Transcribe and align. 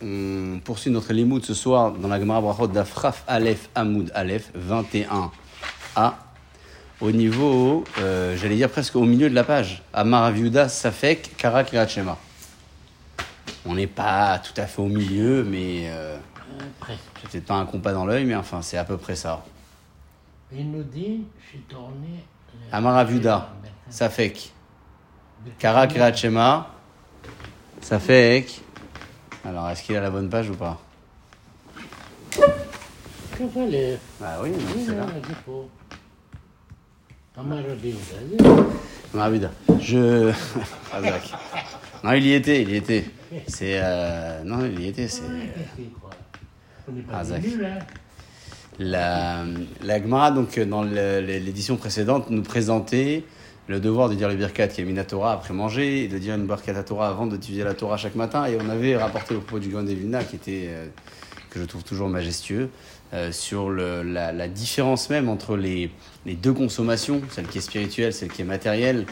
On 0.00 0.58
poursuit 0.64 0.90
notre 0.90 1.12
limoud 1.12 1.44
ce 1.44 1.52
soir 1.52 1.92
dans 1.92 2.08
la 2.08 2.18
Gemara 2.18 2.40
Brachot 2.40 2.66
d'Afraf 2.66 3.24
Aleph 3.28 3.68
Amoud 3.74 4.10
Aleph 4.14 4.50
21a. 4.56 6.14
Au 7.02 7.10
niveau, 7.10 7.84
euh, 7.98 8.38
j'allais 8.38 8.56
dire 8.56 8.70
presque 8.70 8.96
au 8.96 9.04
milieu 9.04 9.28
de 9.28 9.34
la 9.34 9.44
page. 9.44 9.82
Amar 9.92 10.24
Aviuda 10.24 10.70
Safek 10.70 11.36
Kara 11.36 11.62
Kirat 11.62 11.88
Shema. 11.88 12.16
On 13.66 13.74
n'est 13.74 13.86
pas 13.86 14.38
tout 14.38 14.58
à 14.58 14.64
fait 14.64 14.80
au 14.80 14.86
milieu, 14.86 15.44
mais 15.44 15.90
euh, 15.90 16.16
j'ai 16.88 17.28
peut-être 17.28 17.44
pas 17.44 17.56
un 17.56 17.66
compas 17.66 17.92
dans 17.92 18.06
l'œil, 18.06 18.24
mais 18.24 18.34
enfin 18.34 18.62
c'est 18.62 18.78
à 18.78 18.84
peu 18.84 18.96
près 18.96 19.14
ça. 19.14 19.44
Il 20.54 20.70
nous 20.70 20.84
dit, 20.84 21.24
je 21.44 21.48
suis 21.50 21.60
tourné. 21.68 22.24
Amar 22.72 22.96
Aviuda 22.96 23.50
Safek 23.90 24.54
Kara 25.58 25.86
Shema. 27.82 28.00
Safek. 28.00 28.60
Alors 29.44 29.68
est-ce 29.70 29.82
qu'il 29.82 29.96
a 29.96 30.00
la 30.00 30.10
bonne 30.10 30.28
page 30.28 30.50
ou 30.50 30.54
pas 30.54 30.80
Bah 34.20 34.38
oui, 34.42 34.50
c'est 34.86 34.94
là. 34.94 35.06
Je. 39.80 40.32
Razak. 40.92 41.22
Non, 42.02 42.12
il 42.12 42.26
y 42.26 42.32
était, 42.32 42.62
il 42.62 42.70
y 42.70 42.76
était. 42.76 43.04
C'est. 43.46 43.78
euh, 43.82 44.42
Non, 44.44 44.64
il 44.64 44.80
y 44.80 44.88
était, 44.88 45.08
c'est. 45.08 45.22
Razak. 47.10 47.42
venus, 47.42 47.58
là. 47.60 47.78
La, 48.78 49.44
la 49.82 50.02
Gemara, 50.02 50.30
donc, 50.30 50.58
dans 50.60 50.82
le- 50.82 51.20
l'édition 51.20 51.76
précédente, 51.76 52.28
nous 52.30 52.42
présentait 52.42 53.24
le 53.68 53.80
devoir 53.80 54.08
de 54.08 54.14
dire 54.14 54.28
le 54.28 54.36
Birkat 54.36 54.68
qui 54.68 54.80
est 54.80 54.84
Minatora 54.84 55.32
après 55.32 55.52
manger, 55.54 56.04
et 56.04 56.08
de 56.08 56.18
dire 56.18 56.34
une 56.34 56.46
Birkat 56.46 56.76
à 56.76 56.82
Torah 56.82 57.08
avant 57.08 57.26
d'étudier 57.26 57.64
la 57.64 57.74
Torah 57.74 57.96
chaque 57.96 58.14
matin. 58.14 58.46
Et 58.46 58.56
on 58.60 58.68
avait 58.68 58.96
rapporté 58.96 59.34
au 59.34 59.40
propos 59.40 59.58
du 59.58 59.68
Grand 59.70 59.84
Vilna, 59.84 60.22
qui 60.24 60.36
était, 60.36 60.66
euh, 60.68 60.86
que 61.50 61.58
je 61.60 61.64
trouve 61.64 61.82
toujours 61.84 62.08
majestueux, 62.08 62.70
euh, 63.14 63.32
sur 63.32 63.70
le- 63.70 64.02
la, 64.02 64.32
la 64.32 64.48
différence 64.48 65.10
même 65.10 65.28
entre 65.28 65.56
les, 65.56 65.90
les 66.26 66.34
deux 66.34 66.52
consommations, 66.52 67.20
celle 67.30 67.46
qui 67.46 67.58
est 67.58 67.60
spirituelle, 67.60 68.12
celle 68.12 68.28
qui 68.28 68.42
est 68.42 68.46
matérielle, 68.46 69.06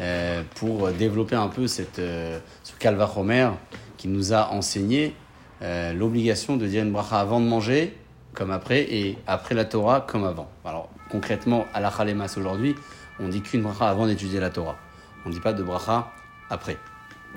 euh, 0.00 0.42
pour 0.54 0.88
développer 0.90 1.36
un 1.36 1.48
peu 1.48 1.66
cette, 1.66 1.98
euh, 1.98 2.38
ce 2.64 2.72
calvachomer 2.78 3.50
qui 3.98 4.08
nous 4.08 4.32
a 4.32 4.50
enseigné 4.50 5.14
euh, 5.60 5.92
l'obligation 5.92 6.56
de 6.56 6.66
dire 6.66 6.82
une 6.82 6.90
bracha 6.92 7.20
avant 7.20 7.40
de 7.40 7.46
manger, 7.46 7.94
comme 8.34 8.50
après, 8.50 8.80
et 8.92 9.18
après 9.26 9.54
la 9.54 9.64
Torah, 9.64 10.00
comme 10.00 10.24
avant. 10.24 10.48
Alors, 10.64 10.88
concrètement, 11.10 11.66
à 11.74 11.80
la 11.80 11.92
aujourd'hui, 12.36 12.74
on 13.20 13.28
dit 13.28 13.42
qu'une 13.42 13.62
bracha 13.62 13.88
avant 13.88 14.06
d'étudier 14.06 14.40
la 14.40 14.50
Torah. 14.50 14.78
On 15.24 15.28
ne 15.28 15.34
dit 15.34 15.40
pas 15.40 15.52
de 15.52 15.62
bracha 15.62 16.12
après. 16.50 16.76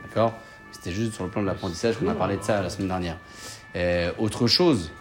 D'accord? 0.04 0.34
C'était 0.72 0.92
juste 0.92 1.14
sur 1.14 1.24
le 1.24 1.30
plan 1.30 1.42
de 1.42 1.48
l'apprentissage 1.48 1.98
qu'on 1.98 2.10
a 2.10 2.16
parlé 2.16 2.38
de 2.38 2.44
ça 2.44 2.62
la 2.62 2.70
semaine 2.70 2.90
dernière. 2.90 3.18
Euh, 3.76 4.12
autre 4.18 4.48
chose, 4.48 4.92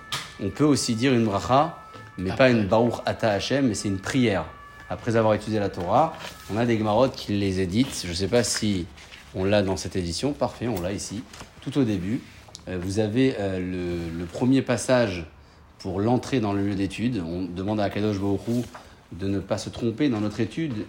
on 0.42 0.50
peut 0.50 0.64
aussi 0.64 0.94
dire 0.94 1.12
une 1.12 1.24
bracha, 1.24 1.78
mais 2.18 2.30
pas 2.32 2.50
une 2.50 2.66
baruch 2.66 2.94
ata 3.06 3.30
Hashem, 3.30 3.68
mais 3.68 3.74
c'est 3.74 3.88
une 3.88 3.98
prière. 3.98 4.44
Après 4.90 5.16
avoir 5.16 5.34
étudié 5.34 5.58
la 5.58 5.70
Torah, 5.70 6.14
on 6.52 6.56
a 6.56 6.66
des 6.66 6.78
gemarotes 6.78 7.16
qui 7.16 7.32
les 7.32 7.60
éditent. 7.60 8.02
Je 8.04 8.10
ne 8.10 8.14
sais 8.14 8.28
pas 8.28 8.44
si 8.44 8.86
on 9.34 9.44
l'a 9.44 9.62
dans 9.62 9.76
cette 9.76 9.96
édition. 9.96 10.32
Parfait, 10.32 10.68
on 10.68 10.80
l'a 10.80 10.92
ici. 10.92 11.24
Tout 11.62 11.76
au 11.78 11.84
début, 11.84 12.20
euh, 12.68 12.78
vous 12.80 12.98
avez 12.98 13.34
euh, 13.38 13.58
le, 13.58 14.18
le 14.18 14.24
premier 14.26 14.62
passage 14.62 15.26
pour 15.78 16.00
l'entrée 16.00 16.40
dans 16.40 16.52
le 16.52 16.66
lieu 16.66 16.74
d'étude. 16.74 17.22
On 17.26 17.42
demande 17.42 17.80
à 17.80 17.90
Kadosh 17.90 18.18
Baruch 18.18 18.64
de 19.18 19.28
ne 19.28 19.38
pas 19.38 19.58
se 19.58 19.70
tromper 19.70 20.08
dans 20.08 20.20
notre 20.20 20.40
étude 20.40 20.86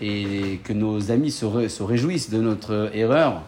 et 0.00 0.60
que 0.64 0.72
nos 0.72 1.10
amis 1.10 1.30
se, 1.30 1.44
ré- 1.44 1.68
se 1.68 1.82
réjouissent 1.82 2.30
de 2.30 2.40
notre 2.40 2.90
erreur, 2.94 3.42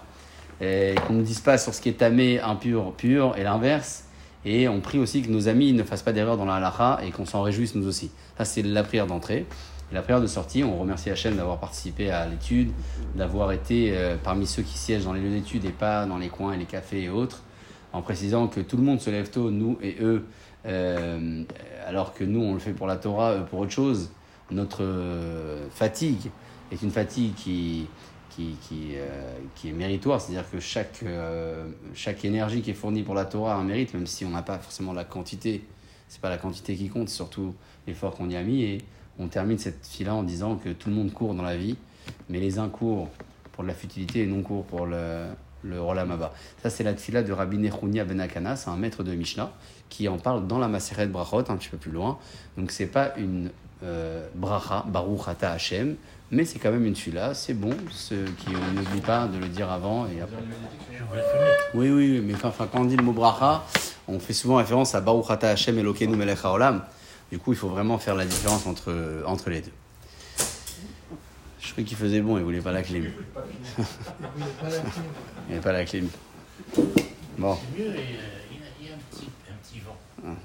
qu'on 0.60 1.14
ne 1.14 1.22
dise 1.22 1.40
pas 1.40 1.58
sur 1.58 1.74
ce 1.74 1.80
qui 1.80 1.88
est 1.88 1.98
tamé, 1.98 2.40
impur, 2.40 2.92
pur, 2.92 3.34
et 3.36 3.42
l'inverse. 3.42 4.04
Et 4.44 4.68
on 4.68 4.80
prie 4.80 4.98
aussi 5.00 5.22
que 5.22 5.28
nos 5.28 5.48
amis 5.48 5.72
ne 5.72 5.82
fassent 5.82 6.04
pas 6.04 6.12
d'erreur 6.12 6.36
dans 6.36 6.44
la 6.44 6.54
halakha 6.54 7.00
et 7.04 7.10
qu'on 7.10 7.26
s'en 7.26 7.42
réjouisse 7.42 7.74
nous 7.74 7.88
aussi. 7.88 8.12
Ça, 8.38 8.44
c'est 8.44 8.62
la 8.62 8.84
prière 8.84 9.08
d'entrée. 9.08 9.44
La 9.92 10.02
prière 10.02 10.20
de 10.20 10.26
sortie, 10.26 10.62
on 10.64 10.78
remercie 10.78 11.10
Hachem 11.10 11.36
d'avoir 11.36 11.58
participé 11.58 12.10
à 12.10 12.26
l'étude, 12.26 12.70
d'avoir 13.16 13.52
été 13.52 13.96
euh, 13.96 14.16
parmi 14.22 14.46
ceux 14.46 14.62
qui 14.62 14.78
siègent 14.78 15.04
dans 15.04 15.12
les 15.12 15.20
lieux 15.20 15.30
d'étude 15.30 15.64
et 15.64 15.70
pas 15.70 16.06
dans 16.06 16.18
les 16.18 16.28
coins 16.28 16.52
et 16.52 16.56
les 16.56 16.64
cafés 16.64 17.02
et 17.02 17.08
autres, 17.08 17.42
en 17.92 18.02
précisant 18.02 18.48
que 18.48 18.60
tout 18.60 18.76
le 18.76 18.82
monde 18.82 19.00
se 19.00 19.10
lève 19.10 19.30
tôt, 19.30 19.50
nous 19.50 19.78
et 19.82 19.96
eux, 20.00 20.24
euh, 20.66 21.42
alors 21.86 22.14
que 22.14 22.24
nous, 22.24 22.40
on 22.40 22.54
le 22.54 22.58
fait 22.60 22.72
pour 22.72 22.86
la 22.88 22.96
Torah, 22.96 23.34
eux 23.34 23.44
pour 23.48 23.60
autre 23.60 23.70
chose. 23.70 24.10
Notre 24.50 24.84
euh, 24.84 25.68
fatigue 25.70 26.30
est 26.70 26.82
une 26.82 26.90
fatigue 26.90 27.34
qui, 27.34 27.88
qui, 28.30 28.56
qui, 28.60 28.92
euh, 28.94 29.38
qui 29.54 29.70
est 29.70 29.72
méritoire, 29.72 30.20
c'est-à-dire 30.20 30.48
que 30.50 30.60
chaque, 30.60 31.00
euh, 31.02 31.68
chaque 31.94 32.24
énergie 32.24 32.62
qui 32.62 32.70
est 32.70 32.74
fournie 32.74 33.02
pour 33.02 33.14
la 33.14 33.24
Torah 33.24 33.54
a 33.54 33.56
un 33.56 33.64
mérite, 33.64 33.94
même 33.94 34.06
si 34.06 34.24
on 34.24 34.30
n'a 34.30 34.42
pas 34.42 34.58
forcément 34.58 34.92
la 34.92 35.04
quantité. 35.04 35.64
C'est 36.08 36.20
pas 36.20 36.30
la 36.30 36.38
quantité 36.38 36.76
qui 36.76 36.88
compte, 36.88 37.08
surtout 37.08 37.54
l'effort 37.86 38.14
qu'on 38.14 38.30
y 38.30 38.36
a 38.36 38.42
mis. 38.42 38.62
Et 38.62 38.78
on 39.18 39.26
termine 39.28 39.58
cette 39.58 39.84
fille-là 39.84 40.14
en 40.14 40.22
disant 40.22 40.56
que 40.56 40.68
tout 40.68 40.90
le 40.90 40.94
monde 40.94 41.12
court 41.12 41.34
dans 41.34 41.42
la 41.42 41.56
vie, 41.56 41.76
mais 42.28 42.38
les 42.38 42.58
uns 42.58 42.68
courent 42.68 43.08
pour 43.52 43.64
la 43.64 43.74
futilité 43.74 44.22
et 44.22 44.26
non 44.26 44.42
courent 44.42 44.66
pour 44.66 44.86
le, 44.86 45.26
le. 45.64 45.80
Ça, 46.62 46.70
c'est 46.70 46.84
la 46.84 46.92
tfila 46.92 47.22
de 47.22 47.32
Rabbi 47.32 47.58
Nechounia 47.58 48.04
Ben 48.04 48.20
Akana, 48.20 48.54
c'est 48.54 48.70
un 48.70 48.76
maître 48.76 49.02
de 49.02 49.14
Mishnah, 49.14 49.52
qui 49.88 50.08
en 50.08 50.18
parle 50.18 50.46
dans 50.46 50.58
la 50.58 50.68
Maseret 50.68 51.08
Brachot, 51.08 51.50
un 51.50 51.56
petit 51.56 51.68
peu 51.68 51.78
plus 51.78 51.90
loin. 51.90 52.18
Donc, 52.56 52.70
c'est 52.70 52.86
pas 52.86 53.16
une 53.16 53.50
euh, 53.82 54.26
bracha, 54.34 54.84
Baruch 54.86 55.28
Ata 55.28 55.52
Hashem, 55.52 55.96
mais 56.30 56.44
c'est 56.44 56.58
quand 56.58 56.70
même 56.70 56.86
une 56.86 56.94
tfila, 56.94 57.34
c'est 57.34 57.54
bon, 57.54 57.76
ce 57.90 58.14
qui 58.14 58.48
on 58.48 58.72
n'oublie 58.74 59.00
pas 59.00 59.26
de 59.26 59.38
le 59.38 59.48
dire 59.48 59.70
avant 59.70 60.06
et 60.06 60.20
après. 60.20 60.42
Oui, 61.74 61.90
oui, 61.90 62.20
mais 62.24 62.34
enfin, 62.34 62.68
quand 62.70 62.80
on 62.80 62.84
dit 62.84 62.96
le 62.96 63.04
mot 63.04 63.12
bracha, 63.12 63.64
on 64.08 64.18
fait 64.18 64.32
souvent 64.32 64.56
référence 64.56 64.94
à 64.94 65.00
Baruch 65.00 65.30
Ata 65.30 65.50
Hashem 65.50 65.78
Elokeinu 65.78 66.16
Melech 66.16 66.44
HaOlam. 66.44 66.82
Du 67.30 67.38
coup, 67.38 67.52
il 67.52 67.56
faut 67.58 67.68
vraiment 67.68 67.98
faire 67.98 68.14
la 68.14 68.24
différence 68.24 68.66
entre, 68.66 69.22
entre 69.26 69.50
les 69.50 69.60
deux. 69.60 69.72
Je 71.60 71.72
croyais 71.72 71.86
qu'il 71.86 71.96
faisait 71.96 72.20
bon, 72.20 72.38
il 72.38 72.44
voulait 72.44 72.60
pas 72.60 72.72
la 72.72 72.82
clim. 72.82 73.10
Il 75.48 75.50
n'avait 75.50 75.60
pas 75.60 75.72
la 75.72 75.84
clim. 75.84 76.08
Bon, 77.38 77.56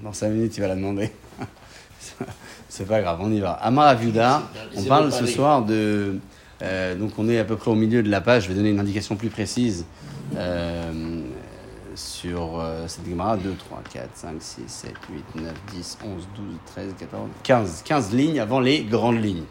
dans 0.01 0.13
5 0.13 0.29
minutes, 0.29 0.57
il 0.57 0.61
va 0.61 0.67
la 0.67 0.75
demander. 0.75 1.11
C'est 2.69 2.87
pas 2.87 3.01
grave, 3.01 3.19
on 3.21 3.31
y 3.31 3.39
va. 3.39 3.51
Amar 3.53 3.87
Aviuda, 3.87 4.43
on 4.75 4.81
parle 4.89 5.11
ce 5.11 5.25
soir 5.33 5.61
de. 5.63 6.19
euh, 6.61 6.95
donc, 6.95 7.11
on 7.17 7.27
est 7.29 7.37
à 7.39 7.43
peu 7.43 7.55
près 7.57 7.69
au 7.71 7.75
milieu 7.75 8.01
de 8.03 8.09
la 8.09 8.21
page. 8.21 8.43
Je 8.43 8.47
vais 8.49 8.55
donner 8.55 8.69
une 8.69 8.79
indication 8.79 9.15
plus 9.15 9.29
précise 9.29 9.85
euh, 10.37 11.21
sur 11.95 12.59
euh, 12.59 12.87
cette 12.87 13.05
Gemara 13.07 13.35
2, 13.37 13.53
3, 13.55 13.81
4, 13.93 14.09
5, 14.13 14.35
6, 14.39 14.61
7, 14.67 14.93
8, 15.35 15.41
9, 15.43 15.53
10, 15.73 15.97
11, 16.05 16.27
12, 16.35 16.45
13, 16.67 16.95
14, 16.99 17.29
15. 17.43 17.81
15 17.83 18.13
lignes 18.13 18.39
avant 18.39 18.59
les 18.59 18.83
grandes 18.83 19.21
lignes. 19.21 19.43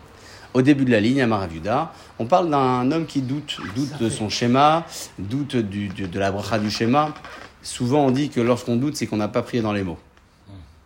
Au 0.54 0.62
début 0.62 0.84
de 0.84 0.90
la 0.90 0.98
ligne, 1.00 1.20
Amar 1.22 1.42
Aviuda, 1.42 1.92
on 2.18 2.24
parle 2.26 2.50
d'un 2.50 2.90
homme 2.90 3.06
qui 3.06 3.20
doute, 3.22 3.58
doute 3.76 3.98
de 4.00 4.08
son 4.08 4.28
schéma, 4.28 4.84
doute 5.18 5.54
du- 5.56 5.88
du- 5.88 6.08
de 6.08 6.18
la 6.18 6.32
bracha 6.32 6.58
du 6.58 6.70
schéma. 6.70 7.14
Souvent, 7.62 8.06
on 8.06 8.10
dit 8.10 8.30
que 8.30 8.40
lorsqu'on 8.40 8.74
doute, 8.76 8.96
c'est 8.96 9.06
qu'on 9.06 9.18
n'a 9.18 9.28
pas 9.28 9.42
prié 9.42 9.62
dans 9.62 9.72
les 9.72 9.84
mots. 9.84 9.98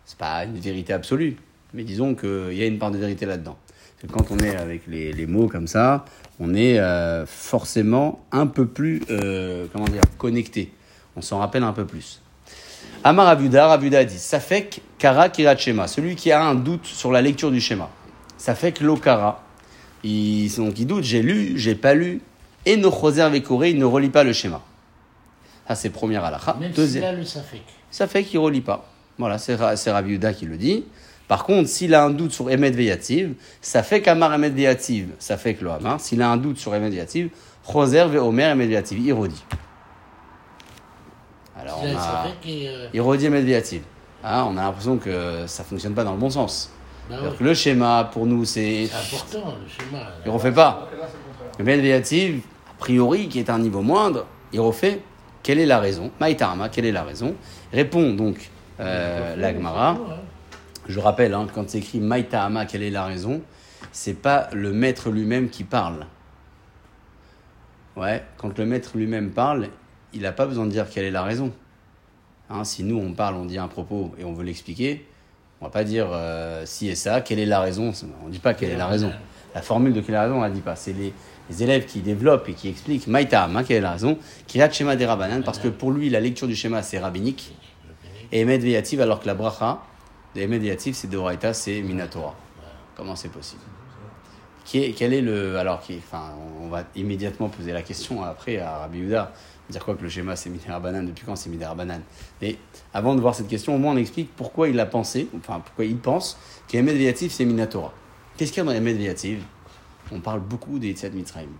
C'est 0.04 0.18
pas 0.18 0.44
une 0.44 0.58
vérité 0.58 0.92
absolue, 0.92 1.36
mais 1.74 1.82
disons 1.82 2.14
qu'il 2.14 2.54
y 2.54 2.62
a 2.62 2.66
une 2.66 2.78
part 2.78 2.90
de 2.90 2.98
vérité 2.98 3.26
là-dedans. 3.26 3.58
Quand 4.12 4.30
on 4.30 4.38
est 4.38 4.54
avec 4.56 4.82
les, 4.86 5.12
les 5.12 5.26
mots 5.26 5.48
comme 5.48 5.66
ça, 5.66 6.04
on 6.38 6.54
est 6.54 6.78
euh, 6.78 7.24
forcément 7.26 8.24
un 8.32 8.46
peu 8.46 8.66
plus, 8.66 9.02
euh, 9.10 9.66
comment 9.72 9.86
dire, 9.86 10.02
connecté. 10.18 10.72
On 11.16 11.22
s'en 11.22 11.38
rappelle 11.38 11.62
un 11.62 11.72
peu 11.72 11.84
plus. 11.86 12.20
Amar 13.02 13.28
Abuda, 13.28 13.70
Abuda 13.72 14.04
dit, 14.04 14.18
Safek 14.18 14.82
Kara 14.98 15.28
Kirat 15.30 15.56
Shema, 15.56 15.88
celui 15.88 16.16
qui 16.16 16.30
a 16.32 16.42
un 16.44 16.54
doute 16.54 16.84
sur 16.86 17.10
la 17.12 17.22
lecture 17.22 17.50
du 17.50 17.60
schéma. 17.60 17.88
Safek 18.36 18.80
Lokara, 18.80 19.42
il, 20.02 20.54
donc 20.56 20.78
il 20.78 20.86
doute, 20.86 21.04
j'ai 21.04 21.22
lu, 21.22 21.54
j'ai 21.56 21.74
pas 21.74 21.94
lu, 21.94 22.20
et 22.66 22.76
no 22.76 22.90
choser 22.90 23.26
vekoré, 23.30 23.70
il 23.70 23.78
ne 23.78 23.84
relit 23.84 24.10
pas 24.10 24.22
le 24.24 24.32
schéma. 24.34 24.60
Ça 25.66 25.74
c'est 25.76 25.90
première 25.90 26.24
halakha. 26.24 26.56
Même 26.60 26.72
Deuxième. 26.72 27.04
a 27.04 27.12
le 27.12 27.24
safek. 27.24 27.62
Ça 27.90 28.06
fait 28.06 28.22
qu'il 28.24 28.38
ne 28.38 28.44
relit 28.44 28.60
pas. 28.60 28.86
Voilà, 29.18 29.38
c'est 29.38 29.54
Ra- 29.54 29.76
c'est 29.76 29.90
Rabbi 29.90 30.10
Yehuda 30.10 30.34
qui 30.34 30.44
le 30.44 30.56
dit. 30.58 30.84
Par 31.28 31.44
contre, 31.44 31.68
s'il 31.68 31.94
a 31.94 32.04
un 32.04 32.10
doute 32.10 32.32
sur 32.32 32.50
Emet 32.50 32.70
Veyativ, 32.70 33.34
ça 33.62 33.82
fait 33.82 34.02
qu'Amar 34.02 34.34
Emet 34.34 34.50
Veyativ, 34.50 35.08
ça 35.18 35.36
fait 35.36 35.54
que 35.54 35.64
le 35.64 35.70
Hamar. 35.70 36.00
S'il 36.00 36.20
a 36.20 36.30
un 36.30 36.36
doute 36.36 36.58
sur 36.58 36.74
Emet 36.74 36.90
Veyativ, 36.90 37.30
Choser 37.66 38.04
ve 38.04 38.18
Omer 38.18 38.50
Emet 38.50 38.66
Veyativ, 38.66 38.98
il 38.98 39.12
redit. 39.12 39.42
Alors 41.58 41.82
on 41.82 41.96
a, 41.96 42.26
euh, 42.46 42.88
il 42.92 43.00
redit 43.00 43.26
Emet 43.26 43.40
Veyativ. 43.40 43.82
Hein, 44.22 44.46
on 44.48 44.56
a 44.58 44.62
l'impression 44.62 44.98
que 44.98 45.46
ça 45.46 45.62
ne 45.62 45.68
fonctionne 45.68 45.94
pas 45.94 46.04
dans 46.04 46.12
le 46.12 46.18
bon 46.18 46.30
sens. 46.30 46.70
bah 47.08 47.16
que 47.38 47.44
le 47.44 47.54
schéma, 47.54 48.10
pour 48.12 48.26
nous, 48.26 48.44
c'est. 48.44 48.86
C'est 48.86 49.16
important, 49.16 49.54
le 49.62 49.68
schéma. 49.68 50.02
Il 50.24 50.28
ne 50.28 50.34
refait 50.34 50.52
pas. 50.52 50.88
Emet 51.58 51.78
Veyativ, 51.78 52.42
a 52.70 52.74
priori, 52.78 53.28
qui 53.28 53.38
est 53.38 53.48
à 53.48 53.54
un 53.54 53.60
niveau 53.60 53.80
moindre, 53.80 54.26
il 54.52 54.60
refait. 54.60 55.00
Quelle 55.42 55.58
est 55.58 55.66
la 55.66 55.78
raison 55.78 56.10
Maïtarama, 56.20 56.70
quelle 56.70 56.86
est 56.86 56.92
la 56.92 57.02
raison? 57.02 57.34
Répond 57.70 58.14
donc 58.14 58.50
euh, 58.80 59.36
l'Agmara. 59.36 59.98
Je 60.86 61.00
rappelle, 61.00 61.34
hein, 61.34 61.46
quand 61.52 61.70
c'est 61.70 61.78
écrit 61.78 62.00
Maïtahama, 62.00 62.66
quelle 62.66 62.82
est 62.82 62.90
la 62.90 63.04
raison 63.06 63.42
C'est 63.92 64.14
pas 64.14 64.48
le 64.52 64.72
maître 64.72 65.10
lui-même 65.10 65.48
qui 65.48 65.64
parle. 65.64 66.06
Ouais, 67.96 68.24
quand 68.36 68.58
le 68.58 68.66
maître 68.66 68.96
lui-même 68.96 69.30
parle, 69.30 69.68
il 70.12 70.22
n'a 70.22 70.32
pas 70.32 70.46
besoin 70.46 70.66
de 70.66 70.70
dire 70.70 70.88
quelle 70.90 71.04
est 71.04 71.10
la 71.10 71.22
raison. 71.22 71.52
Hein, 72.50 72.64
si 72.64 72.84
nous, 72.84 72.98
on 72.98 73.12
parle, 73.12 73.36
on 73.36 73.46
dit 73.46 73.58
un 73.58 73.68
propos 73.68 74.12
et 74.18 74.24
on 74.24 74.32
veut 74.32 74.44
l'expliquer, 74.44 75.06
on 75.60 75.66
va 75.66 75.70
pas 75.70 75.84
dire 75.84 76.08
euh, 76.10 76.64
si 76.66 76.88
et 76.88 76.94
ça, 76.94 77.20
quelle 77.20 77.38
est 77.38 77.46
la 77.46 77.60
raison. 77.60 77.92
On 78.22 78.26
ne 78.26 78.32
dit 78.32 78.38
pas 78.38 78.52
quelle 78.52 78.70
est 78.70 78.76
la 78.76 78.86
raison. 78.86 79.12
La 79.54 79.62
formule 79.62 79.92
de 79.92 80.00
quelle 80.00 80.10
est 80.10 80.18
la 80.18 80.24
raison, 80.24 80.38
on 80.38 80.42
la 80.42 80.50
dit 80.50 80.60
pas. 80.60 80.76
C'est 80.76 80.92
les, 80.92 81.12
élèves 81.62 81.86
qui 81.86 82.00
développent 82.00 82.48
et 82.48 82.54
qui 82.54 82.68
expliquent 82.68 83.06
Maïtam, 83.06 83.56
hein, 83.56 83.64
quelle 83.64 83.76
est 83.78 83.80
la 83.82 83.92
raison, 83.92 84.18
qui 84.46 84.60
a 84.60 84.70
schéma 84.70 84.96
des 84.96 85.06
Rabbanan, 85.06 85.42
parce 85.42 85.58
que 85.58 85.68
pour 85.68 85.90
lui, 85.90 86.10
la 86.10 86.20
lecture 86.20 86.48
du 86.48 86.56
schéma, 86.56 86.82
c'est 86.82 86.98
rabbinique, 86.98 87.54
et 88.32 88.40
Emed 88.40 88.64
alors 89.00 89.20
que 89.20 89.26
la 89.26 89.34
bracha 89.34 89.82
Emed 90.36 90.62
Veyativ, 90.62 90.94
c'est 90.94 91.08
Doraita, 91.08 91.54
c'est 91.54 91.80
Minatora. 91.82 92.34
Comment 92.96 93.16
c'est 93.16 93.28
possible? 93.28 93.62
Quel 94.64 95.12
est 95.12 95.20
le. 95.20 95.58
Alors, 95.58 95.82
on 96.60 96.68
va 96.68 96.84
immédiatement 96.96 97.48
poser 97.48 97.72
la 97.72 97.82
question 97.82 98.22
après 98.22 98.58
à 98.58 98.78
Rabbi 98.78 98.98
Yehuda, 98.98 99.32
dire 99.68 99.84
quoi 99.84 99.94
que 99.94 100.02
le 100.02 100.08
schéma 100.08 100.36
c'est 100.36 100.50
Banane, 100.80 101.06
depuis 101.06 101.24
quand 101.26 101.36
c'est 101.36 101.50
Banane 101.50 102.02
Mais 102.40 102.56
avant 102.94 103.14
de 103.14 103.20
voir 103.20 103.34
cette 103.34 103.48
question, 103.48 103.74
au 103.74 103.78
moins 103.78 103.92
on 103.92 103.96
explique 103.96 104.34
pourquoi 104.34 104.68
il 104.68 104.80
a 104.80 104.86
pensé, 104.86 105.28
enfin 105.36 105.60
pourquoi 105.60 105.84
il 105.84 105.98
pense 105.98 106.38
qu'Emed 106.66 106.96
Veyativ 106.96 107.30
c'est 107.30 107.44
Minatora. 107.44 107.92
Qu'est-ce 108.36 108.52
qu'il 108.52 108.64
y 108.64 108.66
a 108.66 108.72
dans 108.72 108.76
Emed 108.76 108.96
Veyativ 108.96 109.44
On 110.10 110.20
parle 110.20 110.40
beaucoup 110.40 110.78
des 110.78 110.92
Tzad 110.92 111.12
Mitzrayim. 111.12 111.50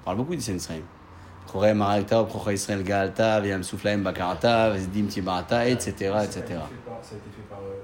On 0.00 0.04
parle 0.04 0.16
beaucoup 0.16 0.34
des 0.34 0.40
Tzad 0.40 0.54
Mitzrayim. 0.54 0.82
Koreh 1.46 1.74
Israël 2.54 2.82
Galta, 2.82 3.40
Viam 3.40 3.62
Souflaim 3.62 3.98
Bakarata, 3.98 4.70
Vezdim 4.70 5.06
Tibarata, 5.06 5.68
etc. 5.68 6.14
etc. 6.24 6.60
Ça 7.02 7.14
a 7.14 7.18
été 7.18 7.28
fait 7.36 7.48
par. 7.50 7.58
euh, 7.58 7.80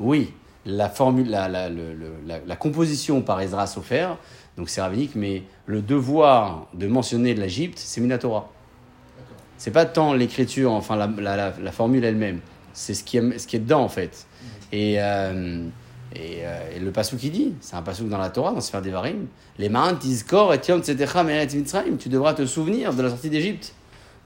Oui, 0.00 0.32
la, 0.64 0.88
formule, 0.88 1.28
la, 1.30 1.48
la, 1.48 1.68
la, 1.70 2.38
la 2.44 2.56
composition 2.56 3.22
par 3.22 3.40
Ezra 3.40 3.66
Sofer, 3.66 4.08
donc 4.56 4.68
c'est 4.68 4.80
rabbinique, 4.80 5.14
mais 5.14 5.44
le 5.66 5.80
devoir 5.82 6.66
de 6.74 6.86
mentionner 6.86 7.34
de 7.34 7.40
l'Égypte, 7.40 7.78
c'est 7.78 8.00
Minatora. 8.00 8.50
C'est 9.58 9.70
pas 9.70 9.86
tant 9.86 10.12
l'écriture, 10.12 10.72
enfin 10.72 10.96
la, 10.96 11.06
la, 11.06 11.36
la, 11.36 11.54
la 11.58 11.72
formule 11.72 12.04
elle-même, 12.04 12.40
c'est 12.72 12.94
ce 12.94 13.02
qui 13.04 13.16
est, 13.16 13.38
ce 13.38 13.46
qui 13.46 13.56
est 13.56 13.60
dedans 13.60 13.82
en 13.82 13.88
fait. 13.88 14.26
Et, 14.72 14.96
euh, 15.00 15.66
et, 16.14 16.40
euh, 16.44 16.76
et 16.76 16.78
le 16.78 16.90
passou 16.90 17.16
qui 17.16 17.30
dit, 17.30 17.54
c'est 17.60 17.76
un 17.76 17.82
passou 17.82 18.04
dans 18.08 18.18
la 18.18 18.30
Torah, 18.30 18.52
dans 18.52 18.60
Sefer 18.60 18.82
Devarim, 18.82 19.26
les 19.58 19.70
tizkor 19.98 20.52
et 20.52 20.60
tu 20.60 20.72
devras 20.72 22.34
te 22.34 22.44
souvenir 22.44 22.92
de 22.92 23.02
la 23.02 23.10
sortie 23.10 23.30
d'Égypte. 23.30 23.74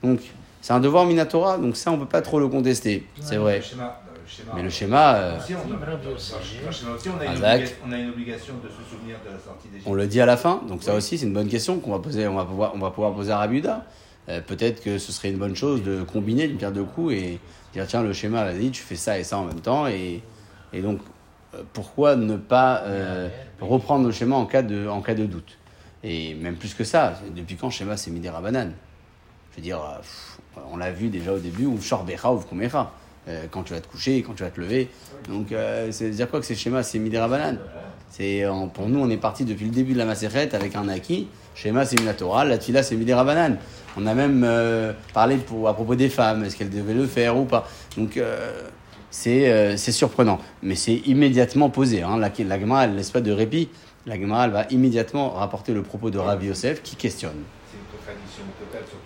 Donc 0.03 0.20
c'est 0.60 0.72
un 0.72 0.80
devoir 0.80 1.04
Minatora, 1.06 1.58
donc 1.58 1.76
ça 1.76 1.90
on 1.90 1.98
peut 1.98 2.06
pas 2.06 2.22
trop 2.22 2.38
le 2.40 2.48
contester, 2.48 3.06
c'est 3.20 3.36
vrai. 3.36 3.58
Le 3.58 3.62
schéma, 3.62 3.84
euh, 3.84 4.18
le 4.22 4.28
schéma. 4.28 4.52
Mais 4.54 4.62
le 4.62 4.70
schéma, 4.70 5.14
euh, 5.16 5.38
Aussi, 5.38 5.54
on, 5.54 7.20
a, 7.20 7.24
une 7.24 7.32
Exact. 7.32 7.62
obliga- 7.62 7.74
on 7.86 7.92
a 7.92 7.98
une 7.98 8.08
obligation 8.10 8.54
de 8.62 8.68
se 8.68 8.90
souvenir 8.90 9.16
de 9.26 9.32
la 9.32 9.38
sortie 9.38 9.68
d'Égypte. 9.68 9.86
On 9.88 9.94
le 9.94 10.06
dit 10.06 10.20
à 10.20 10.26
la 10.26 10.36
fin, 10.36 10.62
donc 10.68 10.82
ça 10.82 10.94
aussi 10.94 11.18
c'est 11.18 11.26
une 11.26 11.32
bonne 11.34 11.48
question 11.48 11.78
qu'on 11.80 11.92
va 11.92 11.98
poser, 11.98 12.26
on 12.28 12.34
va 12.36 12.44
pouvoir, 12.44 12.72
on 12.74 12.78
va 12.78 12.90
pouvoir 12.90 13.14
poser 13.14 13.32
à 13.32 13.38
Rabiuda. 13.38 13.86
Euh, 14.28 14.40
Peut-être 14.40 14.82
que 14.82 14.98
ce 14.98 15.12
serait 15.12 15.30
une 15.30 15.38
bonne 15.38 15.56
chose 15.56 15.82
de 15.82 16.02
combiner 16.02 16.44
une 16.44 16.56
pierre 16.56 16.72
deux 16.72 16.84
coups 16.84 17.14
et 17.14 17.38
dire 17.72 17.86
tiens 17.86 18.02
le 18.02 18.12
schéma 18.12 18.44
vas-y 18.44 18.70
tu 18.70 18.82
fais 18.82 18.96
ça 18.96 19.18
et 19.18 19.24
ça 19.24 19.38
en 19.38 19.44
même 19.44 19.60
temps 19.60 19.86
et, 19.86 20.22
et 20.72 20.82
donc 20.82 21.00
euh, 21.54 21.62
pourquoi 21.72 22.16
ne 22.16 22.36
pas 22.36 22.82
euh, 22.82 23.28
reprendre 23.60 24.06
le 24.06 24.12
schéma 24.12 24.36
en 24.36 24.44
cas 24.46 24.62
de, 24.62 24.86
en 24.88 25.00
cas 25.00 25.14
de 25.14 25.24
doute? 25.24 25.56
Et 26.04 26.34
même 26.34 26.56
plus 26.56 26.74
que 26.74 26.84
ça 26.84 27.14
depuis 27.34 27.56
quand 27.56 27.68
le 27.68 27.72
schéma 27.72 27.96
c'est 27.96 28.10
Midera 28.10 28.40
Banane 28.40 28.74
je 29.52 29.56
veux 29.56 29.62
dire 29.62 29.80
pff, 30.00 30.38
on 30.73 30.76
l'a 30.76 30.91
vu 30.91 31.08
déjà 31.08 31.32
au 31.32 31.38
début 31.38 31.67
ou 31.67 31.81
Shorbecha 31.81 32.32
ou 32.32 32.38
Kumecha 32.38 32.91
euh, 33.29 33.44
quand 33.50 33.62
tu 33.62 33.73
vas 33.75 33.81
te 33.81 33.88
coucher 33.88 34.23
quand 34.23 34.35
tu 34.35 34.43
vas 34.43 34.50
te 34.50 34.61
lever 34.61 34.88
donc 35.29 35.52
euh, 35.52 35.88
c'est 35.93 36.11
dire 36.11 36.29
quoi 36.31 36.41
que 36.41 36.47
c'est 36.47 36.55
le 36.55 36.58
schéma 36.61 36.82
c'est 36.82 36.99
Midera 36.99 37.29
Banane 37.29 37.58
c'est, 38.12 38.44
en- 38.44 38.67
pour 38.67 38.88
nous, 38.88 38.99
on 38.99 39.08
est 39.08 39.17
parti 39.17 39.44
depuis 39.44 39.67
le 39.67 39.70
début 39.70 39.93
de 39.93 39.99
la 39.99 40.05
Maseret 40.05 40.52
avec 40.56 40.75
un 40.75 40.88
acquis. 40.88 41.29
Schéma, 41.55 41.85
c'est 41.85 41.97
Minatora. 42.00 42.44
La 42.44 42.58
Tfila, 42.58 42.82
c'est 42.82 42.97
Midera 42.97 43.23
Banane. 43.23 43.58
On 43.97 44.05
a 44.05 44.14
même 44.14 44.43
euh, 44.44 44.93
parlé 45.14 45.37
pour, 45.37 45.69
à 45.69 45.75
propos 45.75 45.94
des 45.94 46.08
femmes. 46.08 46.43
Est-ce 46.43 46.56
qu'elles 46.56 46.70
devaient 46.70 46.93
le 46.93 47.06
faire 47.06 47.38
ou 47.38 47.44
pas? 47.44 47.69
Donc, 47.96 48.17
euh, 48.17 48.50
c'est, 49.12 49.49
euh, 49.53 49.76
surprenant. 49.93 50.41
Mais 50.61 50.75
c'est 50.75 50.96
immédiatement 51.06 51.70
posé. 51.70 52.03
Hein. 52.03 52.19
La, 52.19 52.32
la 52.37 52.58
Gemara, 52.61 52.87
elle 52.87 52.96
laisse 52.96 53.12
pas 53.12 53.20
de 53.20 53.31
répit. 53.31 53.69
La 54.06 54.17
va 54.49 54.67
immédiatement 54.70 55.31
rapporter 55.31 55.73
le 55.73 55.82
propos 55.82 56.11
de 56.11 56.19
Rabbi 56.19 56.46
Yosef 56.46 56.82
qui 56.82 56.96
questionne. 56.96 57.44
C'est 57.70 57.79
une 57.79 57.96
contradiction 57.96 58.43
totale 58.58 58.88
sur 58.88 58.99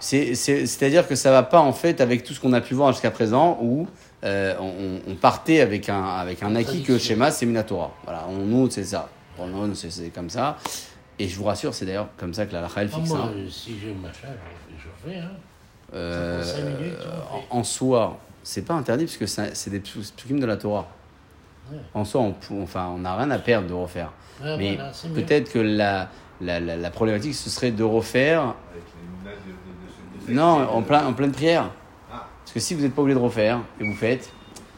c'est-à-dire 0.00 1.06
que 1.06 1.14
ça 1.14 1.30
va 1.30 1.42
pas 1.42 1.60
en 1.60 1.72
fait 1.72 2.00
avec 2.00 2.24
tout 2.24 2.32
ce 2.34 2.40
qu'on 2.40 2.52
a 2.52 2.60
pu 2.60 2.74
voir 2.74 2.92
jusqu'à 2.92 3.10
présent 3.10 3.58
où 3.60 3.86
euh, 4.24 4.54
on, 4.60 5.00
on 5.12 5.14
partait 5.14 5.60
avec 5.60 5.88
un, 5.88 6.02
avec 6.04 6.42
un 6.42 6.54
acquis 6.56 6.82
que 6.82 6.92
le 6.92 6.98
schéma 6.98 7.30
c'est 7.30 7.46
Minatora. 7.46 7.92
Voilà, 8.04 8.26
on 8.28 8.36
nous 8.38 8.70
c'est 8.70 8.84
ça. 8.84 9.08
Pour 9.36 9.46
nous 9.46 9.74
c'est, 9.74 9.90
c'est 9.90 10.08
comme 10.10 10.30
ça. 10.30 10.56
Et 11.18 11.28
je 11.28 11.36
vous 11.36 11.44
rassure, 11.44 11.74
c'est 11.74 11.84
d'ailleurs 11.84 12.08
comme 12.16 12.32
ça 12.32 12.46
que 12.46 12.52
la 12.54 12.62
Lacha 12.62 12.82
elle 12.82 12.90
Ah, 12.92 12.96
fixe. 12.96 13.08
moi, 13.10 13.18
hein. 13.26 13.32
euh, 13.36 13.48
si 13.50 13.74
j'ai 13.78 13.92
machin, 13.92 14.28
je, 14.70 14.82
je 14.84 15.10
fais. 15.12 15.18
Hein. 15.18 15.30
Euh, 15.94 16.42
minutes, 16.78 16.98
en, 17.50 17.58
en 17.58 17.64
soi, 17.64 18.18
c'est 18.42 18.62
pas 18.64 18.74
interdit 18.74 19.04
parce 19.04 19.16
que 19.18 19.26
c'est 19.26 19.70
des 19.70 19.80
psukim 19.80 20.40
de 20.40 20.46
la 20.46 20.56
Torah. 20.56 20.88
Ouais. 21.70 21.78
En 21.94 22.04
soi, 22.04 22.22
on, 22.22 22.34
enfin, 22.62 22.90
on 22.94 22.98
n'a 22.98 23.16
rien 23.16 23.30
à 23.30 23.38
perdre 23.38 23.68
de 23.68 23.74
refaire. 23.74 24.12
Ouais, 24.42 24.56
Mais 24.56 24.74
voilà, 24.76 24.92
peut-être 25.14 25.52
que 25.52 25.58
la, 25.58 26.08
la, 26.40 26.58
la, 26.58 26.76
la 26.76 26.90
problématique 26.90 27.34
ce 27.34 27.50
serait 27.50 27.70
de 27.70 27.84
refaire. 27.84 28.40
Avec 28.40 28.54
les 28.96 29.30
menaces 29.30 29.40
de, 29.44 29.50
de, 29.50 29.54
de, 29.56 30.19
de- 30.19 30.19
de- 30.19 30.19
Non, 30.34 30.68
en, 30.68 30.82
plein, 30.82 31.06
en 31.06 31.12
pleine 31.12 31.32
prière. 31.32 31.70
Ah, 32.12 32.26
Parce 32.42 32.52
que 32.52 32.60
si 32.60 32.74
vous 32.74 32.82
n'êtes 32.82 32.94
pas 32.94 33.02
obligé 33.02 33.18
de 33.18 33.22
refaire 33.24 33.60
et 33.80 33.84
vous 33.84 33.94
faites, 33.94 34.30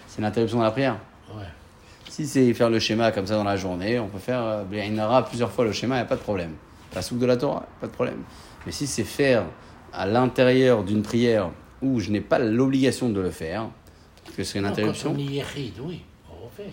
c'est 0.07 0.21
l'interruption 0.23 0.59
de 0.59 0.65
la 0.65 0.71
prière. 0.71 0.97
Ouais. 1.35 1.45
Si 2.09 2.27
c'est 2.27 2.53
faire 2.55 2.69
le 2.71 2.79
schéma 2.79 3.11
comme 3.13 3.27
ça 3.27 3.37
dans 3.37 3.45
la 3.45 3.57
journée, 3.57 3.99
on 3.99 4.09
peut 4.09 4.19
faire 4.19 4.41
euh, 4.43 4.65
Blainara 4.65 5.25
plusieurs 5.25 5.51
fois 5.51 5.65
le 5.65 5.73
schéma, 5.73 5.95
il 5.97 5.99
n'y 5.99 6.03
a 6.03 6.07
pas 6.09 6.17
de 6.17 6.21
problème. 6.21 6.53
La 6.95 7.01
soupe 7.03 7.19
de 7.19 7.27
la 7.27 7.37
Torah, 7.39 7.67
pas 7.81 7.87
de 7.87 7.93
problème. 7.93 8.19
Mais 8.67 8.73
si 8.73 8.87
c'est 8.87 9.05
faire 9.05 9.45
à 9.95 10.07
l'intérieur 10.07 10.85
d'une 10.85 11.03
prière 11.03 11.51
où 11.81 12.01
je 12.01 12.11
n'ai 12.11 12.21
pas 12.21 12.39
l'obligation 12.39 13.09
de 13.09 13.21
le 13.21 13.31
faire, 13.31 13.69
parce 14.25 14.37
que 14.37 14.45
c'est 14.45 14.59
une 14.59 14.65
Non, 14.65 14.71
interruption, 14.71 15.11
Quand 15.11 15.17
on 15.17 15.21
est 15.21 15.25
yéchid, 15.25 15.73
oui, 15.81 16.03
on 16.31 16.45
refait. 16.45 16.71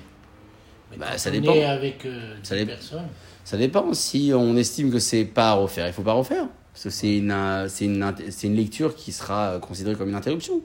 Mais 0.91 0.97
Bah, 0.97 1.17
ça 1.17 1.29
on 1.29 1.33
dépend. 1.33 1.53
est 1.53 1.63
avec 1.65 2.05
euh, 2.05 2.35
Ça 2.43 2.55
des 2.55 2.65
dépend. 2.65 2.77
personnes, 2.77 3.07
ça 3.45 3.57
dépend. 3.57 3.93
Si 3.93 4.31
on 4.35 4.55
estime 4.57 4.91
que 4.91 4.99
c'est 4.99 5.23
pas 5.25 5.51
à 5.51 5.53
refaire, 5.53 5.87
il 5.87 5.93
faut 5.93 6.01
pas 6.03 6.13
refaire. 6.13 6.45
Parce 6.81 6.95
que 6.95 7.01
c'est 7.01 7.17
une, 7.17 7.31
euh, 7.31 7.67
c'est 7.67 7.83
une, 7.83 8.13
une 8.43 8.55
lecture 8.55 8.95
qui 8.95 9.11
sera 9.11 9.49
euh, 9.49 9.59
considérée 9.59 9.97
comme 9.97 10.07
une 10.07 10.15
interruption. 10.15 10.61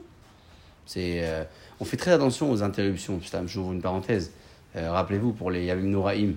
C'est, 0.85 1.19
euh, 1.27 1.43
on 1.81 1.83
fait 1.83 1.97
très 1.97 2.11
attention 2.11 2.49
aux 2.49 2.63
interruptions. 2.63 3.17
Putain, 3.19 3.43
j'ouvre 3.45 3.73
une 3.73 3.81
parenthèse. 3.81 4.31
Euh, 4.77 4.91
Rappelez-vous, 4.93 5.33
pour 5.33 5.51
les 5.51 5.65
Yavim 5.65 5.87
Noraim, 5.89 6.35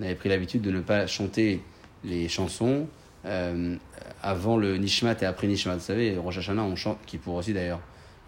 on 0.00 0.04
avait 0.04 0.14
pris 0.14 0.30
l'habitude 0.30 0.62
de 0.62 0.70
ne 0.70 0.80
pas 0.80 1.06
chanter 1.06 1.60
les 2.02 2.28
chansons 2.28 2.86
euh, 3.26 3.76
avant 4.22 4.56
le 4.56 4.78
Nishmat 4.78 5.16
et 5.20 5.26
après 5.26 5.48
Nishmat. 5.48 5.74
Vous 5.74 5.80
savez, 5.82 6.16
Rosh 6.16 6.38
Hashanah, 6.38 6.62
on 6.62 6.74
chante, 6.74 6.96
qui 7.04 7.18
pour 7.18 7.34
aussi 7.34 7.52
d'ailleurs. 7.52 7.80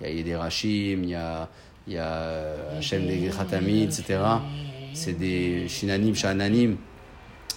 Il 0.02 0.06
y 0.06 0.10
a- 0.10 0.12
il 0.12 0.18
y, 0.18 0.20
a 0.20 0.24
des 0.24 0.36
Rachim, 0.36 1.00
il 1.04 1.08
y 1.08 1.14
a, 1.14 1.48
y 1.88 1.96
a 1.96 2.52
Hachem 2.76 3.06
des 3.06 3.30
Khatami, 3.34 3.84
etc. 3.84 4.18
C'est 4.92 5.14
des 5.18 5.68
Shinanim, 5.68 6.14
Shananim. 6.14 6.76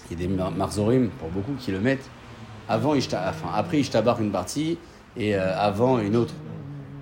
Il 0.09 0.17
y 0.17 0.23
a 0.23 0.25
des 0.25 0.33
Mar- 0.33 0.51
Marzorim, 0.51 1.09
pour 1.19 1.27
beaucoup, 1.27 1.55
qui 1.59 1.71
le 1.73 1.81
mettent 1.81 2.09
avant 2.69 2.93
Ishta, 2.93 3.25
enfin, 3.27 3.49
après 3.53 3.79
Ishtabar 3.79 4.21
une 4.21 4.31
partie 4.31 4.77
et 5.17 5.35
euh, 5.35 5.57
avant 5.57 5.99
une 5.99 6.15
autre. 6.15 6.35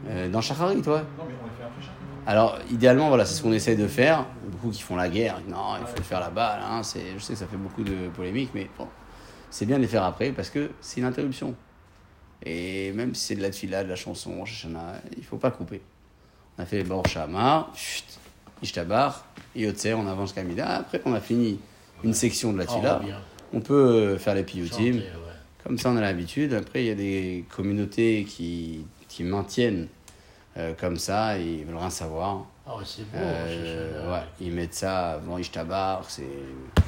Euh, 0.10 0.30
dans 0.30 0.40
Shachari, 0.40 0.82
toi? 0.82 1.00
Non, 1.00 1.26
mais 1.28 1.34
on 1.44 1.48
fait 1.48 1.64
après 1.64 1.82
chacun. 1.82 1.94
alors, 2.26 2.58
idéalement, 2.72 3.10
voilà, 3.10 3.26
c'est 3.26 3.36
ce 3.36 3.44
qu'on 3.44 3.52
essaie 3.52 3.76
de 3.76 3.88
faire. 3.88 4.26
Beaucoup 4.50 4.70
qui 4.70 4.82
font 4.82 4.96
la 4.96 5.10
guerre, 5.10 5.42
non, 5.50 5.76
il 5.82 5.86
faut 5.86 5.98
le 5.98 6.04
faire 6.04 6.22
là-bas. 6.22 6.58
Là, 6.58 6.68
hein, 6.72 6.82
je 6.84 7.22
sais 7.22 7.34
que 7.34 7.40
ça 7.40 7.46
fait 7.46 7.58
beaucoup 7.58 7.84
de 7.84 8.08
polémiques, 8.16 8.52
mais 8.56 8.70
bon, 8.78 8.88
c'est 9.50 9.66
bien 9.66 9.76
de 9.76 9.82
les 9.82 9.88
faire 9.90 10.06
après 10.06 10.32
parce 10.32 10.50
que 10.50 10.72
c'est 10.80 11.02
une 11.02 11.06
interruption. 11.06 11.54
Et 12.46 12.94
même 12.94 13.14
si 13.14 13.26
c'est 13.26 13.36
de 13.36 13.42
la 13.42 13.50
tfila, 13.50 13.84
de 13.84 13.90
la 13.90 13.96
chanson, 13.98 14.46
il 15.18 15.24
faut 15.26 15.38
pas 15.38 15.52
couper. 15.52 15.82
On 16.58 16.64
a 16.64 16.66
fait 16.66 16.84
Baruch 16.84 17.10
Shama, 17.10 17.68
chut, 17.76 18.06
Ishtabar, 18.64 19.26
Yotzer, 19.54 19.96
on 19.96 20.08
avance 20.08 20.30
jusqu'à 20.30 20.44
Mida. 20.44 20.70
Après 20.78 21.00
qu'on 21.00 21.14
a 21.14 21.20
fini 21.20 21.60
une 22.04 22.14
section 22.14 22.54
de 22.54 22.60
la 22.60 22.66
tfila, 22.66 23.00
revient. 23.00 23.16
on 23.54 23.60
peut 23.60 23.74
euh, 23.74 24.18
faire 24.18 24.36
les 24.36 24.44
piyutim. 24.44 25.02
Comme 25.64 25.78
ça, 25.78 25.90
on 25.90 25.98
a 25.98 26.02
l'habitude. 26.02 26.54
Après, 26.54 26.84
il 26.84 26.88
y 26.88 26.92
a 26.92 26.96
des 26.96 27.46
communautés 27.54 28.24
qui, 28.26 28.86
qui 29.10 29.24
maintiennent 29.24 29.88
euh, 30.58 30.74
comme 30.80 30.98
ça 30.98 31.38
et 31.38 31.44
ils 31.60 31.66
veulent 31.66 31.78
rien 31.78 31.90
savoir. 31.90 32.46
Ah 32.66 32.76
ouais, 32.78 32.84
c'est 32.86 33.04
beau. 33.04 33.18
Euh, 33.18 34.12
ouais, 34.14 34.24
ils 34.42 34.52
mettent 34.52 34.74
ça 34.74 35.12
avant 35.14 35.38
Ishtabar, 35.38 36.04
c'est 36.10 36.28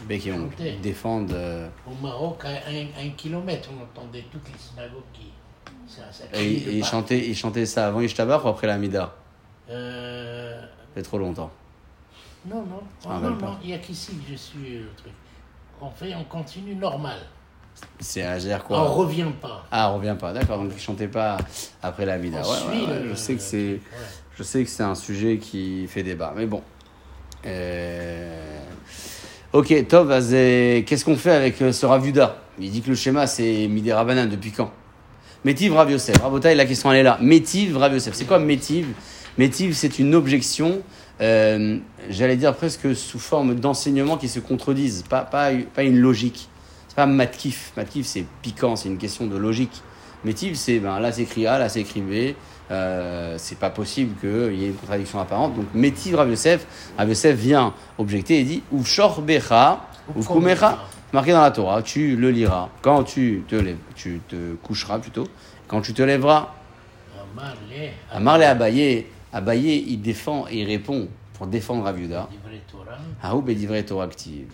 bec 0.08 0.26
et. 0.28 0.34
Ils 0.60 0.82
défendent. 0.82 1.32
euh, 1.32 1.68
Au 1.88 1.94
Maroc, 2.06 2.44
à 2.46 2.50
un, 2.70 3.06
un 3.06 3.10
kilomètre, 3.12 3.70
on 3.78 3.84
entendait 3.84 4.26
toutes 4.32 4.48
les 4.52 4.58
synagogues 4.60 5.04
qui. 5.14 5.28
Ça, 5.88 6.04
ça 6.12 6.26
et 6.34 6.46
et 6.46 6.78
ils, 6.78 6.86
chantaient, 6.86 7.28
ils 7.28 7.36
chantaient 7.36 7.66
ça 7.66 7.88
avant 7.88 8.02
Ishtabar 8.02 8.46
ou 8.46 8.50
après 8.50 8.68
la 8.68 8.78
Mida 8.78 9.16
Euh, 9.70 10.62
Ça 10.62 10.68
fait 10.96 11.02
trop 11.02 11.18
longtemps. 11.18 11.50
non, 12.46 12.62
non, 12.64 12.82
Ah, 13.08 13.20
oh, 13.22 13.26
non, 13.30 13.38
pas. 13.38 13.46
non, 13.48 13.58
il 13.64 13.68
n'y 13.70 13.74
a 13.74 13.80
qu'ici 13.80 14.12
que 14.16 14.32
je 14.32 14.36
suis 14.36 14.76
euh, 14.78 14.82
le 14.84 14.90
truc. 14.96 15.14
On 15.82 15.90
fait, 15.90 16.14
on 16.16 16.24
continue 16.26 16.76
normal. 16.76 17.18
C'est 18.00 18.24
à 18.24 18.38
dire 18.38 18.62
on 18.66 18.68
quoi 18.68 18.80
revient 18.84 19.26
pas. 19.42 19.66
Ah, 19.72 19.92
on 19.92 19.98
revient 19.98 20.16
pas, 20.20 20.32
d'accord. 20.34 20.58
Donc 20.60 20.72
chantaient 20.78 21.08
pas 21.08 21.38
après 21.84 22.06
la 22.06 22.18
Mida. 22.18 22.42
On 22.46 22.50
Ouais, 22.50 22.58
suit 22.58 22.68
ouais, 22.88 22.94
ouais, 22.94 23.00
le- 23.04 23.10
je 23.10 23.16
sais 23.16 23.36
que 23.36 23.42
c'est. 23.42 23.80
Je 24.38 24.44
sais 24.44 24.64
que 24.64 24.70
c'est 24.70 24.84
un 24.84 24.96
sujet 24.96 25.38
qui 25.38 25.86
fait 25.88 26.04
débat, 26.04 26.34
mais 26.36 26.46
bon. 26.46 26.62
Euh, 27.46 28.60
Ok, 29.52 29.74
Tov, 29.88 30.10
qu'est-ce 30.86 31.04
qu'on 31.04 31.16
fait 31.18 31.32
avec 31.32 31.60
euh, 31.64 31.72
ce 31.72 31.86
Ravuda 31.88 32.38
Il 32.60 32.70
dit 32.70 32.82
que 32.82 32.90
le 32.90 32.96
schéma 32.96 33.26
c'est 33.26 33.68
Midé 33.68 33.92
Rabanan, 33.92 34.30
depuis 34.30 34.52
quand? 34.52 34.72
Métiv 35.44 35.74
Rav 35.74 35.90
Yosef. 35.90 36.18
Rabotaï, 36.22 36.56
la 36.56 36.66
question 36.66 36.92
elle 36.92 37.00
est 37.00 37.04
là. 37.04 37.18
Métiv 37.20 37.76
Rav 37.78 37.92
Yosef. 37.94 38.14
C'est 38.14 38.26
quoi 38.26 38.38
Métiv 38.40 38.88
Métiv, 39.40 39.74
c'est 39.74 39.98
une 40.00 40.14
objection, 40.16 40.82
euh, 41.22 41.78
j'allais 42.10 42.36
dire 42.36 42.54
presque 42.56 42.94
sous 42.96 43.20
forme 43.20 43.56
d'enseignement 43.56 44.18
qui 44.18 44.28
se 44.28 44.40
contredisent, 44.40 45.04
pas, 45.10 45.22
pas, 45.22 45.52
pas 45.74 45.84
une 45.84 45.98
logique. 45.98 46.48
Pas 47.00 47.06
matkif. 47.06 47.72
Matkif, 47.78 48.06
c'est 48.06 48.26
piquant, 48.42 48.76
c'est 48.76 48.90
une 48.90 48.98
question 48.98 49.26
de 49.26 49.38
logique. 49.38 49.82
Métiv, 50.26 50.56
c'est 50.56 50.80
ben, 50.80 51.00
là 51.00 51.14
c'est 51.14 51.22
écrit 51.22 51.48
A, 51.48 51.58
là 51.58 51.70
c'est 51.70 51.80
écrit 51.80 52.02
B. 52.02 52.36
Euh, 52.72 53.36
c'est 53.38 53.58
pas 53.58 53.70
possible 53.70 54.20
qu'il 54.20 54.60
y 54.60 54.66
ait 54.66 54.68
une 54.68 54.76
contradiction 54.76 55.22
apparente. 55.22 55.56
Donc, 55.56 55.68
Métiv 55.74 56.16
Rav 56.16 56.30
Yosef, 56.30 56.68
Rav 56.98 57.08
Yosef 57.08 57.38
vient 57.38 57.74
objecter 57.98 58.42
et 58.42 58.44
dit 58.44 58.64
Uvshor 58.74 59.22
Becha, 59.22 59.88
Uvkumecha. 60.14 60.78
Marqué 61.14 61.32
dans 61.32 61.40
la 61.40 61.52
Torah, 61.52 61.82
tu 61.82 62.18
le 62.18 62.32
liras 62.32 62.68
quand 62.82 63.06
tu 63.06 63.46
te, 63.48 63.56
lèves, 63.56 63.78
tu 63.96 64.20
te 64.28 64.56
coucheras 64.56 65.00
plutôt, 65.00 65.24
quand 65.70 65.80
tu 65.80 65.94
te 65.94 66.02
lèveras. 66.02 66.54
Amar 67.32 67.56
le, 67.70 67.88
Amar 68.12 68.38
le 68.40 68.44
Abaye, 68.44 69.06
Abaye, 69.32 69.86
il 69.88 70.02
défend 70.02 70.48
et 70.50 70.64
il 70.64 70.68
répond 70.68 71.08
pour 71.36 71.48
défendre 71.48 71.86
Raviuda. 71.86 72.28
divrei 72.30 72.62
Torah, 72.70 72.98
Aoub 73.24 73.50
et 73.50 73.56
divrei 73.56 73.86
Torah 73.86 74.04
active. 74.04 74.52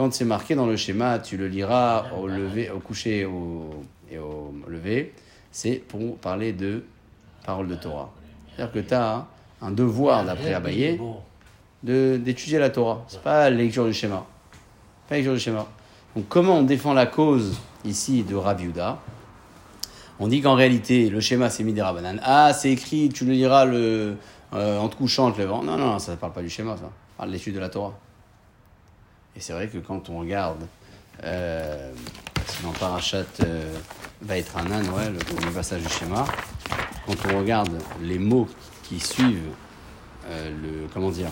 Quand 0.00 0.14
c'est 0.14 0.24
marqué 0.24 0.54
dans 0.54 0.64
le 0.64 0.78
schéma, 0.78 1.18
tu 1.18 1.36
le 1.36 1.46
liras 1.46 2.06
au 2.18 2.26
lever, 2.26 2.70
au 2.70 2.78
coucher 2.78 3.26
au, 3.26 3.68
et 4.10 4.16
au 4.16 4.50
lever, 4.66 5.12
c'est 5.52 5.74
pour 5.74 6.16
parler 6.16 6.54
de 6.54 6.84
parole 7.44 7.68
de 7.68 7.74
Torah. 7.74 8.10
C'est-à-dire 8.56 8.72
que 8.72 8.78
tu 8.78 8.94
as 8.94 9.26
un 9.60 9.70
devoir, 9.70 10.24
d'après 10.24 10.54
Abaye, 10.54 10.98
d'étudier 11.82 12.58
la 12.58 12.70
Torah. 12.70 13.04
C'est 13.08 13.20
pas 13.20 13.50
la 13.50 13.56
lecture 13.56 13.84
du 13.84 13.92
schéma. 13.92 14.24
Pas 15.06 15.16
la 15.16 15.16
lecture 15.16 15.34
du 15.34 15.40
schéma. 15.40 15.66
Donc 16.16 16.24
comment 16.30 16.56
on 16.56 16.62
défend 16.62 16.94
la 16.94 17.04
cause 17.04 17.58
ici 17.84 18.22
de 18.22 18.36
Rav 18.36 18.58
Yehuda? 18.58 18.98
On 20.18 20.28
dit 20.28 20.40
qu'en 20.40 20.54
réalité, 20.54 21.10
le 21.10 21.20
schéma 21.20 21.50
c'est 21.50 21.62
Midera 21.62 21.92
Banane. 21.92 22.22
Ah, 22.24 22.54
c'est 22.54 22.70
écrit, 22.70 23.10
tu 23.10 23.26
le 23.26 23.32
liras 23.32 23.66
le, 23.66 24.16
euh, 24.54 24.78
en 24.78 24.88
te 24.88 24.96
couchant, 24.96 25.26
en 25.26 25.32
te 25.32 25.42
levant. 25.42 25.62
Non, 25.62 25.76
non, 25.76 25.98
ça 25.98 26.12
ne 26.12 26.16
parle 26.16 26.32
pas 26.32 26.40
du 26.40 26.48
schéma, 26.48 26.78
ça. 26.78 26.84
Ça 26.84 26.90
parle 27.18 27.28
de 27.28 27.34
l'étude 27.34 27.54
de 27.54 27.60
la 27.60 27.68
Torah. 27.68 27.92
Et 29.36 29.40
c'est 29.40 29.52
vrai 29.52 29.68
que 29.68 29.78
quand 29.78 30.08
on 30.08 30.20
regarde 30.20 30.66
euh, 31.24 31.92
dans 32.62 32.72
Parachat 32.72 33.24
euh, 33.44 33.74
va 34.22 34.38
être 34.38 34.56
un 34.56 34.70
âne, 34.70 34.88
ouais, 34.90 35.08
le 35.10 35.18
premier 35.18 35.52
passage 35.52 35.82
du 35.82 35.88
schéma, 35.88 36.24
quand 37.06 37.16
on 37.32 37.38
regarde 37.38 37.70
les 38.00 38.18
mots 38.18 38.48
qui 38.84 39.00
suivent 39.00 39.52
euh, 40.28 40.50
le, 40.50 40.88
comment 40.92 41.10
dire, 41.10 41.30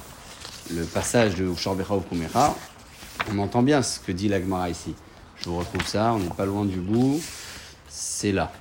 le 0.70 0.84
passage 0.84 1.34
de 1.34 1.44
Ushorbecha 1.44 1.94
ou 1.94 2.00
Kumecha, 2.00 2.54
on 3.30 3.38
entend 3.38 3.62
bien 3.62 3.82
ce 3.82 4.00
que 4.00 4.12
dit 4.12 4.28
l'Agmara 4.28 4.70
ici. 4.70 4.94
Je 5.36 5.48
vous 5.48 5.58
retrouve 5.58 5.86
ça, 5.86 6.12
on 6.12 6.18
n'est 6.18 6.28
pas 6.30 6.46
loin 6.46 6.64
du 6.64 6.78
bout. 6.78 7.20
C'est 7.88 8.32
là. 8.32 8.52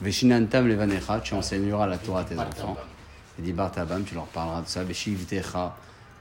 Veshinantam 0.00 0.68
levanecha, 0.68 1.20
tu 1.20 1.34
enseigneras 1.34 1.86
la 1.86 1.98
Torah 1.98 2.20
à 2.20 2.24
tes 2.24 2.38
enfants. 2.38 2.76
Et 3.38 3.42
dit 3.42 3.52
Bartabam, 3.52 4.04
tu 4.04 4.14
leur 4.14 4.26
parleras 4.26 4.62
de 4.62 4.68
ça. 4.68 4.84
Veshivtecha, 4.84 5.76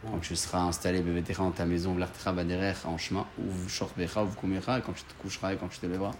quand 0.10 0.20
tu 0.20 0.36
seras 0.36 0.62
installé 0.62 1.02
bevetecha 1.02 1.44
dans 1.44 1.52
ta 1.52 1.66
maison, 1.66 1.94
vlartecha 1.94 2.32
baderer 2.32 2.74
en 2.86 2.98
chemin, 2.98 3.26
ou 3.40 3.70
shorbecha 3.70 4.24
ou 4.24 4.28
kumecha, 4.28 4.82
quand 4.82 4.94
tu 4.94 5.04
te 5.04 5.14
coucheras 5.22 5.54
et 5.54 5.58
quand 5.58 5.68
tu 5.68 5.80
te 5.80 5.86
lèveras. 5.86 6.14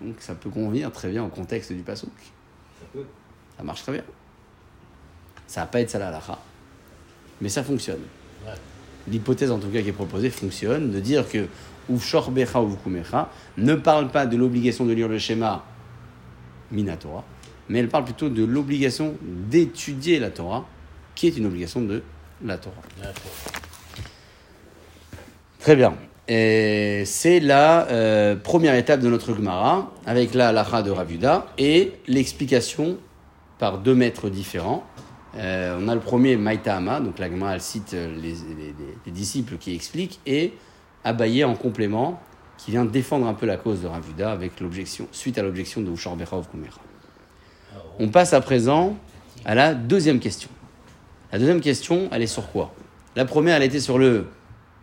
Donc 0.00 0.16
ça 0.20 0.34
peut 0.34 0.50
convenir 0.50 0.90
très 0.92 1.10
bien 1.10 1.24
au 1.24 1.28
contexte 1.28 1.72
du 1.72 1.82
pasouk. 1.82 2.12
Ça 2.78 2.86
peut. 2.92 3.04
Ça 3.56 3.62
marche 3.62 3.82
très 3.82 3.92
bien. 3.92 4.04
Ça 5.46 5.60
va 5.60 5.66
pas 5.66 5.80
être 5.80 5.90
ça 5.90 5.98
la 5.98 6.20
mais 7.40 7.48
ça 7.48 7.62
fonctionne. 7.64 8.00
ouais. 8.46 8.52
L'hypothèse 9.08 9.50
en 9.50 9.58
tout 9.58 9.68
cas 9.68 9.80
qui 9.80 9.88
est 9.88 9.92
proposée 9.92 10.30
fonctionne, 10.30 10.90
de 10.90 11.00
dire 11.00 11.28
que 11.28 11.46
Uvshor 11.88 12.30
Becha 12.30 12.60
ou 12.60 12.76
ne 13.56 13.74
parle 13.74 14.08
pas 14.08 14.26
de 14.26 14.36
l'obligation 14.36 14.84
de 14.84 14.92
lire 14.92 15.08
le 15.08 15.18
schéma 15.18 15.64
Minatora, 16.70 17.24
mais 17.68 17.78
elle 17.80 17.88
parle 17.88 18.04
plutôt 18.04 18.28
de 18.28 18.44
l'obligation 18.44 19.16
d'étudier 19.22 20.18
la 20.18 20.30
Torah, 20.30 20.66
qui 21.14 21.26
est 21.26 21.36
une 21.36 21.46
obligation 21.46 21.80
de 21.80 22.02
la 22.44 22.56
Torah. 22.58 22.76
Très 25.58 25.76
bien. 25.76 25.94
Et 26.28 27.02
c'est 27.06 27.40
la 27.40 27.88
euh, 27.88 28.36
première 28.36 28.74
étape 28.76 29.00
de 29.00 29.08
notre 29.08 29.34
Gemara, 29.34 29.92
avec 30.06 30.32
la 30.34 30.48
halakha 30.48 30.82
de 30.82 30.90
Ravuda 30.90 31.46
et 31.58 31.92
l'explication 32.06 32.98
par 33.58 33.78
deux 33.78 33.94
maîtres 33.94 34.28
différents. 34.30 34.84
Euh, 35.36 35.76
on 35.80 35.88
a 35.88 35.94
le 35.94 36.00
premier 36.00 36.36
Maïtahama, 36.36 37.00
donc 37.00 37.18
la 37.18 37.28
Gemara 37.28 37.54
elle 37.54 37.60
cite 37.60 37.94
euh, 37.94 38.14
les, 38.16 38.30
les- 38.30 38.34
les- 38.78 38.96
les 39.06 39.12
disciples 39.12 39.56
qui 39.58 39.74
expliquent, 39.74 40.20
et 40.26 40.54
Abaye 41.04 41.44
en 41.44 41.54
complément, 41.54 42.20
qui 42.58 42.70
vient 42.72 42.84
défendre 42.84 43.26
un 43.26 43.34
peu 43.34 43.46
la 43.46 43.56
cause 43.56 43.80
de 43.82 43.86
Ravuda 43.86 44.30
avec 44.32 44.60
l'objection, 44.60 45.08
suite 45.12 45.38
à 45.38 45.42
l'objection 45.42 45.80
de 45.80 45.90
Ushar 45.90 46.14
Bechov 46.16 46.48
Kumera. 46.48 46.80
On 47.98 48.08
passe 48.08 48.32
à 48.32 48.40
présent 48.40 48.96
à 49.44 49.54
la 49.54 49.74
deuxième 49.74 50.20
question. 50.20 50.48
La 51.32 51.38
deuxième 51.38 51.60
question, 51.60 52.08
elle 52.10 52.22
est 52.22 52.26
sur 52.26 52.50
quoi? 52.50 52.74
La 53.14 53.24
première, 53.24 53.56
elle 53.56 53.62
était 53.62 53.80
sur 53.80 53.98
le 53.98 54.26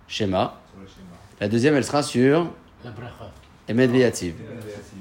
schéma. 0.07 0.61
Sur 0.71 0.81
le 0.81 0.87
schéma. 0.87 1.17
La 1.41 1.47
deuxième, 1.49 1.75
elle 1.75 1.83
sera 1.83 2.03
sur 2.03 2.51
La 2.83 2.91
bracha. 2.91 3.31
Emed 3.69 3.91
Veyativ. 3.91 4.33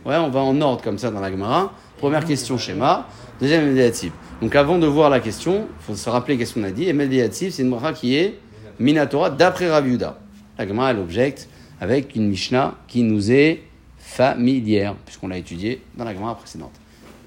Ouais, 0.05 0.17
on 0.17 0.29
va 0.29 0.41
en 0.41 0.61
ordre 0.61 0.83
comme 0.83 0.99
ça 0.99 1.11
dans 1.11 1.21
la 1.21 1.31
Gemara. 1.31 1.73
Première 1.99 2.25
question, 2.25 2.59
schéma. 2.59 3.09
Deuxième, 3.41 3.63
Emed 3.63 3.75
Veyativ. 3.75 4.13
Donc 4.43 4.57
avant 4.57 4.79
de 4.79 4.87
voir 4.89 5.09
la 5.09 5.21
question, 5.21 5.69
il 5.69 5.85
faut 5.85 5.95
se 5.95 6.11
rappeler 6.11 6.37
qu'est-ce 6.37 6.55
qu'on 6.55 6.65
a 6.65 6.73
dit. 6.73 6.89
Emed 6.89 7.09
Veyativ, 7.09 7.53
c'est 7.53 7.63
une 7.63 7.71
bracha 7.71 7.93
qui 7.93 8.17
est 8.17 8.39
Minatora 8.81 9.31
d'après 9.31 9.71
Rav 9.71 9.87
Yehuda. 9.87 10.19
La 10.59 10.67
Gemara, 10.67 10.91
elle 10.91 10.99
objecte 10.99 11.49
avec 11.81 12.17
une 12.17 12.29
Mishnah 12.29 12.75
qui 12.89 13.03
nous 13.03 13.31
est 13.31 13.63
familière, 13.99 14.95
puisqu'on 15.05 15.29
l'a 15.29 15.39
étudiée 15.39 15.83
dans 15.97 16.05
la 16.05 16.13
Gemara 16.13 16.37
précédente. 16.37 16.73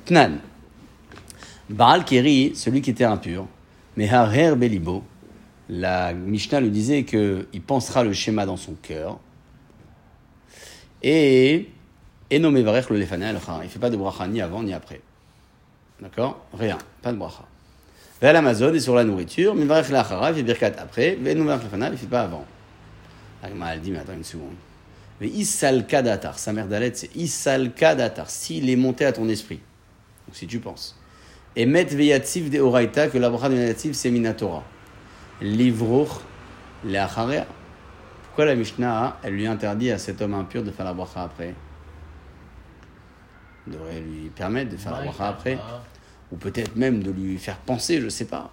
Tnan. 0.06 0.40
Baal 1.70 2.04
Keri, 2.04 2.54
celui 2.56 2.82
qui 2.82 2.90
était 2.90 3.04
impur, 3.04 3.46
mais 3.98 4.10
Harer 4.10 4.56
Belibo, 4.56 5.04
la 5.70 6.14
Mishnah 6.14 6.62
lui 6.62 6.72
disait 6.72 7.04
qu'il 7.04 7.62
pensera 7.66 8.04
le 8.04 8.14
schéma 8.14 8.46
dans 8.46 8.58
son 8.58 8.74
cœur. 8.74 9.20
Et, 11.04 11.70
et 12.30 12.40
nommé 12.40 12.62
Varech 12.64 12.90
le 12.90 12.98
Lefana 12.98 13.30
al 13.30 13.40
Il 13.62 13.64
ne 13.64 13.70
fait 13.70 13.80
pas 13.80 13.90
de 13.90 13.98
bracha 13.98 14.28
ni 14.28 14.42
avant 14.42 14.64
ni 14.64 14.74
après. 14.74 15.02
D'accord? 16.02 16.46
Rien, 16.54 16.78
pas 17.02 17.12
de 17.12 17.18
bracha. 17.18 17.46
Vers 18.22 18.34
l'Amazon 18.34 18.74
et 18.74 18.80
sur 18.80 18.96
la 18.96 19.04
nourriture, 19.04 19.56
mais 19.56 19.66
Varech 19.66 19.90
l'Achara, 19.90 20.32
il 20.32 20.38
fait 20.38 20.44
Birkat 20.44 20.74
après, 20.78 21.18
mais 21.22 21.34
Lefana, 21.36 21.88
il 21.88 21.92
ne 21.92 21.98
fait 21.98 22.08
pas 22.08 22.22
avant. 22.22 22.46
Agma, 23.42 23.74
elle 23.74 23.82
dit, 23.82 23.92
mais 23.92 24.00
attends 24.00 24.14
une 24.14 24.24
seconde. 24.24 24.56
Mais 25.22 25.28
Issal 25.28 25.86
Kadatar, 25.86 26.40
sa 26.40 26.52
mère 26.54 26.68
d'Alet, 26.68 26.92
c'est 26.94 27.16
Issal 27.16 27.74
Kadatar, 27.74 28.30
s'il 28.30 28.70
est 28.70 28.76
monté 28.76 29.06
à 29.06 29.14
ton 29.14 29.28
esprit. 29.30 29.60
Donc 30.28 30.36
si 30.36 30.48
tu 30.48 30.60
penses. 30.60 30.99
Et 31.56 31.66
Met 31.66 31.86
Veyativ 31.86 32.50
de 32.50 32.60
Oraita, 32.60 33.08
que 33.08 33.18
la 33.18 33.30
bracha 33.30 33.50
de 33.50 33.56
Veyativ, 33.56 33.94
c'est 33.94 34.12
Minatora. 34.12 34.64
Livroch 35.42 36.22
Leacharea. 36.86 37.46
Pourquoi 38.24 38.46
la 38.46 38.56
Mishnah, 38.56 39.18
elle 39.24 39.34
lui 39.34 39.48
interdit 39.48 39.92
à 39.92 39.98
cet 39.98 40.22
homme 40.22 40.34
impur 40.34 40.64
de 40.64 40.72
faire 40.72 40.86
la 40.86 40.94
bracha 40.94 41.24
après? 41.24 41.54
Elle 43.68 43.74
devrait 43.74 44.00
lui 44.00 44.30
permettre 44.30 44.72
de 44.72 44.78
faire 44.78 44.94
la 44.94 45.02
bracha 45.02 45.28
après. 45.28 45.58
Ou 46.32 46.38
peut-être 46.38 46.76
même 46.76 47.02
de 47.02 47.12
lui 47.12 47.38
faire 47.38 47.58
penser, 47.58 48.00
je 48.00 48.06
ne 48.06 48.10
sais 48.10 48.26
pas. 48.26 48.52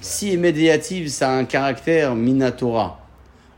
Si 0.00 0.36
médiative, 0.36 1.08
ça 1.08 1.30
a 1.30 1.32
un 1.32 1.44
caractère 1.44 2.14
minatora, 2.14 3.00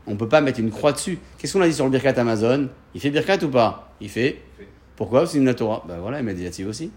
on 0.05 0.11
ne 0.11 0.17
peut 0.17 0.29
pas 0.29 0.41
mettre 0.41 0.59
une 0.59 0.71
croix 0.71 0.91
dessus. 0.91 1.19
Qu'est-ce 1.37 1.53
qu'on 1.53 1.61
a 1.61 1.67
dit 1.67 1.73
sur 1.73 1.85
le 1.85 1.91
Birkat 1.91 2.19
Amazon? 2.19 2.69
Il 2.93 3.01
fait 3.01 3.09
Birkat 3.09 3.43
ou 3.43 3.49
pas? 3.49 3.93
Il 3.99 4.09
fait. 4.09 4.41
Pourquoi? 4.95 5.25
C'est 5.25 5.39
minatora. 5.39 5.83
Ben 5.87 5.99
voilà, 5.99 6.21
médiative 6.21 6.67
aussi. 6.67 6.91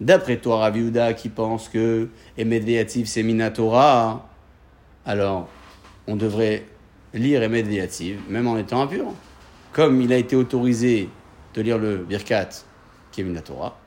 D'après 0.00 0.38
toi, 0.38 0.60
Ravi 0.60 0.82
Houda, 0.82 1.12
qui 1.12 1.28
pense 1.28 1.68
que 1.68 2.08
médiative 2.38 3.06
c'est 3.06 3.22
minatora, 3.22 4.28
alors 5.04 5.48
on 6.06 6.16
devrait 6.16 6.64
lire 7.12 7.48
médiative, 7.50 8.20
même 8.28 8.46
en 8.46 8.56
étant 8.56 8.82
impur. 8.82 9.12
Comme 9.72 10.00
il 10.00 10.12
a 10.12 10.16
été 10.16 10.36
autorisé 10.36 11.08
de 11.54 11.60
lire 11.60 11.78
le 11.78 11.98
Birkat, 11.98 12.48
qui 13.12 13.20
est 13.20 13.24
minatora, 13.24 13.78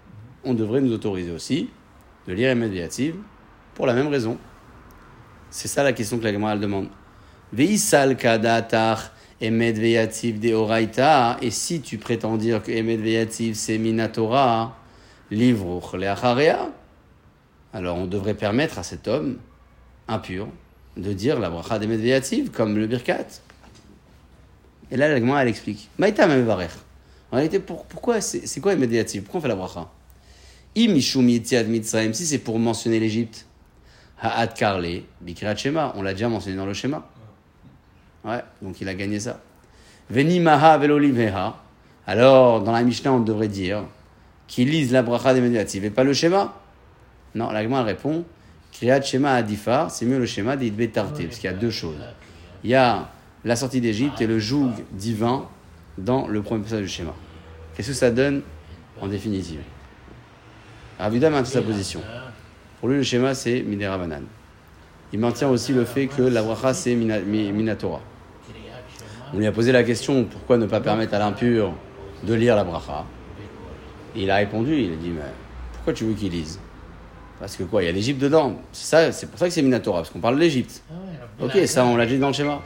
on 0.43 0.53
devrait 0.53 0.81
nous 0.81 0.93
autoriser 0.93 1.31
aussi 1.31 1.69
de 2.27 2.33
lire 2.33 2.49
Emet 2.49 2.67
Veyativ 2.67 3.15
pour 3.73 3.87
la 3.87 3.93
même 3.93 4.07
raison. 4.07 4.37
C'est 5.49 5.67
ça 5.67 5.83
la 5.83 5.93
question 5.93 6.19
que 6.19 6.23
la 6.23 6.33
Gemara 6.33 6.57
demande. 6.57 6.87
Veisal 7.51 8.17
kadatar 8.17 9.11
Veyativ 9.39 10.39
de 10.39 10.53
Oraita. 10.53 11.37
Et 11.41 11.51
si 11.51 11.81
tu 11.81 11.97
prétends 11.97 12.37
dire 12.37 12.63
que 12.63 12.71
Veyativ 12.71 13.55
c'est 13.55 13.77
Minatora, 13.77 14.75
livre 15.33 15.81
alors 17.73 17.97
on 17.97 18.05
devrait 18.05 18.35
permettre 18.35 18.77
à 18.79 18.83
cet 18.83 19.07
homme 19.07 19.37
impur 20.07 20.47
de 20.95 21.11
dire 21.13 21.39
la 21.39 21.49
bracha 21.49 21.79
d'Emet 21.79 21.97
Veyativ 21.97 22.51
comme 22.51 22.77
le 22.77 22.85
Birkat. 22.85 23.25
Et 24.91 24.97
là 24.97 25.07
la 25.07 25.19
Gemara 25.19 25.41
elle 25.41 25.47
explique. 25.47 25.89
Maïta 25.97 26.27
même 26.27 26.47
En 26.49 27.35
réalité, 27.35 27.59
pour- 27.59 27.85
pourquoi 27.85 28.21
c'est 28.21 28.59
quoi 28.59 28.73
Emet 28.73 28.85
Veyativ 28.85 29.23
Pourquoi 29.23 29.39
on 29.39 29.41
fait 29.41 29.47
la 29.47 29.55
bracha? 29.55 29.89
Si 30.75 32.25
c'est 32.25 32.37
pour 32.39 32.59
mentionner 32.59 32.99
l'Égypte, 32.99 33.47
Ha'at 34.21 34.47
Karle, 34.47 35.01
Bikrat 35.21 35.55
Shema, 35.55 35.93
on 35.95 36.01
l'a 36.01 36.13
déjà 36.13 36.29
mentionné 36.29 36.57
dans 36.57 36.65
le 36.65 36.73
schéma. 36.73 37.07
Ouais, 38.23 38.41
donc 38.61 38.79
il 38.81 38.87
a 38.87 38.93
gagné 38.93 39.19
ça. 39.19 39.39
Veni 40.09 40.39
maha 40.39 40.77
veloliveha. 40.77 41.57
Alors, 42.07 42.61
dans 42.61 42.71
la 42.71 42.83
Mishnah, 42.83 43.13
on 43.13 43.19
devrait 43.19 43.47
dire 43.47 43.83
qu'il 44.47 44.69
lise 44.69 44.91
la 44.91 45.03
bracha 45.03 45.33
des 45.33 45.75
et 45.75 45.89
pas 45.89 46.03
le 46.03 46.13
schéma. 46.13 46.53
Non, 47.35 47.49
la 47.51 47.63
Gemara 47.63 47.83
répond 47.83 48.25
Kriyat 48.71 49.01
Shema 49.01 49.33
Adifar, 49.33 49.91
c'est 49.91 50.05
mieux 50.05 50.19
le 50.19 50.25
schéma 50.25 50.55
des 50.57 50.71
Tarté, 50.89 51.25
parce 51.25 51.37
qu'il 51.37 51.49
y 51.49 51.53
a 51.53 51.57
deux 51.57 51.71
choses. 51.71 51.97
Il 52.63 52.69
y 52.69 52.75
a 52.75 53.09
la 53.45 53.55
sortie 53.55 53.81
d'Égypte 53.81 54.21
et 54.21 54.27
le 54.27 54.39
joug 54.39 54.71
divin 54.91 55.47
dans 55.97 56.27
le 56.27 56.41
premier 56.41 56.63
passage 56.63 56.81
du 56.81 56.87
schéma. 56.87 57.13
Qu'est-ce 57.75 57.89
que 57.89 57.93
ça 57.93 58.11
donne 58.11 58.41
en 59.01 59.07
définitive? 59.07 59.61
Ravida 60.99 61.29
maintient 61.29 61.61
sa 61.61 61.61
position. 61.61 62.01
Pour 62.79 62.89
lui, 62.89 62.97
le 62.97 63.03
schéma, 63.03 63.33
c'est 63.33 63.61
Minera 63.61 63.97
Banane. 63.97 64.25
Il 65.11 65.19
maintient 65.19 65.49
aussi 65.49 65.73
le 65.73 65.85
fait 65.85 66.07
que 66.07 66.21
la 66.21 66.41
bracha, 66.41 66.73
c'est 66.73 66.95
Mina- 66.95 67.19
Mi- 67.19 67.51
Minatora. 67.51 68.01
On 69.33 69.37
lui 69.37 69.47
a 69.47 69.51
posé 69.51 69.71
la 69.71 69.83
question 69.83 70.25
pourquoi 70.25 70.57
ne 70.57 70.65
pas 70.65 70.79
permettre 70.79 71.13
à 71.15 71.19
l'impur 71.19 71.73
de 72.23 72.33
lire 72.33 72.55
la 72.55 72.63
bracha? 72.63 73.05
Et 74.15 74.23
il 74.23 74.31
a 74.31 74.35
répondu 74.37 74.75
il 74.75 74.93
a 74.93 74.95
dit 74.95 75.09
mais 75.09 75.21
pourquoi 75.73 75.93
tu 75.93 76.05
veux 76.05 76.13
qu'il 76.13 76.31
lise? 76.31 76.59
Parce 77.39 77.57
que 77.57 77.63
quoi, 77.63 77.83
il 77.83 77.87
y 77.87 77.89
a 77.89 77.91
l'Égypte 77.91 78.21
dedans. 78.21 78.55
C'est 78.71 78.85
ça, 78.87 79.11
c'est 79.11 79.27
pour 79.29 79.37
ça 79.37 79.47
que 79.47 79.53
c'est 79.53 79.61
Minatora, 79.61 79.99
parce 79.99 80.09
qu'on 80.09 80.19
parle 80.19 80.35
de 80.35 80.39
l'Égypte. 80.41 80.81
Ok, 81.41 81.57
ça 81.65 81.83
on 81.85 81.97
l'a 81.97 82.05
dit 82.05 82.17
dans 82.19 82.27
le 82.27 82.33
schéma. 82.33 82.61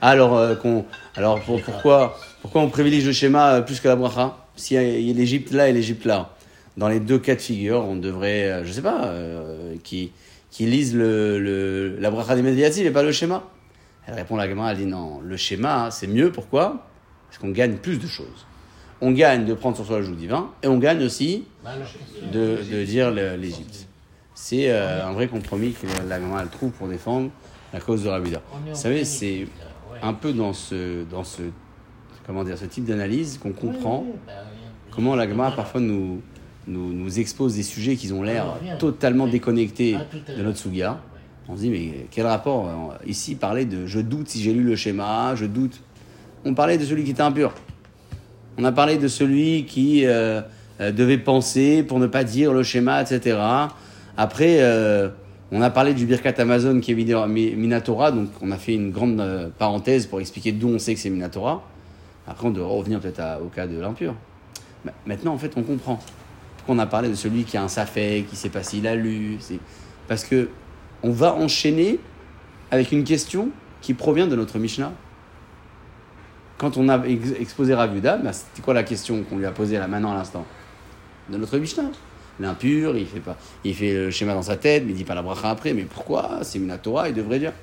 Alors, 0.00 0.36
euh, 0.38 0.54
qu'on, 0.54 0.86
alors 1.16 1.40
pour- 1.42 1.60
pourquoi, 1.60 2.16
pourquoi 2.40 2.62
on 2.62 2.70
privilégie 2.70 3.04
le 3.04 3.12
schéma 3.12 3.54
euh, 3.56 3.60
plus 3.60 3.80
que 3.80 3.88
la 3.88 3.96
bracha? 3.96 4.36
S'il 4.56 4.76
y 4.76 4.80
a, 4.80 4.82
il 4.82 5.06
y 5.06 5.10
a 5.10 5.14
l'Égypte 5.14 5.50
là 5.52 5.68
et 5.68 5.72
l'Égypte 5.72 6.06
là, 6.06 6.34
dans 6.78 6.88
les 6.88 7.00
deux 7.00 7.18
cas 7.18 7.34
de 7.34 7.40
figure, 7.40 7.84
on 7.84 7.96
devrait, 7.96 8.44
euh, 8.50 8.64
je 8.64 8.72
sais 8.72 8.80
pas, 8.80 9.08
euh, 9.08 9.74
qui, 9.84 10.12
qui 10.50 10.64
lisent 10.64 10.96
le, 10.96 11.38
le, 11.38 11.96
la 11.98 12.10
bracha 12.10 12.34
des 12.36 12.42
médiatifs 12.42 12.86
et 12.86 12.90
pas 12.90 13.02
le 13.02 13.12
schéma. 13.12 13.42
Elle 14.06 14.14
répond 14.14 14.36
la 14.36 14.48
gamin, 14.48 14.70
elle 14.70 14.78
dit 14.78 14.86
non, 14.86 15.20
le 15.20 15.36
schéma 15.36 15.90
c'est 15.90 16.06
mieux, 16.06 16.32
pourquoi? 16.32 16.86
Parce 17.28 17.36
qu'on 17.38 17.50
gagne 17.50 17.74
plus 17.76 17.98
de 17.98 18.06
choses. 18.06 18.46
On 19.02 19.12
gagne 19.12 19.46
de 19.46 19.54
prendre 19.54 19.76
sur 19.76 19.86
soi 19.86 19.98
le 19.98 20.04
joug 20.04 20.14
divin 20.14 20.50
et 20.62 20.66
on 20.66 20.78
gagne 20.78 21.02
aussi 21.02 21.44
de, 22.32 22.58
de 22.70 22.84
dire 22.84 23.10
l'Égypte. 23.10 23.86
C'est 24.34 24.70
euh, 24.70 25.06
un 25.06 25.12
vrai 25.12 25.28
compromis 25.28 25.72
que 25.72 25.86
la 26.08 26.16
elle 26.16 26.48
trouve 26.48 26.70
pour 26.72 26.88
défendre 26.88 27.30
la 27.72 27.80
cause 27.80 28.04
de 28.04 28.08
Rabida. 28.08 28.40
Vous 28.66 28.74
savez, 28.74 29.04
c'est 29.04 29.46
un 30.02 30.14
peu 30.14 30.32
dans 30.32 30.52
ce, 30.52 31.04
dans 31.04 31.24
ce, 31.24 31.42
comment 32.26 32.44
dire, 32.44 32.58
ce 32.58 32.64
type 32.64 32.84
d'analyse 32.84 33.38
qu'on 33.38 33.52
comprend 33.52 34.06
comment 34.90 35.14
la 35.14 35.28
Gemara 35.28 35.54
parfois 35.54 35.80
nous, 35.80 36.20
nous, 36.66 36.92
nous 36.92 37.18
expose 37.18 37.54
des 37.54 37.62
sujets 37.62 37.96
qui 37.96 38.12
ont 38.12 38.22
l'air 38.22 38.58
totalement 38.78 39.26
déconnectés 39.26 39.96
de 40.36 40.42
notre 40.42 40.58
Suga. 40.58 41.00
On 41.48 41.56
se 41.56 41.62
dit, 41.62 41.70
mais 41.70 42.06
quel 42.10 42.26
rapport 42.26 42.68
euh, 42.68 43.06
Ici, 43.06 43.34
parler 43.34 43.64
de 43.64 43.84
je 43.86 43.98
doute 43.98 44.28
si 44.28 44.40
j'ai 44.40 44.52
lu 44.52 44.62
le 44.62 44.76
schéma, 44.76 45.34
je 45.34 45.46
doute. 45.46 45.80
On 46.44 46.54
parlait 46.54 46.78
de 46.78 46.84
celui 46.84 47.02
qui 47.02 47.10
était 47.10 47.22
impur. 47.22 47.52
On 48.60 48.64
a 48.64 48.72
parlé 48.72 48.98
de 48.98 49.08
celui 49.08 49.64
qui 49.64 50.04
euh, 50.04 50.42
euh, 50.82 50.92
devait 50.92 51.16
penser 51.16 51.82
pour 51.82 51.98
ne 51.98 52.06
pas 52.06 52.24
dire 52.24 52.52
le 52.52 52.62
schéma, 52.62 53.00
etc. 53.00 53.38
Après, 54.18 54.58
euh, 54.60 55.08
on 55.50 55.62
a 55.62 55.70
parlé 55.70 55.94
du 55.94 56.04
Birkat 56.04 56.34
Amazon 56.36 56.78
qui 56.80 56.92
est 56.92 56.94
Minatora, 56.94 58.12
donc 58.12 58.28
on 58.42 58.50
a 58.50 58.58
fait 58.58 58.74
une 58.74 58.90
grande 58.90 59.50
parenthèse 59.58 60.04
pour 60.04 60.20
expliquer 60.20 60.52
d'où 60.52 60.68
on 60.68 60.78
sait 60.78 60.92
que 60.92 61.00
c'est 61.00 61.08
Minatora. 61.08 61.62
Après, 62.28 62.46
on 62.46 62.50
devrait 62.50 62.70
revenir 62.76 63.00
peut-être 63.00 63.22
au 63.42 63.46
cas 63.48 63.66
de 63.66 63.80
l'impur. 63.80 64.14
Ma- 64.84 64.92
Maintenant, 65.06 65.32
en 65.32 65.38
fait, 65.38 65.52
on 65.56 65.62
comprend. 65.62 65.98
Pourquoi 66.58 66.74
on 66.74 66.78
a 66.80 66.86
parlé 66.86 67.08
de 67.08 67.14
celui 67.14 67.44
qui 67.44 67.56
a 67.56 67.62
un 67.62 67.68
safek, 67.68 68.26
qui 68.28 68.36
sait 68.36 68.50
pas 68.50 68.62
s'il 68.62 68.86
a 68.86 68.94
lu. 68.94 69.38
Parce 70.06 70.24
que 70.24 70.50
on 71.02 71.12
va 71.12 71.34
enchaîner 71.34 71.98
avec 72.70 72.92
une 72.92 73.04
question 73.04 73.48
qui 73.80 73.94
provient 73.94 74.26
de 74.26 74.36
notre 74.36 74.58
Mishnah. 74.58 74.92
Quand 76.60 76.76
on 76.76 76.90
a 76.90 77.02
ex- 77.06 77.32
exposé 77.40 77.72
Ravuda, 77.74 78.18
bah, 78.18 78.34
c'était 78.34 78.60
quoi 78.60 78.74
la 78.74 78.82
question 78.82 79.22
qu'on 79.22 79.38
lui 79.38 79.46
a 79.46 79.50
posée 79.50 79.78
là 79.78 79.88
maintenant 79.88 80.12
à 80.12 80.16
l'instant? 80.16 80.44
De 81.30 81.38
notre 81.38 81.56
Mishnah. 81.56 81.84
L'impur, 82.38 82.96
il 82.98 83.06
fait 83.06 83.20
pas, 83.20 83.36
il 83.64 83.74
fait 83.74 83.94
le 83.94 84.10
schéma 84.10 84.34
dans 84.34 84.42
sa 84.42 84.56
tête, 84.56 84.82
mais 84.84 84.90
il 84.92 84.96
dit 84.96 85.04
pas 85.04 85.14
la 85.14 85.22
bracha 85.22 85.48
après. 85.48 85.72
Mais 85.72 85.84
pourquoi? 85.84 86.40
C'est 86.42 86.58
Minatora, 86.58 87.08
il 87.08 87.14
devrait 87.14 87.38
dire. 87.38 87.54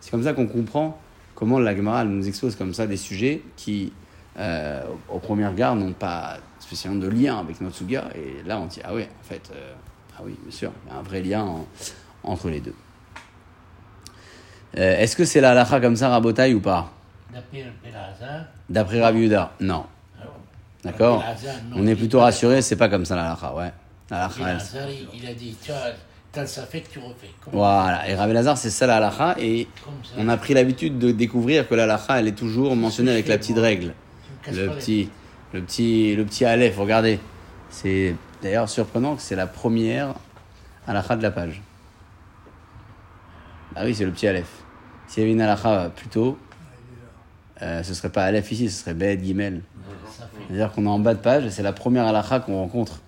C'est 0.00 0.12
comme 0.12 0.22
ça 0.22 0.34
qu'on 0.34 0.46
comprend 0.46 1.00
comment 1.34 1.58
la 1.58 1.74
Gemara 1.74 2.04
nous 2.04 2.28
expose 2.28 2.54
comme 2.54 2.74
ça 2.74 2.86
des 2.86 2.96
sujets 2.96 3.42
qui, 3.56 3.92
euh, 4.38 4.82
au 5.08 5.18
premier 5.18 5.46
regard, 5.48 5.74
n'ont 5.74 5.92
pas 5.92 6.36
spécialement 6.60 7.00
de 7.00 7.08
lien 7.08 7.38
avec 7.40 7.60
notre 7.60 7.74
Suga. 7.74 8.04
Et 8.14 8.46
là, 8.46 8.60
on 8.60 8.66
dit, 8.66 8.80
ah 8.84 8.94
oui, 8.94 9.02
en 9.02 9.24
fait, 9.24 9.50
euh, 9.52 9.72
ah 10.16 10.22
oui, 10.24 10.36
bien 10.42 10.52
sûr, 10.56 10.70
il 10.86 10.92
y 10.92 10.96
a 10.96 10.98
un 10.98 11.02
vrai 11.02 11.20
lien 11.22 11.42
en- 11.42 11.66
entre 12.22 12.48
les 12.50 12.60
deux. 12.60 12.74
Euh, 14.78 14.96
Est-ce 14.98 15.16
que 15.16 15.24
c'est 15.24 15.40
la 15.40 15.50
halakha 15.52 15.80
comme 15.80 15.96
ça, 15.96 16.08
Rabotaille, 16.08 16.54
ou 16.54 16.60
pas? 16.60 16.92
D'après 18.68 19.00
Rabbi 19.02 19.20
Yehuda 19.20 19.52
Non. 19.60 19.84
D'accord 20.82 21.24
On 21.74 21.86
est 21.86 21.94
plutôt 21.96 22.20
rassuré, 22.20 22.60
c'est 22.62 22.76
pas 22.76 22.88
comme 22.88 23.04
ça 23.06 23.16
la 23.16 23.26
halakha, 23.30 23.54
ouais. 23.54 23.72
La 24.10 24.24
halakha, 24.24 24.34
elle- 24.40 24.56
Pelazar, 24.58 24.88
il, 25.14 25.26
a 25.26 25.32
dit, 25.32 25.56
tu 25.62 25.72
as, 25.72 25.94
t'as 26.30 26.42
le 26.42 26.46
safek, 26.46 26.90
tu 26.90 26.98
refais. 26.98 27.30
Voilà, 27.50 28.06
et 28.08 28.14
Rabbi 28.14 28.34
Lazare, 28.34 28.58
c'est 28.58 28.68
ça 28.70 28.86
la 28.86 28.96
halakha, 28.98 29.36
et 29.38 29.66
ça. 30.02 30.14
on 30.18 30.28
a 30.28 30.36
pris 30.36 30.52
l'habitude 30.52 30.98
de 30.98 31.10
découvrir 31.10 31.66
que 31.66 31.74
la 31.74 31.84
halakha, 31.84 32.20
elle 32.20 32.28
est 32.28 32.32
toujours 32.38 32.76
mentionnée 32.76 33.12
avec 33.12 33.28
la 33.28 33.38
petite 33.38 33.58
règle. 33.58 33.94
Le 34.52 34.68
petit, 34.68 35.08
le 35.54 35.62
petit, 35.62 36.14
le 36.16 36.24
petit 36.26 36.44
aleph, 36.44 36.76
regardez. 36.76 37.18
C'est 37.70 38.14
d'ailleurs 38.42 38.68
surprenant 38.68 39.16
que 39.16 39.22
c'est 39.22 39.36
la 39.36 39.46
première 39.46 40.14
halakha 40.86 41.16
de 41.16 41.22
la 41.22 41.30
page. 41.30 41.62
Ah 43.74 43.84
oui, 43.84 43.94
c'est 43.94 44.04
le 44.04 44.10
petit 44.12 44.28
aleph. 44.28 44.50
S'il 45.08 45.22
y 45.22 45.24
avait 45.24 45.32
une 45.32 45.40
halakha 45.40 45.90
plus 45.96 46.08
tôt, 46.08 46.38
euh, 47.62 47.82
ce 47.82 47.94
serait 47.94 48.08
pas 48.10 48.24
aleph 48.24 48.50
ici, 48.52 48.68
ce 48.68 48.82
serait 48.82 48.94
bet 48.94 49.18
gimel. 49.22 49.60
C'est-à-dire 50.48 50.72
qu'on 50.72 50.84
est 50.86 50.88
en 50.88 50.98
bas 50.98 51.14
de 51.14 51.18
page 51.20 51.44
et 51.46 51.50
c'est 51.50 51.62
la 51.62 51.72
première 51.72 52.06
halakha 52.06 52.40
qu'on 52.40 52.56
rencontre. 52.58 53.00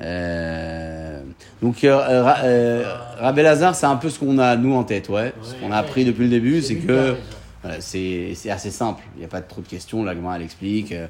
Euh, 0.00 1.20
donc, 1.62 1.84
euh, 1.84 2.22
Ra- 2.22 2.38
euh, 2.44 2.84
c'est 3.74 3.86
un 3.86 3.96
peu 3.96 4.08
ce 4.08 4.18
qu'on 4.18 4.38
a 4.38 4.56
nous 4.56 4.74
en 4.74 4.84
tête, 4.84 5.08
ouais. 5.08 5.32
Ce 5.42 5.54
qu'on 5.54 5.72
a 5.72 5.76
appris 5.76 6.04
depuis 6.04 6.24
le 6.24 6.30
début, 6.30 6.62
c'est 6.62 6.76
que 6.76 7.16
voilà, 7.62 7.80
c'est 7.80 8.34
assez 8.50 8.70
simple. 8.70 9.02
Il 9.16 9.20
n'y 9.20 9.24
a 9.24 9.28
pas 9.28 9.40
trop 9.42 9.60
de 9.60 9.68
questions. 9.68 10.02
La 10.02 10.14
elle 10.36 10.42
explique. 10.42 10.92
euh. 10.92 11.06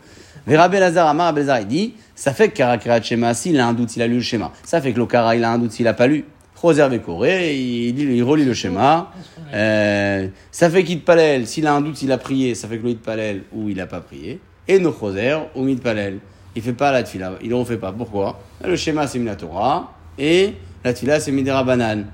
Mais 0.46 0.56
Rabbi 0.56 0.78
Lazare, 0.78 1.06
Amar 1.06 1.34
il 1.38 1.66
dit 1.66 1.94
ça 2.14 2.32
fait 2.32 2.48
que 2.48 2.56
Karakara 2.56 3.00
Shema, 3.00 3.34
s'il 3.34 3.58
a 3.60 3.66
un 3.66 3.72
doute, 3.74 3.90
s'il 3.90 4.02
a 4.02 4.06
lu 4.06 4.16
le 4.16 4.20
schéma. 4.22 4.50
Ça 4.64 4.80
fait 4.80 4.92
que 4.92 4.98
l'Okara, 4.98 5.36
il 5.36 5.44
a 5.44 5.50
un 5.52 5.58
doute, 5.58 5.72
s'il 5.72 5.84
n'a 5.84 5.94
pas 5.94 6.06
lu. 6.06 6.24
Roser 6.60 6.88
Vekoré, 6.88 7.54
il, 7.56 7.98
il, 7.98 8.10
il 8.10 8.22
relit 8.22 8.44
le 8.44 8.52
schéma. 8.52 9.10
Euh, 9.54 10.28
ça 10.50 10.68
fait 10.68 10.84
qu'il 10.84 11.00
Palel, 11.00 11.46
s'il 11.46 11.66
a 11.66 11.74
un 11.74 11.80
doute, 11.80 11.96
s'il 11.96 12.12
a 12.12 12.18
prié, 12.18 12.54
ça 12.54 12.68
fait 12.68 12.78
que 12.78 12.86
le 12.86 12.94
Palel 12.96 13.44
ou 13.52 13.68
il 13.70 13.76
n'a 13.76 13.86
pas 13.86 14.00
prié. 14.00 14.40
Et 14.68 14.78
no 14.78 14.90
Roser 14.90 15.36
ou 15.54 15.62
Mid 15.62 15.80
Palel. 15.80 16.18
Il 16.54 16.62
fait 16.62 16.72
pas 16.72 16.92
la 16.92 17.02
tfila, 17.02 17.34
il 17.42 17.48
ne 17.48 17.54
refait 17.54 17.76
pas. 17.76 17.92
Pourquoi? 17.92 18.40
Le 18.64 18.76
schéma 18.76 19.06
c'est 19.06 19.18
Minatora 19.18 19.92
et 20.18 20.54
la 20.84 20.92
tfila 20.92 21.18
c'est 21.20 21.32
Midera 21.32 21.64
Banan. 21.64 22.04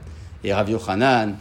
Et 0.45 0.53
Rav 0.53 0.71
Yochanan, 0.71 1.35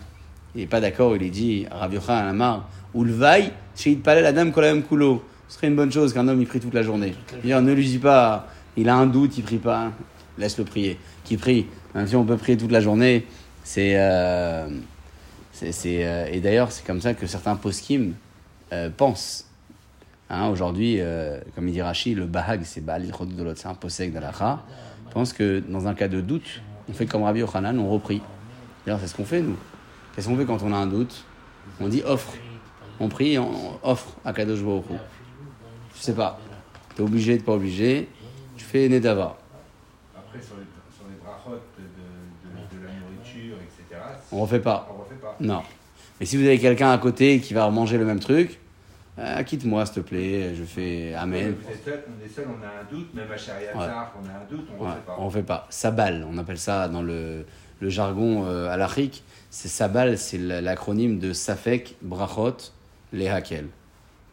il 0.55 0.61
n'est 0.61 0.67
pas 0.67 0.81
d'accord, 0.81 1.15
il 1.15 1.21
est 1.21 1.29
dit, 1.29 1.67
Rav 1.69 1.93
Yochanan 1.93 2.29
Amar, 2.29 2.69
ou 2.93 3.03
le 3.03 3.13
vaille, 3.13 3.51
chez 3.75 3.95
Palel 3.95 4.25
Adam 4.25 4.49
Kolam 4.49 4.81
Kulo. 4.81 5.23
Ce 5.47 5.57
serait 5.57 5.67
une 5.67 5.75
bonne 5.75 5.91
chose 5.91 6.11
qu'un 6.11 6.27
homme 6.27 6.41
il 6.41 6.47
prie 6.47 6.59
toute 6.59 6.73
la 6.73 6.81
journée. 6.81 7.13
C'est-à-dire, 7.27 7.61
ne 7.61 7.71
lui 7.71 7.85
dis 7.85 7.99
pas, 7.99 8.47
il 8.77 8.89
a 8.89 8.95
un 8.95 9.05
doute, 9.05 9.37
il 9.37 9.43
prie 9.43 9.57
pas, 9.57 9.91
laisse-le 10.37 10.65
prier. 10.65 10.99
Qui 11.23 11.37
prie, 11.37 11.67
même 11.93 12.07
si 12.07 12.15
on 12.15 12.25
peut 12.25 12.37
prier 12.37 12.57
toute 12.57 12.71
la 12.71 12.81
journée, 12.81 13.25
c'est. 13.63 13.93
euh, 13.95 14.69
euh, 15.63 16.27
et 16.31 16.39
d'ailleurs, 16.39 16.71
c'est 16.71 16.85
comme 16.85 17.01
ça 17.01 17.13
que 17.13 17.27
certains 17.27 17.55
poskim 17.55 18.13
euh, 18.73 18.89
pensent. 18.95 19.47
Hein, 20.29 20.49
aujourd'hui, 20.49 20.99
comme 21.53 21.67
il 21.67 21.73
dit 21.73 21.83
Rashi, 21.83 22.15
le 22.15 22.25
bahag, 22.25 22.61
c'est 22.63 22.81
Baal 22.81 23.05
Chodolot, 23.15 23.53
c'est 23.55 23.67
un 23.67 23.75
posek 23.75 24.11
d'Alacha. 24.11 24.63
pense 25.11 25.33
que 25.33 25.59
dans 25.59 25.87
un 25.87 25.93
cas 25.93 26.07
de 26.07 26.19
doute, 26.19 26.61
on 26.89 26.93
fait 26.93 27.05
comme 27.05 27.23
Rabbi 27.23 27.41
Yochanan, 27.41 27.77
on 27.77 27.89
reprie. 27.89 28.23
D'ailleurs, 28.85 28.99
c'est 28.99 29.07
ce 29.07 29.15
qu'on 29.15 29.25
fait, 29.25 29.41
nous. 29.41 29.55
Qu'est-ce 30.15 30.27
qu'on 30.27 30.35
fait 30.35 30.45
quand 30.45 30.63
on 30.63 30.73
a 30.73 30.77
un 30.77 30.87
doute? 30.87 31.25
On 31.79 31.87
dit 31.87 32.01
offre. 32.03 32.33
On 32.99 33.07
prie, 33.07 33.37
on 33.37 33.79
offre 33.83 34.15
à 34.23 34.33
Kadosh 34.33 34.61
Baruch. 34.61 34.85
Je 35.95 36.01
sais 36.01 36.13
pas. 36.13 36.39
T'es 36.95 37.03
obligé, 37.03 37.37
t'es 37.37 37.43
pas 37.43 37.53
obligé. 37.53 38.07
Tu 38.57 38.65
fais 38.65 38.87
Nedava. 38.89 39.37
Après, 40.35 40.45
sur 40.45 40.55
les, 40.57 40.63
sur 40.95 41.05
les 41.09 41.15
brachot 41.23 41.61
de, 41.77 41.83
de, 41.83 42.81
de 42.81 42.85
la 42.87 42.93
nourriture, 42.93 43.55
etc., 43.57 44.01
On 44.31 44.41
refait 44.41 44.59
pas. 44.59 44.87
on 44.93 45.01
refait 45.03 45.15
pas. 45.15 45.35
Non. 45.39 45.61
Mais 46.19 46.25
si 46.25 46.37
vous 46.37 46.45
avez 46.45 46.59
quelqu'un 46.59 46.91
à 46.91 46.97
côté 46.97 47.39
qui 47.39 47.53
va 47.53 47.69
manger 47.69 47.97
le 47.97 48.05
même 48.05 48.19
truc, 48.19 48.59
euh, 49.17 49.43
quitte-moi, 49.43 49.85
s'il 49.85 49.95
te 49.95 49.99
plaît. 50.01 50.53
Je 50.55 50.63
fais 50.63 51.13
Amen. 51.13 51.55
Vous 51.61 51.71
êtes 51.71 51.83
seul, 51.85 52.03
on 52.09 52.25
est 52.25 52.29
seul, 52.29 52.45
on 52.49 52.63
a 52.63 52.81
un 52.81 52.83
doute, 52.89 53.13
même 53.13 53.31
à 53.31 53.37
Shariatzar, 53.37 54.13
on 54.21 54.27
a 54.27 54.31
un 54.31 54.45
doute, 54.49 54.67
on 54.77 54.83
Ouais, 54.83 54.89
refait 54.89 55.01
pas. 55.05 55.15
on 55.19 55.29
fait 55.29 55.43
pas. 55.43 55.67
Sabal, 55.69 56.25
on 56.29 56.37
appelle 56.37 56.57
ça 56.57 56.87
dans 56.89 57.01
le, 57.01 57.45
le 57.79 57.89
jargon 57.89 58.45
euh, 58.45 58.69
halachique. 58.69 59.23
C'est 59.49 59.69
Sabal, 59.69 60.17
c'est 60.17 60.37
l'acronyme 60.37 61.17
de 61.19 61.31
Safek, 61.31 61.95
Brachot, 62.01 62.57
Lehakel. 63.13 63.67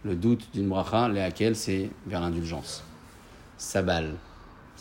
Le 0.05 0.17
doute 0.17 0.49
d'une 0.53 0.69
bracha, 0.69 1.09
Lehakel, 1.09 1.55
c'est 1.55 1.89
vers 2.09 2.21
l'indulgence. 2.21 2.83
Sabal. 3.57 4.15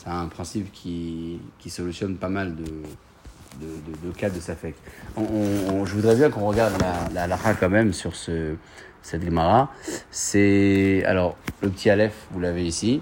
C'est 0.03 0.09
un 0.09 0.25
principe 0.25 0.71
qui, 0.71 1.39
qui 1.59 1.69
solutionne 1.69 2.15
pas 2.15 2.29
mal 2.29 2.55
de, 2.55 2.63
de, 2.63 3.67
de, 3.67 4.07
de 4.07 4.11
cas 4.17 4.29
de 4.31 4.39
Safek. 4.39 4.73
On- 5.15 5.21
on- 5.21 5.73
on- 5.73 5.85
je 5.85 5.93
voudrais 5.93 6.15
bien 6.15 6.29
qu'on 6.31 6.47
regarde 6.47 6.73
la, 6.81 7.13
la 7.13 7.23
halakha 7.23 7.53
quand 7.53 7.69
même 7.69 7.93
sur 7.93 8.15
ce, 8.15 8.55
cette 9.03 9.23
Gemara. 9.23 9.69
C'est. 10.09 11.03
Alors, 11.05 11.35
le 11.61 11.69
petit 11.69 11.89
Aleph, 11.91 12.15
vous 12.31 12.39
l'avez 12.39 12.65
ici. 12.65 12.99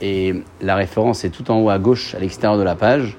Et 0.00 0.44
la 0.60 0.76
référence 0.76 1.24
est 1.24 1.30
tout 1.30 1.50
en 1.50 1.60
haut 1.60 1.70
à 1.70 1.78
gauche, 1.80 2.14
à 2.14 2.20
l'extérieur 2.20 2.56
de 2.56 2.62
la 2.62 2.76
page. 2.76 3.16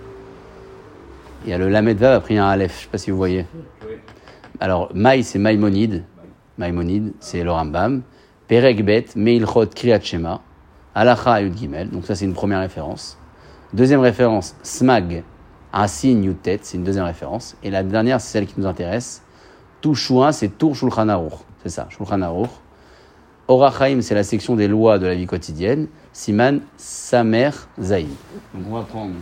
Il 1.43 1.49
y 1.49 1.53
a 1.53 1.57
le 1.57 1.67
Lamed 1.67 1.97
Vav, 1.97 2.13
après 2.15 2.35
il 2.35 2.37
y 2.37 2.39
a 2.39 2.45
un 2.45 2.49
Aleph, 2.49 2.71
je 2.73 2.77
ne 2.77 2.83
sais 2.83 2.89
pas 2.89 2.97
si 2.99 3.11
vous 3.11 3.17
voyez. 3.17 3.45
Alors, 4.61 4.91
Maï, 4.93 5.23
c'est 5.25 5.39
Maïmonide. 5.39 6.03
Maïmonide, 6.57 7.13
c'est 7.19 7.43
le 7.43 7.51
Rambam. 7.51 8.01
Perek 8.47 8.83
Bet, 8.85 9.05
Meilchot, 9.15 9.67
Kriyat 9.67 9.99
Shema. 10.01 10.41
Alacha, 10.99 11.41
Yud 11.41 11.57
Gimel. 11.57 11.89
Donc, 11.89 12.05
ça, 12.05 12.13
c'est 12.13 12.25
une 12.25 12.33
première 12.33 12.59
référence. 12.59 13.17
Deuxième 13.71 14.01
référence, 14.01 14.53
Smag, 14.63 15.23
Asin, 15.71 16.21
Yud 16.23 16.41
Tet. 16.41 16.59
C'est 16.63 16.75
une 16.75 16.83
deuxième 16.83 17.05
référence. 17.05 17.55
Et 17.63 17.69
la 17.69 17.83
dernière, 17.83 18.19
c'est 18.19 18.33
celle 18.33 18.45
qui 18.45 18.55
nous 18.57 18.65
intéresse. 18.65 19.21
Touchouin, 19.79 20.33
c'est 20.33 20.49
Tour 20.57 20.75
Shulchan. 20.75 21.29
C'est 21.63 21.69
ça, 21.69 21.87
Shulchan. 21.89 22.19
Orachaim, 23.47 24.01
c'est 24.01 24.13
la 24.13 24.25
section 24.25 24.57
des 24.57 24.67
lois 24.67 24.99
de 24.99 25.05
la 25.05 25.15
vie 25.15 25.25
quotidienne. 25.25 25.87
Siman, 26.11 26.59
Samer, 26.75 27.51
Zaïn. 27.79 28.09
Donc, 28.53 28.65
on 28.69 28.73
va 28.73 28.81
prendre 28.81 29.13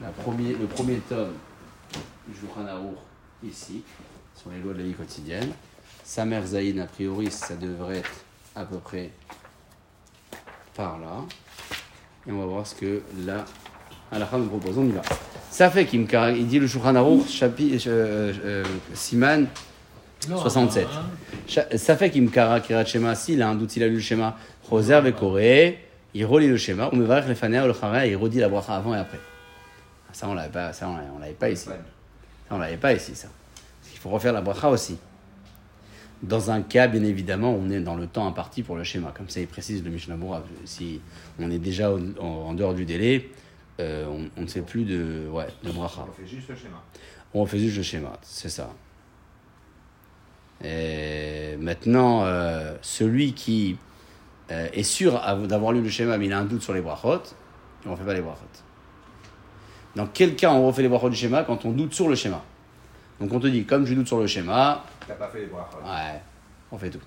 le 0.00 0.66
premier 0.66 0.96
tome 1.08 1.34
du 2.26 2.34
Shulchan 2.34 2.66
ici, 3.44 3.84
sur 4.34 4.50
les 4.50 4.58
lois 4.58 4.72
de 4.72 4.78
la 4.78 4.84
vie 4.84 4.94
quotidienne. 4.94 5.50
Samer 6.02 6.40
Zaïn, 6.46 6.80
a 6.80 6.86
priori, 6.86 7.30
ça 7.30 7.54
devrait 7.54 7.98
être 7.98 8.10
à 8.56 8.64
peu 8.64 8.78
près 8.78 9.12
par 10.76 10.98
là. 10.98 11.24
Et 12.28 12.32
on 12.32 12.38
va 12.38 12.44
voir 12.46 12.66
ce 12.66 12.74
que 12.74 13.02
la 13.24 13.44
halakha 14.12 14.36
nous 14.38 14.46
propose. 14.46 14.78
On 14.78 14.84
y 14.86 14.92
va. 14.92 15.02
Ça 15.50 15.70
fait 15.70 15.86
qu'il 15.86 16.06
il 16.36 16.46
dit 16.46 16.58
le 16.58 16.66
Shulchan 16.66 16.94
Aruch, 16.94 17.28
chapitre, 17.28 17.84
euh, 17.88 18.32
euh, 18.44 18.64
Siman, 18.94 19.46
Non, 20.28 20.38
67. 20.38 20.86
hein. 20.92 21.02
Cha- 21.46 21.78
Ça 21.78 21.96
fait 21.96 22.10
qu'il 22.10 22.30
kirat 22.30 22.60
shema. 22.84 23.14
S'il 23.14 23.40
a 23.42 23.48
un 23.48 23.54
doute, 23.54 23.74
il 23.76 23.82
a 23.82 23.88
lu 23.88 23.94
le 23.94 24.00
schéma. 24.00 24.36
Roser 24.68 25.00
vekoré, 25.00 25.84
il 26.14 26.24
relit 26.26 26.48
le 26.48 26.56
schéma. 26.56 26.90
On 26.92 26.96
me 26.96 27.04
va 27.04 27.20
le 27.20 27.34
fanea 27.34 27.64
ou 27.64 27.68
le 27.68 27.72
chara, 27.72 28.06
il 28.06 28.16
redit 28.16 28.38
la 28.40 28.48
bracha 28.48 28.74
avant 28.76 28.94
et 28.94 28.98
après. 28.98 29.20
Ça, 30.12 30.26
on 30.28 30.34
l'avait 30.34 30.48
pas, 30.50 30.72
ça, 30.72 30.88
on 30.88 31.18
l'avait- 31.20 31.32
pas 31.34 31.50
ici. 31.50 31.66
Ça, 31.66 31.72
on 32.50 32.58
l'avait 32.58 32.76
pas 32.78 32.92
ici, 32.92 33.14
ça. 33.14 33.28
Parce 33.80 33.92
qu'il 33.92 34.00
faut 34.00 34.08
refaire 34.10 34.32
la 34.32 34.40
bracha 34.40 34.68
aussi. 34.68 34.96
Dans 36.22 36.50
un 36.50 36.62
cas, 36.62 36.88
bien 36.88 37.04
évidemment, 37.04 37.52
on 37.52 37.68
est 37.70 37.80
dans 37.80 37.94
le 37.94 38.06
temps 38.06 38.26
imparti 38.26 38.62
pour 38.62 38.76
le 38.76 38.84
schéma. 38.84 39.12
Comme 39.16 39.28
ça, 39.28 39.40
il 39.40 39.46
précise 39.46 39.84
le 39.84 39.90
Mishnah. 39.90 40.16
Si 40.64 41.00
on 41.38 41.50
est 41.50 41.58
déjà 41.58 41.90
au- 41.92 42.00
en, 42.18 42.24
en 42.48 42.54
dehors 42.54 42.74
du 42.74 42.84
délai, 42.86 43.30
euh, 43.80 44.06
on, 44.06 44.28
on 44.38 44.42
ne 44.42 44.46
fait 44.46 44.62
plus 44.62 44.84
de, 44.84 45.28
ouais, 45.30 45.46
de 45.62 45.70
bracha. 45.70 46.06
On 46.08 46.12
fait 46.12 46.26
juste 46.26 46.48
le 46.48 46.56
schéma. 46.56 46.82
On 47.34 47.44
fait 47.46 47.58
juste 47.58 47.76
le 47.76 47.82
schéma, 47.82 48.12
c'est 48.22 48.48
ça. 48.48 48.70
Et 50.64 51.56
maintenant, 51.60 52.24
euh, 52.24 52.74
celui 52.80 53.34
qui 53.34 53.76
euh, 54.50 54.68
est 54.72 54.82
sûr 54.82 55.16
av- 55.22 55.46
d'avoir 55.46 55.72
lu 55.72 55.82
le 55.82 55.88
schéma, 55.90 56.16
mais 56.16 56.26
il 56.26 56.32
a 56.32 56.38
un 56.38 56.44
doute 56.46 56.62
sur 56.62 56.72
les 56.72 56.80
brachot, 56.80 57.20
on 57.84 57.90
ne 57.90 57.96
fait 57.96 58.04
pas 58.04 58.14
les 58.14 58.22
brachot. 58.22 58.40
Dans 59.96 60.06
quel 60.06 60.34
cas 60.34 60.50
on 60.52 60.66
refait 60.66 60.80
les 60.82 60.88
brachot 60.88 61.10
du 61.10 61.16
schéma 61.16 61.44
Quand 61.44 61.64
on 61.66 61.72
doute 61.72 61.92
sur 61.92 62.08
le 62.08 62.14
schéma? 62.14 62.42
Donc 63.20 63.32
on 63.32 63.40
te 63.40 63.46
dit, 63.46 63.64
comme 63.64 63.86
je 63.86 63.94
doute 63.94 64.06
sur 64.06 64.18
le 64.20 64.26
schéma, 64.26 64.84
T'as 65.06 65.14
pas 65.14 65.28
fait 65.28 65.40
les 65.40 65.46
bras. 65.46 65.68
ouais, 65.84 66.20
on 66.70 66.78
fait 66.78 66.90
tout. 66.90 67.00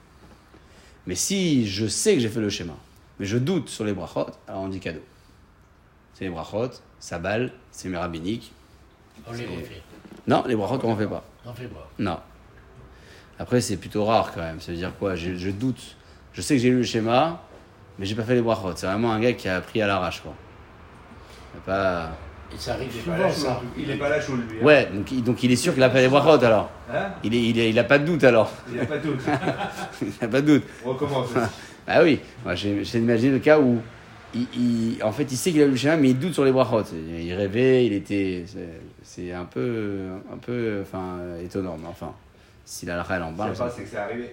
Mais 1.06 1.16
si 1.16 1.68
je 1.68 1.88
sais 1.88 2.14
que 2.16 2.20
j'ai 2.20 2.30
fait 2.30 2.40
le 2.40 2.50
schéma, 2.50 2.74
mais 3.20 3.26
je 3.26 3.38
doute 3.38 3.70
sur 3.70 3.84
les 3.84 3.94
brachot, 3.94 4.28
alors 4.48 4.62
on 4.62 4.68
dit 4.68 4.80
cadeau. 4.80 5.02
C'est 6.14 6.26
les 6.26 6.30
brachot, 6.30 6.70
ça 7.00 7.20
balle, 7.20 7.52
c'est 7.72 7.90
mes 7.90 7.98
rabbiniques. 7.98 8.52
On 9.28 9.34
les 9.34 9.46
refait. 9.46 9.82
Non, 10.28 10.44
les 10.48 10.56
brachot, 10.56 10.80
on 10.84 10.94
ne 10.96 11.00
fait 11.00 11.08
pas. 11.08 11.24
On 11.46 11.54
fait 11.54 11.68
pas. 11.68 11.90
Non. 12.00 12.20
Après, 13.38 13.62
c'est 13.62 13.78
plutôt 13.78 14.06
rare 14.06 14.32
quand 14.34 14.42
même. 14.42 14.60
Ça 14.60 14.72
veut 14.72 14.78
dire 14.78 14.92
quoi? 14.98 15.16
Je, 15.16 15.36
je 15.36 15.50
doute. 15.50 15.96
Je 16.34 16.42
sais 16.42 16.56
que 16.56 16.62
j'ai 16.62 16.70
lu 16.70 16.78
le 16.78 16.84
schéma, 16.84 17.42
mais 17.98 18.06
j'ai 18.06 18.16
pas 18.16 18.24
fait 18.24 18.36
les 18.36 18.42
brachot. 18.42 18.74
C'est 18.76 18.86
vraiment 18.88 19.12
un 19.12 19.20
gars 19.20 19.34
qui 19.34 19.48
a 19.48 19.58
appris 19.58 19.82
à 19.82 19.88
l'arrache, 19.88 20.22
quoi. 20.22 20.34
Il 21.54 21.58
a 21.58 21.62
pas... 21.62 22.10
Et 22.54 22.58
ça 22.58 22.74
arrive 22.74 22.90
Il 22.94 23.00
est 23.00 23.02
pas 23.04 23.12
souvent, 23.16 23.18
là 23.28 23.34
chaud. 23.34 23.40
ça. 23.42 23.62
Il 23.78 23.90
est 23.92 23.96
pas 23.96 24.10
là 24.10 24.22
chaud, 24.22 24.34
lui. 24.36 24.60
hein. 24.62 24.66
Ouais, 24.66 24.90
donc, 24.94 25.12
il- 25.12 25.24
donc 25.24 25.44
il 25.44 25.52
est 25.52 25.56
sûr 25.56 25.74
qu'il 25.74 25.84
a 25.84 25.90
fait 25.90 26.02
les 26.02 26.08
brachot 26.08 26.44
alors. 26.44 26.72
Hein 26.92 27.10
Il, 27.24 27.34
est, 27.36 27.42
il, 27.44 27.60
est- 27.60 27.70
il 27.70 27.78
a 27.80 27.84
pas 27.84 28.00
de 28.00 28.06
doute 28.06 28.24
alors. 28.24 28.52
Il 28.74 28.80
a 28.80 28.86
pas 28.86 28.98
de 28.98 29.04
doute. 29.04 29.20
il 30.02 30.26
a 30.26 30.28
pas 30.28 30.42
de 30.42 30.46
doute. 30.54 30.64
On 30.86 30.90
recommence. 30.90 31.28
Ah 31.92 32.04
oui, 32.04 32.20
moi 32.46 32.54
j'ai- 32.54 32.82
d'imaginer 32.84 33.32
le 33.32 33.40
cas 33.40 33.60
où 33.60 33.80
il, 34.36 34.46
il- 34.54 35.04
en 35.04 35.12
fait 35.12 35.24
il 35.32 35.38
sait 35.38 35.52
qu'il 35.52 35.64
a 35.64 35.66
le 35.66 35.76
schéma, 35.76 35.98
mais 35.98 36.10
il 36.10 36.20
doute 36.20 36.34
sur 36.34 36.46
les 36.46 36.52
brachot. 36.52 36.84
Il 36.94 37.34
rêvait, 37.34 37.86
il 37.88 37.94
était. 37.94 38.46
c'est- 39.02 39.32
un 39.34 39.46
peu, 39.46 40.02
un 40.32 40.38
peu 40.38 40.80
enfin, 40.84 41.18
étonnant, 41.44 41.78
mais 41.82 41.88
enfin, 41.90 42.14
si 42.64 42.86
la 42.86 42.94
halakha, 42.94 43.16
elle 43.16 43.24
en 43.24 43.32
Je 43.32 43.38
parle. 43.38 43.54
pas, 43.54 43.74
c'est 43.76 43.82
que 43.84 43.90
c'est 43.90 43.98
arrivé. 43.98 44.30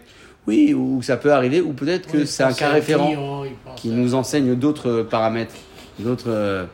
Oui, 0.47 0.75
ou 0.75 1.01
ça 1.03 1.17
peut 1.17 1.33
arriver, 1.33 1.61
ou 1.63 1.73
peut-être 1.73 2.07
que 2.11 2.19
Oui, 2.19 2.27
c'est 2.27 2.43
un 2.45 2.53
cas 2.53 2.69
référent. 2.69 3.07
client, 3.07 3.45
qui 3.77 3.91
à- 3.91 3.95
nous 3.95 4.15
enseigne 4.15 4.55
d'autres 4.55 5.03
paramètres, 5.03 5.55
d'autres. 5.99 6.67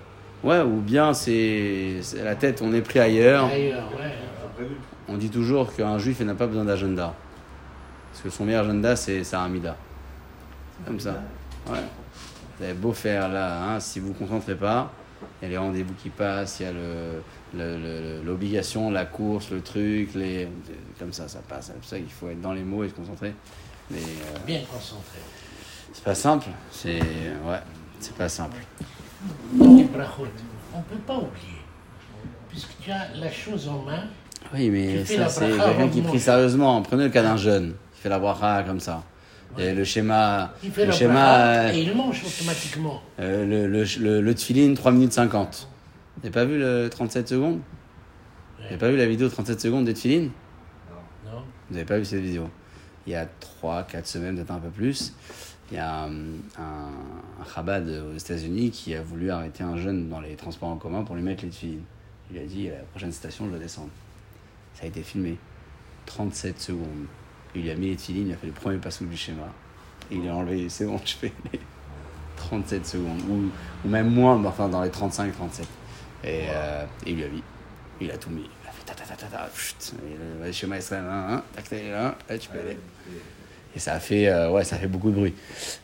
Ouais, 0.45 0.61
ou 0.61 0.81
bien 0.81 1.15
c'est 1.15 2.01
la 2.23 2.35
tête, 2.35 2.63
on 2.63 2.73
est 2.73 2.83
pris 2.83 2.99
ailleurs. 2.99 3.47
Ailleurs, 3.47 3.89
ouais. 3.99 4.13
Imprévu. 4.45 4.75
On 5.09 5.17
dit 5.17 5.31
toujours 5.31 5.75
qu'un 5.75 5.99
juif 5.99 6.21
n'a 6.21 6.35
pas 6.35 6.47
besoin 6.47 6.65
d'agenda. 6.65 7.15
Parce 8.11 8.23
que 8.23 8.31
son 8.31 8.45
meilleur 8.45 8.65
agenda, 8.65 8.95
c'est 8.97 9.25
sa 9.25 9.43
Hamida. 9.43 9.77
C'est 10.79 10.87
comme 10.87 11.01
ça. 11.01 11.23
Ouais. 11.69 11.79
Vous 12.59 12.65
avez 12.65 12.75
beau 12.75 12.93
faire 12.93 13.29
là, 13.29 13.63
hein, 13.65 13.81
si 13.81 13.99
vous 13.99 14.09
ne 14.09 14.13
vous 14.13 14.19
concentrez 14.27 14.55
pas, 14.55 14.93
il 15.41 15.45
y 15.45 15.47
a 15.47 15.51
les 15.51 15.59
rendez-vous 15.59 15.95
qui 15.95 16.11
passent, 16.11 16.61
il 16.61 16.67
y 16.67 16.69
a 16.69 18.23
l'obligation, 18.25 18.91
la 18.91 19.05
course, 19.05 19.51
le 19.51 19.61
truc, 19.61 20.15
les, 20.15 20.49
comme 20.99 21.13
ça, 21.13 21.29
ça 21.29 21.41
passe. 21.49 21.67
C'est 21.67 21.75
pour 21.75 21.85
ça 21.85 21.97
qu'il 21.99 22.11
faut 22.11 22.29
être 22.29 22.41
dans 22.41 22.53
les 22.53 22.63
mots 22.63 22.85
et 22.85 22.89
se 22.89 22.95
concentrer. 22.95 23.35
Mais 23.91 23.99
euh, 23.99 24.39
Bien 24.47 24.61
concentré. 24.71 25.19
c'est 25.93 26.05
pas 26.05 26.15
simple. 26.15 26.49
C'est 26.71 27.01
ouais, 27.01 27.61
c'est 28.01 28.15
pas 28.15 28.29
simple. 28.29 28.57
Les 29.59 29.85
brachot, 29.85 30.27
on 30.75 30.79
ne 30.79 30.83
peut 30.85 31.03
pas 31.07 31.17
oublier. 31.17 31.61
Puisque 32.49 32.71
tu 32.81 32.91
as 32.91 33.09
la 33.15 33.31
chose 33.31 33.69
en 33.69 33.83
main, 33.83 34.05
Oui, 34.55 34.71
mais 34.71 35.05
ça, 35.05 35.29
c'est 35.29 35.49
quelqu'un 35.51 35.89
qui 35.89 36.03
prie 36.03 36.21
sérieusement. 36.21 36.83
Prenez 36.83 37.05
le 37.05 37.11
cas 37.11 37.23
d'un 37.23 37.37
jeune 37.37 37.75
qui 37.95 38.01
fait 38.03 38.09
la 38.09 38.19
bracha 38.19 38.63
comme 38.65 38.81
ça. 38.81 39.03
Et 39.59 39.73
le 39.75 39.85
schéma, 39.85 40.53
il 40.63 40.71
fait 40.71 40.83
le 40.87 40.91
la 40.91 40.97
schéma, 40.97 41.13
bracha 41.15 41.43
euh, 41.69 41.73
et 41.73 41.83
il 41.83 41.95
mange 41.95 42.23
automatiquement. 42.25 43.03
euh, 43.21 43.45
le, 43.47 43.67
le, 43.69 43.85
le, 44.01 44.21
le 44.23 44.35
tefillin, 44.35 44.73
3 44.75 44.93
minutes 44.93 45.13
50. 45.13 45.69
Vous 46.17 46.23
n'avez 46.23 46.33
pas 46.33 46.45
vu 46.47 46.59
le 46.59 46.89
37 46.91 47.29
secondes? 47.29 47.61
Vous 48.59 48.65
n'avez 48.65 48.77
pas 48.79 48.91
vu 48.91 48.97
la 48.97 49.07
vidéo 49.07 49.29
37 49.29 49.61
secondes 49.61 49.85
des 49.85 49.93
tefillin 49.95 50.29
Non 51.27 51.43
Vous 51.69 51.75
n'avez 51.75 51.85
pas 51.85 51.99
vu 51.99 52.05
cette 52.07 52.21
vidéo? 52.23 52.49
Il 53.07 53.13
y 53.13 53.17
a 53.17 53.27
3, 53.27 53.83
4 53.85 54.07
semaines, 54.07 54.37
peut-être 54.37 54.53
un 54.53 54.59
peu 54.59 54.71
plus, 54.71 55.13
il 55.73 55.77
y 55.77 55.79
a 55.79 56.03
un, 56.03 56.13
un, 56.59 56.93
un 57.41 57.55
Chabad 57.55 57.89
aux 57.89 58.19
États-Unis 58.19 58.71
qui 58.71 58.95
a 58.95 59.01
voulu 59.03 59.31
arrêter 59.31 59.65
un 59.65 59.79
jeune 59.79 60.11
dans 60.11 60.21
les 60.21 60.37
transports 60.37 60.69
en 60.69 60.77
commun 60.77 61.03
pour 61.03 61.17
lui 61.17 61.23
mettre 61.23 61.45
les 61.45 61.49
tefillin. 61.49 61.81
Il 62.31 62.39
a 62.39 62.45
dit 62.45 62.69
à 62.69 62.75
la 62.75 62.83
prochaine 62.85 63.11
station, 63.11 63.47
je 63.47 63.51
dois 63.53 63.59
descendre. 63.59 63.89
Ça 64.75 64.85
a 64.85 64.87
été 64.87 65.03
filmé. 65.03 65.39
37 66.05 66.61
secondes. 66.61 67.07
Il 67.55 67.63
lui 67.63 67.71
a 67.71 67.75
mis 67.75 67.89
les 67.89 67.97
tefillin, 67.97 68.27
il 68.27 68.33
a 68.35 68.37
fait 68.37 68.49
le 68.49 68.53
premier 68.53 68.77
passage 68.77 69.09
du 69.09 69.17
schéma. 69.17 69.49
Et 70.11 70.17
il 70.17 70.29
a 70.29 70.35
enlevé, 70.35 70.69
c'est 70.69 70.85
bon, 70.85 71.01
je 71.03 71.15
fais 71.15 71.33
les 71.55 71.61
37 72.37 72.87
secondes. 72.87 73.23
Ou, 73.31 73.51
ou 73.87 73.89
même 73.89 74.11
moins, 74.11 74.39
mais 74.39 74.49
enfin 74.49 74.69
dans 74.69 74.83
les 74.83 74.91
35, 74.91 75.33
37. 75.33 75.67
Et, 76.25 76.49
euh, 76.51 76.85
et 77.07 77.13
il 77.13 77.17
lui 77.17 77.25
a 77.25 77.29
mis. 77.29 77.43
Il 77.99 78.11
a 78.11 78.19
tout 78.19 78.29
mis. 78.29 78.43
Il 78.63 78.69
a 78.69 78.73
fait 78.73 78.85
ta 78.85 78.93
ta 78.93 79.05
ta 79.05 79.17
ta 79.17 79.27
ta. 79.27 79.47
Et 79.47 80.19
le, 80.19 80.47
le 80.47 80.53
schéma 80.53 80.77
Israël, 80.77 81.05
hein, 81.09 81.27
hein, 81.31 81.43
tac, 81.57 81.73
hein, 81.73 82.15
là, 82.29 82.39
tu 82.39 82.51
peux 82.51 82.59
aller. 82.59 82.77
Et 83.75 83.79
ça 83.79 83.95
a 83.95 84.01
fait, 84.01 84.29
euh, 84.29 84.51
ouais, 84.51 84.65
ça 84.65 84.77
a 84.77 84.79
fait 84.79 84.87
beaucoup 84.87 85.11
de 85.11 85.17
bruit. 85.17 85.35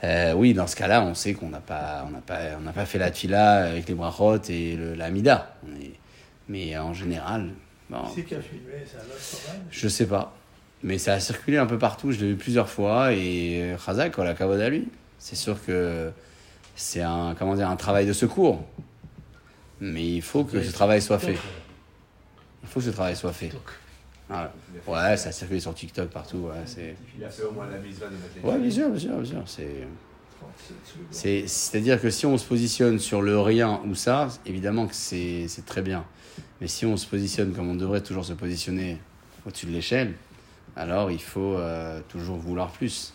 Euh, 0.05 0.33
oui, 0.35 0.53
dans 0.55 0.67
ce 0.67 0.77
cas-là, 0.77 1.03
on 1.03 1.15
sait 1.15 1.33
qu'on 1.35 1.49
n'a 1.49 1.61
pas, 1.61 2.05
on 2.07 2.11
n'a 2.11 2.21
pas, 2.21 2.41
on 2.59 2.61
n'a 2.61 2.73
pas 2.73 2.85
fait 2.85 2.99
la 2.99 3.11
tfila 3.11 3.65
avec 3.71 3.89
les 3.89 3.95
brachot 3.95 4.37
et 4.49 4.77
le, 4.77 4.95
la 4.95 5.11
mida. 5.11 5.57
On 5.67 5.75
est- 5.81 5.93
mais 6.51 6.77
en 6.79 6.93
général, 6.95 7.51
bon, 7.91 7.99
c'est 8.15 8.23
qui 8.25 8.35
a 8.35 8.41
filmé 8.41 8.73
ça 8.91 8.99
je 9.71 9.89
sais 9.89 10.07
pas. 10.07 10.35
Mais 10.83 10.97
ça 10.99 11.15
a 11.15 11.21
circulé 11.21 11.57
un 11.59 11.67
peu 11.67 11.79
partout, 11.79 12.13
je 12.13 12.21
l'ai 12.21 12.29
vu 12.29 12.37
plusieurs 12.37 12.69
fois. 12.69 13.13
Et 13.13 13.75
Khazak, 13.85 14.17
la 14.19 14.35
cavode 14.35 14.61
à 14.61 14.69
lui. 14.69 14.89
C'est 15.19 15.35
sûr 15.37 15.59
que 15.65 16.11
c'est 16.77 17.03
un, 17.03 17.35
comment 17.39 17.55
dire, 17.57 17.69
un 17.69 17.77
travail 17.77 18.07
de 18.07 18.13
secours. 18.13 18.65
Mais 19.81 20.07
il 20.07 20.23
faut 20.23 20.45
que 20.45 20.63
ce 20.63 20.73
travail 20.73 21.03
soit 21.03 21.19
fait. 21.19 21.39
Il 22.63 22.69
faut 22.69 22.81
que 22.81 22.87
ce 22.87 22.91
travail 22.91 23.17
soit 23.17 23.33
fait. 23.33 23.51
Voilà. 24.29 24.53
Ouais, 24.87 25.17
ça 25.17 25.31
a 25.31 25.33
circulé 25.33 25.61
sur 25.61 25.75
TikTok 25.75 26.11
partout. 26.11 26.39
Ouais, 26.39 26.63
c'est... 26.67 26.95
Il 27.17 27.25
a 27.25 27.31
fait 27.31 27.45
au 27.45 27.53
moins 27.53 27.67
la 27.67 27.79
mise 27.79 28.01
Ouais, 28.43 28.59
bien 28.59 28.71
sûr, 28.71 28.91
bien 28.91 28.99
sûr, 28.99 29.17
bien 29.17 29.25
sûr. 29.25 29.43
C'est... 29.47 29.87
C'est, 31.11 31.47
c'est-à-dire 31.47 32.01
que 32.01 32.11
si 32.11 32.27
on 32.27 32.37
se 32.39 32.47
positionne 32.47 32.99
sur 32.99 33.23
le 33.23 33.39
rien 33.41 33.81
ou 33.87 33.95
ça, 33.95 34.29
évidemment 34.47 34.87
que 34.87 34.95
c'est, 34.95 35.47
c'est 35.49 35.65
très 35.65 35.83
bien. 35.83 36.05
Mais 36.61 36.69
si 36.69 36.87
on 36.87 36.97
se 36.97 37.07
positionne 37.07 37.53
comme 37.53 37.69
on 37.69 37.75
devrait 37.75 38.03
toujours 38.03 38.25
se 38.25 38.33
positionner 38.33 38.99
au-dessus 39.47 39.67
de 39.67 39.73
l'échelle, 39.73 40.15
alors 40.77 41.11
il 41.11 41.21
faut 41.21 41.55
euh, 41.57 42.01
toujours 42.09 42.37
vouloir 42.37 42.71
plus. 42.71 43.15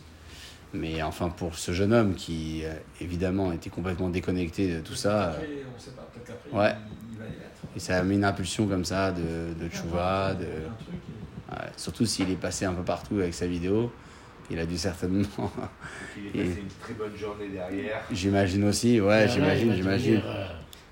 Mais 0.73 1.04
enfin, 1.04 1.30
pour 1.30 1.56
ce 1.56 1.71
jeune 1.71 1.93
homme 1.93 2.15
qui, 2.15 2.62
euh, 2.63 2.73
évidemment, 2.99 3.52
était 3.52 3.69
complètement 3.69 4.10
déconnecté 4.10 4.76
de 4.76 4.82
tout 4.82 4.95
ça, 4.95 5.26
euh, 5.26 5.30
Après, 5.34 5.47
on 5.76 5.80
sait 5.80 5.91
pas, 5.91 6.10
peut-être 6.13 6.26
qu'après, 6.26 6.58
Ouais. 6.58 6.76
Et 7.75 7.79
ça 7.79 8.01
met 8.03 8.15
une 8.15 8.23
impulsion 8.25 8.67
comme 8.67 8.86
ça 8.86 9.12
de, 9.12 9.53
de 9.59 9.69
tchouva, 9.69 10.33
de... 10.36 10.45
Ouais, 10.45 11.69
surtout 11.77 12.05
s'il 12.05 12.29
est 12.31 12.36
passé 12.36 12.65
un 12.65 12.73
peu 12.73 12.83
partout 12.83 13.15
avec 13.19 13.33
sa 13.33 13.47
vidéo. 13.47 13.91
Il 14.51 14.59
a 14.59 14.65
dû 14.65 14.77
certainement. 14.77 15.25
Il 16.17 16.25
est 16.27 16.29
Et- 16.43 16.47
passé 16.49 16.59
une 16.62 16.67
très 16.81 16.93
bonne 16.93 17.15
journée 17.17 17.47
derrière. 17.49 18.01
J'imagine 18.12 18.63
aussi, 18.65 18.99
ouais, 19.01 19.25
il 19.25 19.31
j'imagine, 19.31 19.73
j'imagine. 19.73 20.21
euh, 20.25 20.47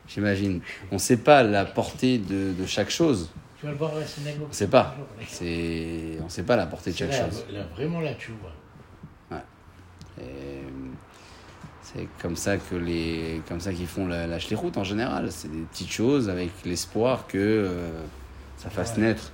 J'imagine. 0.07 0.61
On 0.91 0.95
ne 0.95 0.99
sait 0.99 1.17
pas 1.17 1.43
la 1.43 1.65
portée 1.65 2.17
de, 2.17 2.53
de 2.53 2.65
chaque 2.65 2.89
chose. 2.89 3.29
Tu 3.59 3.65
vas 3.65 3.71
le 3.71 3.77
voir 3.77 3.95
à 3.95 3.99
la 3.99 4.05
synagogue. 4.05 4.43
On 4.45 4.49
ne 4.49 4.53
sait 4.53 4.67
pas. 4.67 4.95
C'est, 5.27 6.17
on 6.19 6.25
ne 6.25 6.29
sait 6.29 6.43
pas 6.43 6.55
la 6.55 6.65
portée 6.65 6.91
de 6.91 6.97
chaque 6.97 7.11
là, 7.11 7.25
chose. 7.29 7.45
là, 7.51 7.63
vraiment 7.75 8.01
là, 8.01 8.13
tu 8.15 8.31
vois. 8.41 9.39
Et 10.19 10.23
C'est 11.93 12.07
comme 12.21 12.35
ça 12.35 12.57
que 12.57 12.75
les, 12.75 13.41
comme 13.47 13.59
ça 13.59 13.73
qu'ils 13.73 13.87
font 13.87 14.07
la, 14.07 14.25
la 14.27 14.37
route 14.53 14.77
en 14.77 14.83
général. 14.83 15.31
C'est 15.31 15.51
des 15.51 15.61
petites 15.63 15.91
choses 15.91 16.29
avec 16.29 16.51
l'espoir 16.65 17.27
que 17.27 17.37
euh, 17.37 17.91
ça 18.57 18.69
fasse 18.69 18.95
Ouais. 18.95 19.03
naître 19.03 19.31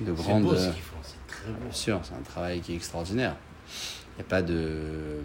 de 0.00 0.14
C'est 0.14 0.22
grandes. 0.22 0.42
beau 0.42 0.54
ce 0.54 0.64
qu'ils 0.68 0.82
font, 0.82 0.96
c'est 1.02 1.26
très 1.34 1.50
beau. 1.50 1.60
Bien 1.62 1.72
sûr, 1.72 2.00
c'est 2.02 2.14
un 2.14 2.22
travail 2.22 2.60
qui 2.60 2.72
est 2.72 2.76
extraordinaire. 2.76 3.36
Il 4.16 4.20
n'y 4.22 4.26
a 4.26 4.28
pas 4.28 4.42
de. 4.42 5.20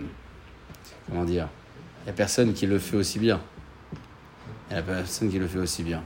Comment 1.10 1.26
dire 1.26 1.48
Il 2.02 2.06
n'y 2.06 2.10
a 2.12 2.14
personne 2.14 2.54
qui 2.54 2.66
le 2.66 2.80
fait 2.80 2.96
aussi 2.98 3.20
bien. 3.20 3.42
Il 4.70 4.74
n'y 4.74 4.80
a 4.80 4.84
personne 4.84 5.30
qui 5.30 5.40
le 5.40 5.48
fait 5.48 5.60
aussi 5.60 5.84
bien. 5.84 6.02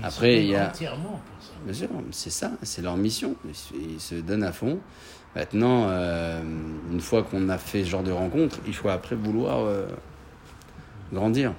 Ils 0.00 0.06
Après, 0.06 0.42
il 0.42 0.50
y 0.50 0.56
a- 0.56 0.68
entièrement 0.68 1.20
pour 1.24 1.42
ça. 1.42 1.52
Bien 1.64 1.72
sûr, 1.72 1.88
c'est 2.10 2.30
ça, 2.30 2.50
c'est 2.62 2.82
leur 2.82 2.96
mission. 2.96 3.36
Ils 3.74 4.00
se 4.00 4.16
donnent 4.16 4.42
à 4.44 4.52
fond. 4.52 4.78
Maintenant, 5.34 5.86
euh, 5.88 6.40
une 6.92 7.00
fois 7.00 7.24
qu'on 7.24 7.48
a 7.48 7.58
fait 7.58 7.84
ce 7.84 7.90
genre 7.90 8.02
de 8.02 8.12
rencontre, 8.12 8.58
il 8.66 8.74
faut 8.74 8.88
après 8.88 9.16
vouloir 9.16 9.64
euh, 9.64 9.86
grandir. 11.12 11.52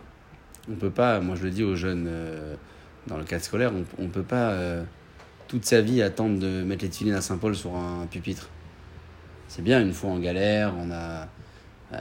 On 0.72 0.76
peut 0.76 0.90
pas, 0.90 1.20
moi 1.20 1.36
je 1.36 1.44
le 1.44 1.50
dis 1.50 1.64
aux 1.64 1.76
jeunes 1.76 2.06
euh, 2.08 2.56
dans 3.08 3.18
le 3.18 3.24
cadre 3.24 3.44
scolaire, 3.44 3.72
on 4.00 4.04
ne 4.04 4.10
peut 4.10 4.24
pas 4.24 4.56
toute 5.48 5.66
sa 5.66 5.82
vie 5.82 6.02
attendre 6.02 6.40
de 6.40 6.64
mettre 6.64 6.84
les 6.84 6.90
tefilines 6.90 7.14
à 7.14 7.22
Saint-Paul 7.22 7.56
sur 7.56 7.76
un 7.76 8.08
pupitre. 8.10 8.50
C'est 9.48 9.62
bien, 9.62 9.80
une 9.80 9.94
fois 9.94 10.10
en 10.10 10.20
galère, 10.20 10.74
on 10.76 10.90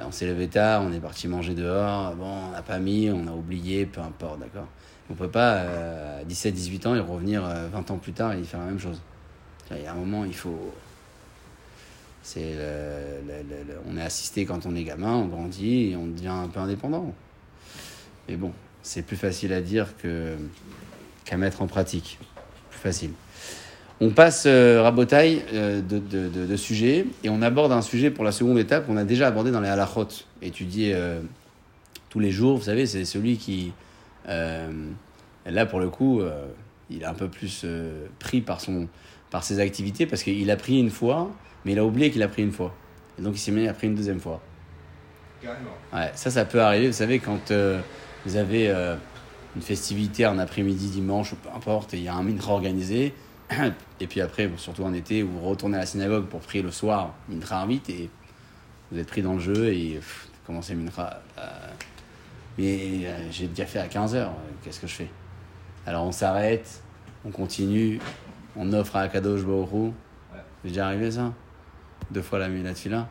on 0.07 0.11
s'est 0.11 0.27
levé 0.27 0.49
tard, 0.49 0.83
on 0.83 0.93
est 0.93 1.01
parti 1.01 1.29
manger 1.29 1.55
dehors, 1.55 2.15
bon, 2.15 2.27
on 2.49 2.51
n'a 2.53 2.63
pas 2.63 2.79
mis, 2.79 3.11
on 3.11 3.27
a 3.29 3.33
oublié, 3.33 3.87
peu 3.87 4.01
importe, 4.01 4.41
d'accord 4.41 4.67
On 5.11 5.15
peut 5.15 5.29
pas, 5.29 5.61
à 6.21 6.25
17-18 6.25 6.89
ans, 6.89 6.95
et 6.95 7.01
revenir 7.01 7.45
euh, 7.45 7.69
20 7.69 7.91
ans 7.91 7.99
plus 7.99 8.13
tard 8.13 8.33
et 8.33 8.43
faire 8.43 8.61
la 8.61 8.67
même 8.67 8.81
chose. 8.81 9.01
Il 9.71 9.83
y 9.83 9.87
a 9.87 9.93
un 9.93 9.97
moment, 9.97 10.25
il 10.25 10.35
faut. 10.35 10.73
C'est 12.25 12.57
on 13.87 13.97
est 13.97 14.03
assisté 14.03 14.45
quand 14.47 14.67
on 14.67 14.75
est 14.75 14.83
gamin, 14.83 15.13
on 15.13 15.27
grandit 15.27 15.91
et 15.91 15.97
on 15.97 16.07
devient 16.07 16.29
un 16.29 16.49
peu 16.49 16.59
indépendant. 16.59 17.15
Mais 18.29 18.37
bon, 18.37 18.53
c'est 18.83 19.03
plus 19.03 19.17
facile 19.17 19.53
à 19.53 19.61
dire 19.61 19.97
que 19.99 20.35
qu'à 21.25 21.37
mettre 21.37 21.63
en 21.63 21.67
pratique. 21.67 22.19
Plus 22.71 22.81
facile. 22.81 23.11
On 24.01 24.11
passe, 24.11 24.45
euh, 24.47 24.83
euh, 24.83 25.81
de, 25.81 25.99
de, 25.99 26.29
de, 26.29 27.07
et 27.23 27.29
on 27.29 27.43
aborde 27.43 27.73
un 27.73 27.83
sujet 27.83 28.11
pour 28.11 28.25
la 28.25 28.33
seconde 28.33 28.59
étape 28.59 28.87
qu'on 28.87 28.97
a 28.97 29.05
déjà 29.05 29.29
abordé 29.29 29.51
dans 29.51 29.61
les 29.61 29.69
halachot, 29.69 30.09
étudié 30.43 30.93
euh, 30.95 31.21
tous 32.11 32.19
les 32.19 32.31
jours. 32.31 32.57
Vous 32.57 32.65
savez, 32.65 32.87
c'est 32.87 33.05
celui 33.05 33.37
qui, 33.37 33.73
euh, 34.29 34.69
là 35.47 35.65
pour 35.65 35.79
le 35.79 35.89
coup, 35.89 36.21
euh, 36.21 36.47
il 36.91 37.03
est 37.03 37.07
un 37.07 37.15
peu 37.15 37.29
plus 37.29 37.65
pris 38.19 38.41
par, 38.41 38.61
son, 38.61 38.89
par 39.31 39.45
ses 39.45 39.61
activités 39.61 40.07
parce 40.07 40.23
qu'il 40.23 40.51
a 40.51 40.57
pris 40.57 40.79
une 40.79 40.91
fois, 40.91 41.31
mais 41.65 41.73
il 41.73 41.79
a 41.79 41.85
oublié 41.85 42.11
qu'il 42.11 42.23
a 42.23 42.29
pris 42.29 42.43
une 42.43 42.53
fois. 42.53 42.75
Et 43.19 43.23
donc 43.23 43.35
il 43.37 43.39
s'est 43.39 43.53
mis 43.53 43.67
à 43.69 43.75
pris 43.75 43.87
une 43.87 43.95
deuxième 43.95 44.21
fois. 44.21 44.41
Carrément. 45.41 45.71
Ouais, 45.93 46.11
ça, 46.15 46.31
ça 46.31 46.45
peut 46.45 46.61
arriver. 46.61 46.87
Vous 46.87 46.93
savez, 46.93 47.19
quand 47.19 47.51
euh, 47.51 47.81
vous 48.25 48.37
avez 48.37 48.71
euh, 48.71 48.97
une 49.55 49.63
festivité 49.63 50.25
un 50.25 50.39
après-midi, 50.39 50.89
dimanche, 50.89 51.33
ou 51.33 51.37
peu 51.37 51.49
importe, 51.55 51.95
et 51.95 51.99
il 51.99 52.05
y 52.05 52.09
a 52.09 52.15
un 52.15 52.23
mintra 52.23 52.53
organisé, 52.53 53.15
et 54.01 54.07
puis 54.07 54.21
après, 54.21 54.49
bon, 54.49 54.57
surtout 54.57 54.85
en 54.85 54.93
été, 54.93 55.23
vous 55.23 55.41
retournez 55.41 55.77
à 55.77 55.81
la 55.81 55.87
synagogue 55.87 56.27
pour 56.27 56.41
prier 56.41 56.63
le 56.63 56.71
soir, 56.71 57.15
mintra 57.29 57.67
vite, 57.67 57.89
et 57.91 58.11
vous 58.91 58.99
êtes 58.99 59.07
pris 59.07 59.23
dans 59.23 59.35
le 59.35 59.41
jeu, 59.41 59.73
et 59.73 59.97
pff, 59.97 60.29
commencez 60.47 60.75
mintra. 60.75 61.21
euh, 61.39 61.43
mais 62.57 63.01
j'ai 63.33 63.49
déjà 63.49 63.67
fait 63.67 63.81
à 63.81 63.89
15h, 63.89 64.29
qu'est-ce 64.63 64.79
que 64.79 64.87
je 64.87 64.95
fais? 64.95 65.09
Alors 65.87 66.05
on 66.07 66.13
s'arrête, 66.13 66.83
on 67.25 67.31
continue, 67.31 67.99
on 68.57 68.73
offre 68.73 68.95
à 68.97 69.01
Akadosh 69.01 69.43
Baruch 69.43 69.73
Hu. 69.73 69.91
C'est 70.63 70.69
déjà 70.69 70.87
arrivé 70.87 71.11
ça? 71.11 71.33
Deux 72.11 72.23
fois 72.23 72.39
la 72.39 72.49
la 72.49 72.73
tefila 72.73 73.09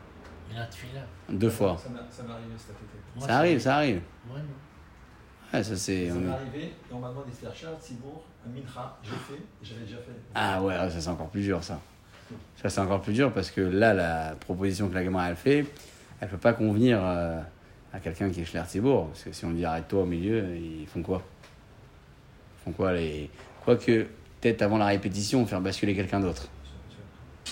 Il 0.50 0.58
a 0.58 0.66
tué 0.66 0.88
là. 0.94 1.00
Deux 1.28 1.50
fois. 1.50 1.76
Ça 1.76 1.84
ça 2.10 2.22
m'est 2.22 2.32
arrivé 2.32 2.52
cet 2.56 2.70
été. 2.70 2.98
Moi, 3.16 3.26
Ça 3.26 3.38
arrive, 3.38 3.58
ça 3.60 3.76
arrive. 3.76 4.00
Non. 4.28 4.34
Ouais, 5.52 5.62
ça 5.62 5.76
c'est. 5.76 6.08
Ça 6.08 6.14
m'est 6.14 6.26
est- 6.26 6.32
arrivé 6.32 6.62
et 6.64 6.92
on 6.92 6.98
m'a 6.98 7.08
demandé 7.08 7.30
un 8.46 8.50
mincha. 8.50 8.98
J'ai 9.02 9.10
fait, 9.10 9.42
j'avais 9.62 9.80
déjà 9.82 9.96
fait. 9.96 10.12
Ah 10.34 10.62
ouais, 10.62 10.74
ça 10.74 11.00
c'est 11.00 11.08
encore 11.08 11.28
plus 11.28 11.42
dur 11.42 11.62
ça. 11.62 11.80
Ça 12.56 12.68
c'est 12.68 12.80
encore 12.80 13.00
plus 13.02 13.12
dur 13.12 13.32
parce 13.32 13.50
que 13.50 13.60
là, 13.60 13.94
la 13.94 14.34
proposition 14.40 14.88
que 14.88 14.94
la 14.94 15.04
gamin 15.04 15.28
elle 15.28 15.36
fait, 15.36 15.66
elle 16.20 16.28
peut 16.28 16.38
pas 16.38 16.52
convenir 16.54 16.98
euh, 17.02 17.40
à 17.92 18.00
quelqu'un 18.00 18.30
qui 18.30 18.40
est 18.40 18.44
Schler 18.44 18.62
Thibault. 18.66 19.04
Parce 19.04 19.24
que 19.24 19.32
si 19.32 19.44
on 19.44 19.50
dit 19.50 19.64
arrête-toi 19.64 20.02
au 20.02 20.06
milieu, 20.06 20.56
ils 20.56 20.86
font 20.86 21.02
quoi? 21.02 21.22
Ils 22.60 22.64
font 22.64 22.72
quoi 22.72 22.92
les. 22.92 23.30
Quoique, 23.64 24.06
peut-être 24.40 24.62
avant 24.62 24.78
la 24.78 24.86
répétition, 24.86 25.44
faire 25.46 25.60
basculer 25.60 25.94
quelqu'un 25.94 26.20
d'autre. 26.20 26.48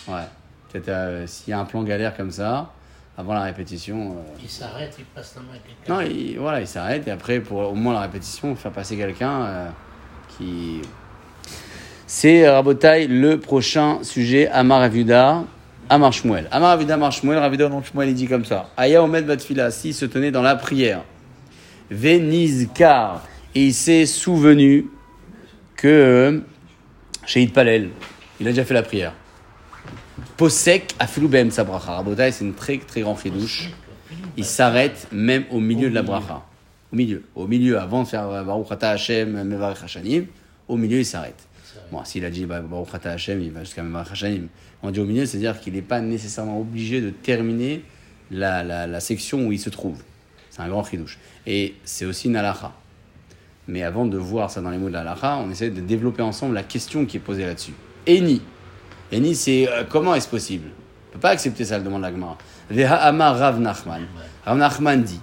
Ouais. 0.08 0.24
Peut-être 0.72 0.88
euh, 0.88 1.26
s'il 1.26 1.50
y 1.50 1.52
a 1.52 1.58
un 1.60 1.64
plan 1.64 1.82
galère 1.82 2.16
comme 2.16 2.30
ça, 2.30 2.72
avant 3.18 3.34
la 3.34 3.42
répétition. 3.42 4.12
euh, 4.12 4.38
Il 4.42 4.48
s'arrête, 4.48 4.94
il 4.98 5.04
passe 5.04 5.34
la 5.36 5.42
main 5.42 5.48
à 5.54 5.58
quelqu'un. 5.58 5.94
Non, 5.94 6.00
il, 6.00 6.38
voilà, 6.38 6.60
il 6.60 6.66
s'arrête 6.66 7.06
et 7.06 7.10
après, 7.10 7.40
pour 7.40 7.58
au 7.58 7.74
moins 7.74 7.92
la 7.92 8.00
répétition, 8.00 8.56
faire 8.56 8.72
passer 8.72 8.96
quelqu'un 8.96 9.42
euh, 9.42 9.68
qui. 10.36 10.80
C'est 12.06 12.48
Rabotai, 12.48 13.06
le 13.06 13.38
prochain 13.38 14.02
sujet, 14.02 14.48
Amar 14.48 14.82
Avuda, 14.82 15.44
Amar 15.88 16.12
Shmuel. 16.12 16.48
Amar 16.50 16.70
Avuda, 16.70 16.94
Amar 16.94 17.12
Shmuel, 17.12 17.38
Ravuda, 17.38 17.68
non 17.68 17.82
Shmuel, 17.82 18.08
il 18.10 18.14
dit 18.14 18.26
comme 18.26 18.44
ça. 18.44 18.70
Aya 18.76 19.02
Omed 19.02 19.26
Batfila, 19.26 19.70
s'il 19.70 19.94
se 19.94 20.04
tenait 20.06 20.30
dans 20.30 20.42
la 20.42 20.56
prière, 20.56 21.02
Venizkar, 21.90 23.22
et 23.54 23.66
il 23.66 23.74
s'est 23.74 24.06
souvenu 24.06 24.86
que 25.76 26.42
chez 27.26 27.46
Palel, 27.46 27.90
il 28.40 28.46
a 28.48 28.50
déjà 28.50 28.64
fait 28.64 28.74
la 28.74 28.82
prière. 28.82 29.12
Posek 30.42 30.96
a 30.98 31.06
Filoubem 31.06 31.52
sa 31.52 31.62
bracha. 31.62 31.92
Rabotai, 31.92 32.32
c'est 32.32 32.44
une 32.44 32.54
très 32.54 32.76
très 32.78 33.02
grande 33.02 33.16
chidouche. 33.16 33.70
Il 34.36 34.44
s'arrête 34.44 35.06
même 35.12 35.44
au 35.52 35.60
milieu 35.60 35.88
de 35.88 35.94
la 35.94 36.02
bracha. 36.02 36.42
Au 36.92 36.96
milieu. 36.96 37.22
Au 37.36 37.46
milieu, 37.46 37.78
avant 37.78 38.02
de 38.02 38.08
faire 38.08 38.28
euh, 38.28 38.42
Baruch 38.42 38.66
Ata 38.72 38.90
Hashem, 38.90 39.40
Mevarech 39.44 39.84
Hashanim, 39.84 40.26
au 40.66 40.76
milieu, 40.76 40.98
il 40.98 41.06
s'arrête. 41.06 41.46
Bon, 41.92 42.04
s'il 42.04 42.24
a 42.24 42.30
dit 42.30 42.44
bah, 42.44 42.60
Baruch 42.60 42.92
Ata 42.92 43.12
Hashem, 43.12 43.40
il 43.40 43.52
va 43.52 43.62
jusqu'à 43.62 43.84
Mevarech 43.84 44.10
Hashanim. 44.10 44.48
On 44.82 44.90
dit 44.90 44.98
au 44.98 45.04
milieu, 45.04 45.26
c'est-à-dire 45.26 45.60
qu'il 45.60 45.74
n'est 45.74 45.80
pas 45.80 46.00
nécessairement 46.00 46.58
obligé 46.58 47.00
de 47.00 47.10
terminer 47.10 47.84
la, 48.32 48.64
la, 48.64 48.88
la 48.88 48.98
section 48.98 49.46
où 49.46 49.52
il 49.52 49.60
se 49.60 49.70
trouve. 49.70 50.02
C'est 50.50 50.62
un 50.62 50.68
grand 50.68 50.82
chidouche. 50.82 51.20
Et 51.46 51.76
c'est 51.84 52.04
aussi 52.04 52.26
une 52.26 52.34
halakha. 52.34 52.72
Mais 53.68 53.84
avant 53.84 54.06
de 54.06 54.18
voir 54.18 54.50
ça 54.50 54.60
dans 54.60 54.70
les 54.70 54.78
mots 54.78 54.88
de 54.88 54.94
la 54.94 55.02
halakha, 55.02 55.36
on 55.36 55.52
essaie 55.52 55.70
de 55.70 55.80
développer 55.80 56.22
ensemble 56.22 56.54
la 56.54 56.64
question 56.64 57.06
qui 57.06 57.18
est 57.18 57.20
posée 57.20 57.46
là-dessus. 57.46 57.74
Eni. 58.08 58.42
Eni, 59.12 59.34
c'est 59.34 59.68
euh, 59.68 59.84
comment 59.88 60.14
est-ce 60.14 60.28
possible? 60.28 60.68
On 60.68 61.08
ne 61.08 61.12
peut 61.14 61.20
pas 61.20 61.30
accepter 61.30 61.64
ça, 61.64 61.76
le 61.76 61.84
demande 61.84 62.02
la 62.02 62.10
Gemara. 62.10 62.38
Veha 62.70 62.96
Amar 62.96 63.38
Rav 63.38 63.60
Nachman. 63.60 64.06
Rav 64.46 64.56
Nachman 64.56 65.02
dit 65.02 65.20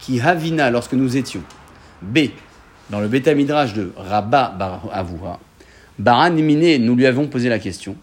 Ki 0.00 0.20
Havina, 0.20 0.70
lorsque 0.70 0.94
nous 0.94 1.16
étions, 1.16 1.42
B, 2.02 2.30
dans 2.90 3.00
le 3.00 3.06
Beta 3.06 3.34
Midrash 3.34 3.74
de 3.74 3.92
Rabba 3.96 4.54
Bar 4.58 4.88
Avura, 4.92 5.38
Baran 5.98 6.32
Mine, 6.32 6.84
nous 6.84 6.96
lui 6.96 7.06
avons 7.06 7.26
posé 7.28 7.48
la 7.48 7.58
question 7.58 7.96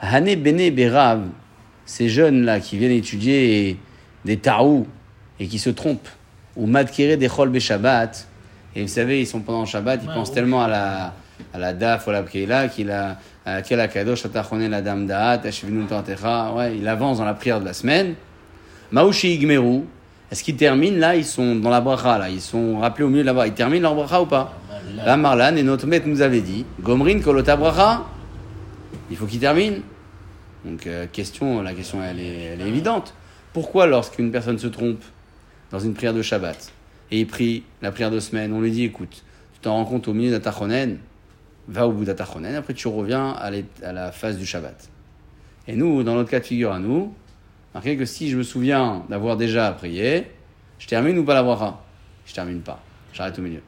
Hane 0.00 0.34
Bene 0.36 0.70
Berav, 0.74 1.22
ces 1.84 2.08
jeunes-là 2.08 2.60
qui 2.60 2.78
viennent 2.78 2.92
étudier 2.92 3.78
des 4.24 4.38
Taou 4.38 4.86
et 5.38 5.46
qui 5.46 5.58
se 5.58 5.70
trompent, 5.70 6.08
ou 6.56 6.66
Madkere 6.66 7.18
des 7.18 7.28
Chol 7.28 7.58
Shabbat, 7.58 8.26
et 8.74 8.82
vous 8.82 8.88
savez, 8.88 9.20
ils 9.20 9.26
sont 9.26 9.40
pendant 9.40 9.60
le 9.60 9.66
Shabbat, 9.66 10.00
ils 10.02 10.08
pensent 10.08 10.32
tellement 10.32 10.62
à 10.62 10.68
la, 10.68 11.14
à 11.52 11.58
la 11.58 11.72
Daf 11.72 12.06
ou 12.06 12.10
à 12.10 12.12
la 12.14 12.22
Pkeila 12.22 12.68
qu'il 12.68 12.90
a. 12.90 13.18
à 13.46 13.62
Quel 13.62 13.80
Akadosh 13.80 14.26
Atachone 14.26 14.68
la 14.68 14.82
Dame 14.82 15.06
Da'at, 15.06 15.40
ouais, 16.54 16.76
il 16.76 16.88
avance 16.88 17.18
dans 17.18 17.24
la 17.24 17.34
prière 17.34 17.60
de 17.60 17.64
la 17.64 17.72
semaine. 17.72 18.14
Maouchi 18.92 19.34
Igmeru, 19.34 19.82
est-ce 20.30 20.44
qu'ils 20.44 20.56
terminent 20.56 20.98
là? 20.98 21.16
Ils 21.16 21.24
sont 21.24 21.56
dans 21.56 21.70
la 21.70 21.80
bracha 21.80 22.18
là, 22.18 22.28
ils 22.28 22.40
sont 22.40 22.78
rappelés 22.78 23.04
au 23.04 23.08
milieu 23.08 23.22
de 23.22 23.26
la 23.26 23.32
bracha. 23.32 23.48
Ils 23.48 23.54
terminent 23.54 23.82
leur 23.82 23.94
bracha 23.94 24.20
ou 24.20 24.26
pas? 24.26 24.56
Là, 24.96 25.06
Là, 25.06 25.16
Marlan 25.16 25.56
et 25.56 25.62
notre 25.62 25.86
maître 25.86 26.06
nous 26.06 26.22
avait 26.22 26.40
dit 26.40 26.64
Gomrin 26.80 27.20
Kolota 27.20 27.56
bracha, 27.56 28.04
il 29.10 29.16
faut 29.16 29.26
qu'ils 29.26 29.40
terminent. 29.40 29.78
Donc, 30.64 30.86
euh, 30.86 31.06
question, 31.10 31.62
la 31.62 31.72
question 31.72 32.02
elle 32.02 32.20
est, 32.20 32.42
elle 32.52 32.60
est 32.60 32.68
évidente. 32.68 33.14
Pourquoi 33.52 33.86
lorsqu'une 33.86 34.30
personne 34.30 34.58
se 34.58 34.66
trompe 34.66 35.02
dans 35.70 35.78
une 35.78 35.94
prière 35.94 36.14
de 36.14 36.22
Shabbat 36.22 36.72
et 37.10 37.20
il 37.20 37.26
prie 37.26 37.64
la 37.82 37.90
prière 37.90 38.10
de 38.10 38.20
semaine, 38.20 38.52
on 38.52 38.60
lui 38.60 38.70
dit 38.70 38.84
écoute, 38.84 39.24
tu 39.54 39.60
t'en 39.60 39.74
rends 39.74 39.84
compte 39.84 40.06
au 40.08 40.12
milieu 40.12 40.30
d'Atachonen, 40.30 40.98
va 41.70 41.86
au 41.86 41.92
bout 41.92 42.04
d'Atachonen, 42.04 42.54
après 42.56 42.74
tu 42.74 42.88
reviens 42.88 43.30
à, 43.30 43.50
à 43.82 43.92
la 43.92 44.12
phase 44.12 44.36
du 44.36 44.44
Shabbat. 44.44 44.90
Et 45.68 45.76
nous, 45.76 46.02
dans 46.02 46.14
notre 46.14 46.28
cas 46.28 46.40
de 46.40 46.44
figure 46.44 46.72
à 46.72 46.80
nous, 46.80 47.14
marquez 47.74 47.96
que 47.96 48.04
si 48.04 48.28
je 48.28 48.36
me 48.36 48.42
souviens 48.42 49.04
d'avoir 49.08 49.36
déjà 49.36 49.70
prié, 49.72 50.26
je 50.78 50.86
termine 50.88 51.16
ou 51.18 51.24
pas 51.24 51.34
la 51.34 51.42
bracha? 51.42 51.80
Je 52.26 52.34
termine 52.34 52.60
pas, 52.60 52.82
j'arrête 53.12 53.38
au 53.38 53.42
milieu. 53.42 53.60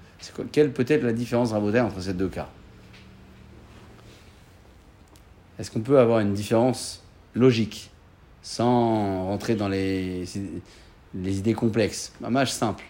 Quelle 0.51 0.73
peut 0.73 0.85
être 0.89 1.03
la 1.03 1.13
différence 1.13 1.53
rabotaire 1.53 1.87
entre 1.87 2.01
ces 2.01 2.13
deux 2.13 2.29
cas? 2.29 2.49
Est-ce 5.59 5.71
qu'on 5.71 5.81
peut 5.81 5.99
avoir 5.99 6.21
une 6.21 6.33
différence 6.33 7.03
logique 7.35 7.91
sans 8.43 9.27
rentrer 9.27 9.55
dans 9.55 9.69
les, 9.69 10.25
les 11.15 11.39
idées 11.39 11.55
complexes? 11.55 12.13
Un 12.25 12.31
match 12.31 12.51
simple. 12.51 12.85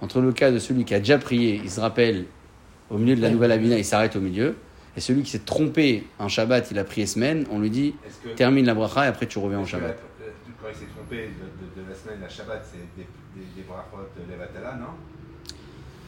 Entre 0.00 0.20
le 0.20 0.32
cas 0.32 0.52
de 0.52 0.58
celui 0.58 0.84
qui 0.84 0.94
a 0.94 0.98
déjà 0.98 1.18
prié, 1.18 1.60
il 1.62 1.70
se 1.70 1.80
rappelle 1.80 2.26
au 2.92 2.98
milieu 2.98 3.16
de 3.16 3.22
la 3.22 3.30
nouvelle 3.30 3.52
Abina, 3.52 3.76
il 3.78 3.84
s'arrête 3.84 4.14
au 4.16 4.20
milieu. 4.20 4.54
Et 4.96 5.00
celui 5.00 5.22
qui 5.22 5.30
s'est 5.30 5.38
trompé 5.40 6.06
un 6.20 6.28
Shabbat, 6.28 6.70
il 6.70 6.78
a 6.78 6.84
prié 6.84 7.06
semaine, 7.06 7.46
on 7.50 7.58
lui 7.58 7.70
dit 7.70 7.94
termine 8.36 8.66
la 8.66 8.74
bracha 8.74 9.04
et 9.06 9.08
après 9.08 9.26
tu 9.26 9.38
reviens 9.38 9.62
que 9.62 9.68
Shabbat. 9.68 9.88
la- 9.88 10.26
euh, 10.26 10.30
Quand 10.60 10.68
il 10.68 10.76
s'est 10.76 10.92
trompé 10.94 11.16
de, 11.16 11.80
de- 11.80 11.82
de 11.84 11.88
la 11.88 11.94
semaine, 11.96 12.20
la 12.20 12.28
Shabbat, 12.28 12.62
c'est 12.70 12.78
des, 12.96 13.06
des, 13.34 13.46
des 13.56 13.62
brachot 13.62 14.06
Levatala, 14.30 14.74
non? 14.76 14.86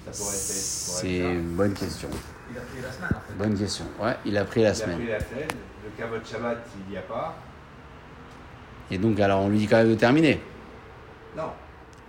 Ça 0.05 0.11
pourrait 0.11 0.35
C'est 0.37 1.19
une 1.19 1.55
bonne 1.57 1.73
question. 1.73 2.11
Il 2.53 2.59
a 2.59 2.61
pris 2.61 2.83
la 2.83 2.93
semaine 2.93 3.11
en 3.15 3.21
fait. 3.27 3.35
Bonne 3.39 3.59
question. 3.59 3.85
Ouais, 4.03 4.17
il 4.27 4.37
a 4.37 4.45
pris 4.45 4.61
la 4.63 4.69
Il 4.69 4.71
a 4.71 4.75
semaine. 4.75 4.99
pris 4.99 5.09
la 5.09 5.21
semaine, 5.21 5.49
le 5.49 5.91
kavod 6.03 6.21
Shabbat, 6.27 6.59
il 6.87 6.91
n'y 6.93 6.99
a 6.99 7.03
pas. 7.03 7.39
Et 8.91 8.99
donc, 8.99 9.19
alors, 9.19 9.41
on 9.41 9.49
lui 9.49 9.57
dit 9.59 9.67
quand 9.67 9.79
même 9.79 9.89
de 9.89 9.95
terminer. 9.95 10.41
Non. 11.35 11.45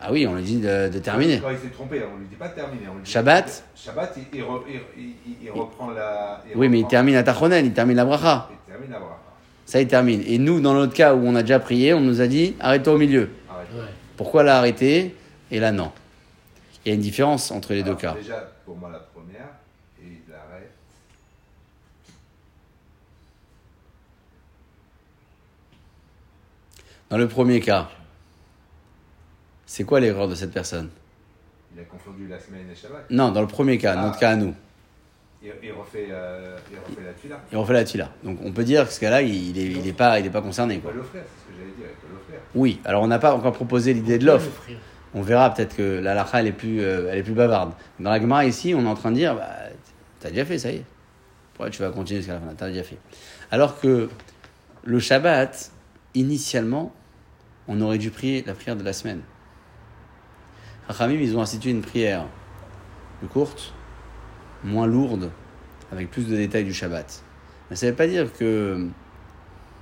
Ah 0.08 0.12
oui, 0.12 0.28
on 0.28 0.36
lui 0.36 0.44
dit 0.44 0.60
de, 0.60 0.88
de 0.89 1.00
terminer. 1.00 1.39
Quand 1.41 1.50
il 1.50 1.58
s'est 1.58 1.70
trompé, 1.74 2.00
on 2.04 2.15
ne 2.15 2.20
lui 2.22 2.28
dit 2.28 2.36
pas 2.36 2.48
de 2.50 2.54
terminer. 2.54 2.88
on 2.91 2.96
lui 2.96 3.04
dit- 3.04 3.10
Shabbat 3.12 3.63
Shabbat, 3.76 4.13
il, 4.18 4.38
il, 4.39 4.44
re- 4.44 4.62
il, 4.68 5.04
il- 5.04 5.15
il 5.46 5.50
reprend 5.52 5.89
la. 5.89 6.44
Oui, 6.56 6.70
mais 6.70 6.80
il 6.82 6.88
termine 6.88 7.15
à 7.15 7.24
Tachonen, 7.24 7.65
il 7.65 7.74
termine 7.74 7.98
la 7.98 8.06
bracha. 8.06 8.50
Il 8.52 8.72
termine 8.72 8.91
la 8.91 9.00
bracha. 9.00 9.15
Ça, 9.65 9.82
il 9.82 9.88
termine. 9.88 10.22
Et 10.28 10.38
nous, 10.38 10.60
dans 10.62 10.76
notre 10.76 10.94
cas 10.94 11.15
où 11.15 11.26
on 11.26 11.34
a 11.36 11.41
déjà 11.41 11.60
prié, 11.60 11.96
on 11.96 12.02
nous 12.02 12.22
a 12.22 12.28
dit 12.28 12.56
arrête-toi 12.60 12.94
au 12.94 12.98
milieu. 13.00 13.30
Arrête. 13.50 13.68
Ouais. 13.74 13.89
Pourquoi 14.15 14.44
là 14.44 14.60
arrêter 14.60 15.15
et 15.50 15.60
là 15.60 15.72
non? 15.72 15.91
Il 16.86 16.89
y 16.89 16.91
a 16.91 16.96
une 16.96 17.02
différence 17.02 17.50
entre 17.50 17.74
les 17.74 17.82
deux 17.82 17.96
cas. 17.96 18.13
Déjà, 18.13 18.48
pour 18.63 18.78
moi, 18.78 18.91
la 18.91 19.00
première, 19.00 19.48
et 20.00 20.06
il 20.06 20.34
arrête. 20.34 20.70
Dans 27.10 27.18
le 27.18 27.28
premier 27.28 27.60
cas, 27.60 27.89
c'est 29.76 29.84
quoi 29.84 30.00
l'erreur 30.00 30.30
de 30.30 30.36
cette 30.36 30.54
personne? 30.54 30.88
Il 31.76 31.82
a 31.82 31.84
confondu 31.84 32.30
la 32.30 32.40
semaine 32.40 32.62
et 32.72 32.76
Shabbat. 32.76 33.08
Non, 33.10 33.34
dans 33.34 33.42
le 33.42 33.48
premier 33.48 33.78
cas, 33.78 33.96
Ah. 33.98 34.06
notre 34.06 34.18
cas 34.18 34.30
à 34.30 34.36
nous. 34.38 34.54
Il, 35.44 35.52
il 35.62 35.74
refait, 35.74 36.08
euh, 36.12 36.56
il 36.72 36.78
refait 36.78 37.04
la 37.74 37.84
tuila. 37.84 38.06
La. 38.06 38.30
Donc 38.30 38.40
on 38.42 38.54
peut 38.54 38.64
dire 38.64 38.88
que 38.88 38.94
ce 38.94 39.02
cas-là, 39.02 39.22
il 39.22 39.60
est, 39.60 39.66
il 39.66 39.86
est 39.86 39.92
pas, 39.92 40.18
il 40.22 40.26
est 40.26 40.30
pas 40.30 40.42
concerné. 40.42 40.76
Il 40.76 40.80
peut 40.80 40.94
l'offrir, 40.96 41.24
c'est 41.26 41.42
ce 41.42 41.48
que 41.50 41.60
j'allais 41.60 41.76
dire, 41.76 41.88
il 41.90 42.08
peut 42.08 42.14
l'offrir. 42.14 42.40
Oui, 42.56 42.80
alors 42.86 43.04
on 43.04 43.08
n'a 43.08 43.20
pas 43.20 43.36
encore 43.36 43.52
proposé 43.52 43.94
l'idée 43.94 44.18
de 44.18 44.26
l'offre. 44.26 44.50
On 45.14 45.22
verra 45.22 45.54
peut-être 45.54 45.76
que 45.76 46.00
la 46.00 46.14
lacha, 46.14 46.40
elle 46.40 46.48
est 46.48 46.52
plus, 46.54 46.80
euh, 46.80 47.10
elle 47.12 47.18
est 47.20 47.24
plus 47.24 47.34
bavarde. 47.34 47.74
Dans 48.00 48.12
la 48.12 48.22
Gemara 48.22 48.46
ici, 48.46 48.74
on 48.74 48.86
est 48.86 48.88
en 48.88 48.96
train 48.96 49.12
de 49.12 49.18
dire, 49.18 49.36
bah, 49.36 49.50
t'as 50.22 50.30
déjà 50.30 50.46
fait, 50.46 50.58
ça 50.58 50.72
y 50.72 50.78
est. 50.78 50.86
Pourquoi 51.54 51.70
tu 51.70 51.82
vas 51.82 51.90
continuer 51.90 52.22
jusqu'à 52.22 52.36
la 52.36 52.40
fin? 52.40 52.54
T'as 52.56 52.70
déjà 52.70 52.84
fait. 52.84 52.98
Alors 53.52 53.78
que 53.82 54.08
le 54.86 55.00
Shabbat, 55.00 55.70
initialement, 56.14 56.94
on 57.68 57.82
aurait 57.82 57.98
dû 57.98 58.10
prier 58.10 58.42
la 58.48 58.54
prière 58.54 58.78
de 58.78 58.84
la 58.84 58.94
semaine. 58.94 59.20
Rachamim, 60.88 61.15
ils 61.19 61.36
ont 61.38 61.41
institué 61.41 61.71
une 61.71 61.82
prière 61.82 62.26
plus 63.19 63.28
courte, 63.28 63.74
moins 64.63 64.86
lourde, 64.88 65.32
avec 65.91 66.12
plus 66.12 66.28
de 66.28 66.36
détails 66.36 66.63
du 66.63 66.74
Shabbat. 66.74 67.21
Mais 67.69 67.76
ça 67.76 67.86
ne 67.88 67.91
veut 67.91 67.98
pas 67.98 68.08
dire 68.08 68.32
que 68.34 68.88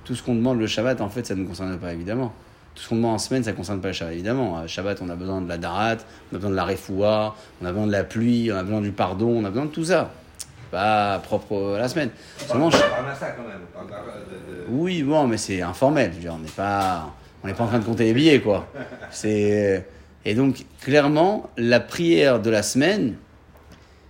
tout 0.04 0.14
ce 0.14 0.22
qu'on 0.22 0.34
demande 0.34 0.58
le 0.58 0.66
Shabbat, 0.66 1.00
en 1.00 1.08
fait, 1.08 1.26
ça 1.26 1.34
ne 1.34 1.40
nous 1.42 1.48
concerne 1.48 1.76
pas, 1.78 1.92
évidemment. 1.92 2.32
Tout 2.74 2.82
ce 2.82 2.88
qu'on 2.88 2.96
demande 2.96 3.14
en 3.14 3.18
semaine, 3.18 3.44
ça 3.44 3.52
ne 3.52 3.56
concerne 3.56 3.80
pas 3.80 3.88
le 3.88 3.94
Shabbat, 3.94 4.14
évidemment. 4.14 4.58
À 4.58 4.66
Shabbat, 4.66 5.00
on 5.02 5.08
a 5.10 5.14
besoin 5.14 5.40
de 5.40 5.48
la 5.48 5.58
darat, 5.58 5.96
on 6.32 6.36
a 6.36 6.38
besoin 6.38 6.50
de 6.50 6.56
la 6.56 6.64
refoua, 6.64 7.36
on 7.62 7.66
a 7.66 7.70
besoin 7.72 7.86
de 7.86 7.92
la 7.92 8.04
pluie, 8.04 8.50
on 8.52 8.56
a 8.56 8.62
besoin 8.62 8.80
du 8.80 8.92
pardon, 8.92 9.28
on 9.28 9.44
a 9.44 9.50
besoin 9.50 9.66
de 9.66 9.70
tout 9.70 9.84
ça. 9.84 10.10
Pas 10.70 11.18
propre 11.20 11.74
à 11.76 11.78
la 11.78 11.88
semaine. 11.88 12.10
Seulement, 12.38 12.66
On 12.66 12.70
parle 12.70 12.82
ça 13.18 13.30
quand 13.30 13.42
même. 13.46 13.60
On 13.76 13.86
parle 13.86 14.06
de, 14.06 14.52
de- 14.52 14.66
oui, 14.70 15.02
bon, 15.02 15.26
mais 15.28 15.36
c'est 15.36 15.60
informel. 15.62 16.10
Je 16.12 16.16
veux 16.16 16.20
dire, 16.22 16.34
on 16.34 16.38
n'est 16.38 16.48
pas, 16.48 17.14
on 17.42 17.46
n'est 17.46 17.54
pas 17.54 17.64
en 17.64 17.68
train 17.68 17.78
de 17.78 17.84
compter 17.84 18.04
les 18.04 18.14
billets, 18.14 18.40
quoi. 18.40 18.66
C'est 19.10 19.86
et 20.24 20.34
donc 20.34 20.64
clairement 20.80 21.50
la 21.56 21.80
prière 21.80 22.40
de 22.40 22.50
la 22.50 22.62
semaine, 22.62 23.16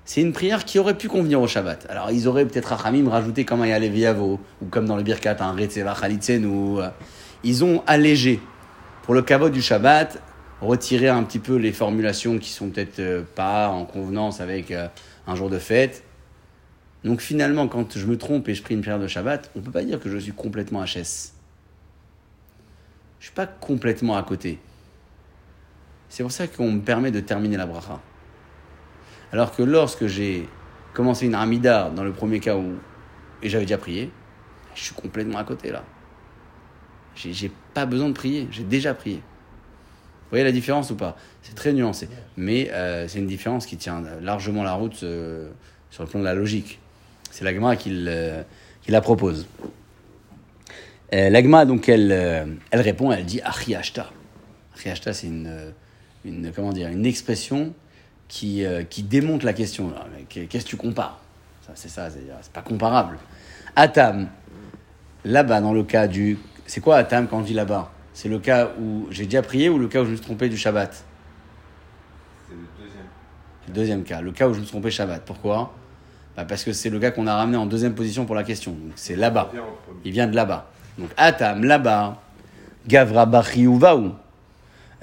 c'est 0.04 0.20
une 0.20 0.32
prière 0.32 0.64
qui 0.64 0.78
aurait 0.78 0.98
pu 0.98 1.08
convenir 1.08 1.40
au 1.40 1.46
Shabbat. 1.46 1.86
Alors 1.88 2.10
ils 2.10 2.28
auraient 2.28 2.46
peut-être 2.46 2.66
Rachamim 2.74 3.08
rajouté 3.08 3.44
comme 3.44 3.64
il 3.64 3.70
y 3.70 3.72
a 3.72 3.78
les 3.78 3.88
Viavo 3.88 4.38
ou 4.62 4.66
comme 4.66 4.86
dans 4.86 4.96
le 4.96 5.02
Birkat 5.02 5.36
un 5.40 5.56
Chalitzen 5.94 6.44
ou 6.44 6.80
ils 7.42 7.64
ont 7.64 7.82
allégé 7.86 8.40
pour 9.04 9.12
le 9.12 9.20
kavod 9.20 9.52
du 9.52 9.60
Shabbat, 9.60 10.18
retiré 10.62 11.08
un 11.08 11.22
petit 11.24 11.38
peu 11.38 11.56
les 11.56 11.72
formulations 11.72 12.38
qui 12.38 12.48
sont 12.48 12.70
peut-être 12.70 12.98
euh, 13.00 13.22
pas 13.34 13.68
en 13.68 13.84
convenance 13.84 14.40
avec 14.40 14.70
euh, 14.70 14.88
un 15.26 15.34
jour 15.34 15.50
de 15.50 15.58
fête. 15.58 16.04
Donc 17.04 17.20
finalement, 17.20 17.68
quand 17.68 17.98
je 17.98 18.06
me 18.06 18.16
trompe 18.16 18.48
et 18.48 18.54
je 18.54 18.62
prie 18.62 18.74
une 18.74 18.80
prière 18.80 18.98
de 18.98 19.06
Shabbat, 19.06 19.50
on 19.54 19.58
ne 19.58 19.64
peut 19.64 19.70
pas 19.70 19.84
dire 19.84 20.00
que 20.00 20.08
je 20.08 20.16
suis 20.16 20.32
complètement 20.32 20.82
HS. 20.82 21.34
Je 23.20 23.26
suis 23.26 23.34
pas 23.34 23.46
complètement 23.46 24.16
à 24.16 24.22
côté. 24.22 24.58
C'est 26.14 26.22
pour 26.22 26.30
ça 26.30 26.46
qu'on 26.46 26.70
me 26.70 26.80
permet 26.80 27.10
de 27.10 27.18
terminer 27.18 27.56
la 27.56 27.66
bracha. 27.66 28.00
Alors 29.32 29.52
que 29.52 29.64
lorsque 29.64 30.06
j'ai 30.06 30.48
commencé 30.92 31.26
une 31.26 31.34
Hamida 31.34 31.90
dans 31.90 32.04
le 32.04 32.12
premier 32.12 32.38
cas 32.38 32.56
où 32.56 32.74
et 33.42 33.48
j'avais 33.48 33.64
déjà 33.64 33.78
prié, 33.78 34.12
je 34.76 34.82
suis 34.84 34.94
complètement 34.94 35.38
à 35.38 35.42
côté 35.42 35.72
là. 35.72 35.82
J'ai 37.16 37.50
pas 37.74 37.84
besoin 37.84 38.10
de 38.10 38.12
prier, 38.12 38.46
j'ai 38.52 38.62
déjà 38.62 38.94
prié. 38.94 39.16
Vous 39.16 40.30
voyez 40.30 40.44
la 40.44 40.52
différence 40.52 40.92
ou 40.92 40.94
pas? 40.94 41.16
C'est 41.42 41.56
très 41.56 41.72
nuancé. 41.72 42.08
Mais 42.36 42.70
euh, 42.70 43.08
c'est 43.08 43.18
une 43.18 43.26
différence 43.26 43.66
qui 43.66 43.76
tient 43.76 44.04
largement 44.20 44.62
la 44.62 44.74
route 44.74 45.02
euh, 45.02 45.50
sur 45.90 46.04
le 46.04 46.08
plan 46.08 46.20
de 46.20 46.24
la 46.24 46.34
logique. 46.34 46.78
C'est 47.32 47.44
l'agma 47.44 47.74
qui, 47.74 47.90
le- 47.90 48.44
qui 48.82 48.92
la 48.92 49.00
propose. 49.00 49.48
Euh, 51.12 51.28
L'agma, 51.28 51.64
donc, 51.64 51.88
elle, 51.88 52.12
euh, 52.12 52.46
elle 52.70 52.82
répond, 52.82 53.10
elle 53.10 53.24
dit 53.24 53.40
Achiashta. 53.40 54.12
Achiashta, 54.76 55.12
c'est 55.12 55.26
une, 55.26 55.48
euh, 55.48 55.70
une, 56.24 56.50
comment 56.54 56.72
dire, 56.72 56.88
une 56.88 57.06
expression 57.06 57.72
qui, 58.28 58.64
euh, 58.64 58.82
qui 58.82 59.02
démonte 59.02 59.42
la 59.42 59.52
question. 59.52 59.92
Qu'est- 60.28 60.46
Qu'est-ce 60.46 60.64
que 60.64 60.70
tu 60.70 60.76
compares? 60.76 61.20
C'est 61.74 61.88
ça, 61.88 62.08
c'est 62.10 62.52
pas 62.52 62.62
comparable. 62.62 63.18
Atam, 63.76 64.28
là-bas, 65.24 65.60
dans 65.60 65.72
le 65.72 65.82
cas 65.82 66.06
du. 66.06 66.38
C'est 66.66 66.80
quoi 66.80 66.96
Atam 66.96 67.26
quand 67.26 67.38
on 67.38 67.42
dit 67.42 67.54
là-bas? 67.54 67.90
C'est 68.12 68.28
le 68.28 68.38
cas 68.38 68.70
où 68.80 69.06
j'ai 69.10 69.24
déjà 69.24 69.42
prié 69.42 69.68
ou 69.68 69.78
le 69.78 69.88
cas 69.88 70.02
où 70.02 70.04
je 70.04 70.10
me 70.10 70.16
suis 70.16 70.24
trompé 70.24 70.48
du 70.48 70.56
Shabbat? 70.56 70.92
C'est 72.48 72.54
le 72.54 72.60
deuxième. 72.78 73.04
le 73.68 73.72
deuxième 73.72 74.02
cas, 74.04 74.20
le 74.20 74.30
cas 74.32 74.48
où 74.48 74.52
je 74.54 74.60
me 74.60 74.64
suis 74.64 74.70
trompé 74.72 74.90
Shabbat. 74.90 75.22
Pourquoi? 75.24 75.74
Bah, 76.36 76.44
Parce 76.44 76.64
que 76.64 76.72
c'est 76.72 76.90
le 76.90 76.98
cas 77.00 77.10
qu'on 77.10 77.26
a 77.26 77.34
ramené 77.34 77.56
en 77.56 77.66
deuxième 77.66 77.94
position 77.94 78.24
pour 78.26 78.34
la 78.34 78.44
question. 78.44 78.72
Donc 78.72 78.92
c'est 78.96 79.16
là-bas. 79.16 79.50
Il 80.04 80.12
vient 80.12 80.26
de 80.26 80.36
là-bas. 80.36 80.70
Donc 80.98 81.10
Atam, 81.16 81.64
là-bas, 81.64 82.20
Gavra 82.86 83.26
Bachi 83.26 83.66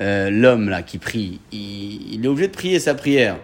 euh, 0.02 0.30
l'homme 0.30 0.68
là 0.70 0.82
qui 0.82 0.98
prie, 0.98 1.40
il, 1.52 2.14
il 2.16 2.26
est 2.26 2.28
obligé 2.28 2.48
de 2.48 2.54
prier 2.54 2.80
sa 2.80 2.96
prière. 2.96 3.38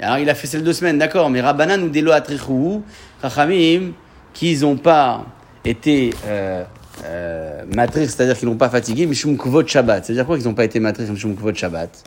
Alors 0.00 0.18
il 0.18 0.30
a 0.30 0.34
fait 0.34 0.46
celle 0.46 0.64
de 0.64 0.72
semaine, 0.72 0.98
d'accord, 0.98 1.28
mais 1.30 1.40
Rabbanan 1.40 1.82
ou 1.82 1.90
Delo 1.90 2.10
Atrichou, 2.12 2.82
Chachamim, 3.20 3.92
qu'ils 4.32 4.62
n'ont 4.62 4.76
pas 4.76 5.26
été 5.64 6.10
euh, 6.26 6.64
euh, 7.04 7.62
matrices, 7.74 8.14
c'est-à-dire 8.14 8.38
qu'ils 8.38 8.48
n'ont 8.48 8.56
pas 8.56 8.70
fatigué, 8.70 9.04
Mishum 9.06 9.36
Kuvot 9.36 9.66
Shabbat. 9.66 10.04
C'est-à-dire 10.04 10.24
quoi 10.24 10.38
qu'ils 10.38 10.46
n'ont 10.46 10.54
pas 10.54 10.64
été 10.64 10.80
matrices, 10.80 11.10
Mishum 11.10 11.36
Kuvot 11.36 11.54
Shabbat? 11.54 12.02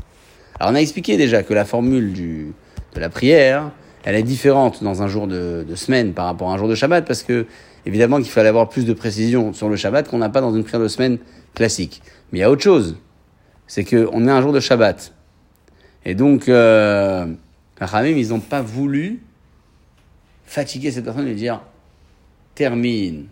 Alors 0.59 0.71
on 0.71 0.75
a 0.75 0.79
expliqué 0.79 1.17
déjà 1.17 1.43
que 1.43 1.53
la 1.53 1.65
formule 1.65 2.13
du, 2.13 2.53
de 2.95 2.99
la 2.99 3.09
prière, 3.09 3.69
elle 4.03 4.15
est 4.15 4.23
différente 4.23 4.83
dans 4.83 5.03
un 5.03 5.07
jour 5.07 5.27
de, 5.27 5.63
de 5.67 5.75
semaine 5.75 6.13
par 6.13 6.25
rapport 6.25 6.49
à 6.49 6.53
un 6.55 6.57
jour 6.57 6.67
de 6.67 6.75
Shabbat, 6.75 7.05
parce 7.05 7.21
que 7.21 7.45
évidemment 7.85 8.17
qu'il 8.17 8.31
fallait 8.31 8.49
avoir 8.49 8.69
plus 8.69 8.85
de 8.85 8.93
précision 8.93 9.53
sur 9.53 9.69
le 9.69 9.75
Shabbat 9.75 10.09
qu'on 10.09 10.17
n'a 10.17 10.29
pas 10.29 10.41
dans 10.41 10.55
une 10.55 10.63
prière 10.63 10.81
de 10.81 10.87
semaine 10.87 11.19
classique. 11.53 12.01
Mais 12.31 12.39
il 12.39 12.41
y 12.41 12.45
a 12.45 12.49
autre 12.49 12.63
chose, 12.63 12.97
c'est 13.73 13.85
qu'on 13.85 14.27
est 14.27 14.31
un 14.31 14.39
jour 14.39 14.53
de 14.53 14.59
Shabbat. 14.59 15.15
Et 16.05 16.13
donc, 16.13 16.47
euh, 16.47 17.25
ils 17.81 18.29
n'ont 18.29 18.39
pas 18.39 18.61
voulu 18.61 19.19
fatiguer 20.45 20.91
cette 20.91 21.05
personne 21.05 21.25
et 21.25 21.31
lui 21.31 21.35
dire 21.35 21.59
termine 22.53 23.25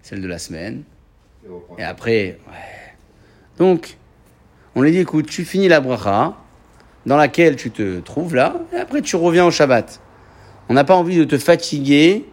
celle 0.00 0.22
de 0.22 0.28
la 0.28 0.38
semaine, 0.38 0.84
et 1.76 1.82
après, 1.82 2.38
ouais. 2.46 2.94
Donc, 3.58 3.96
on 4.76 4.82
lui 4.82 4.92
dit 4.92 4.98
écoute, 4.98 5.26
tu 5.26 5.44
finis 5.44 5.66
la 5.66 5.80
bracha 5.80 6.36
dans 7.04 7.16
laquelle 7.16 7.56
tu 7.56 7.72
te 7.72 7.98
trouves 7.98 8.36
là, 8.36 8.54
et 8.72 8.76
après 8.76 9.02
tu 9.02 9.16
reviens 9.16 9.44
au 9.44 9.50
Shabbat. 9.50 10.00
On 10.68 10.74
n'a 10.74 10.84
pas 10.84 10.94
envie 10.94 11.16
de 11.16 11.24
te 11.24 11.36
fatiguer 11.36 12.24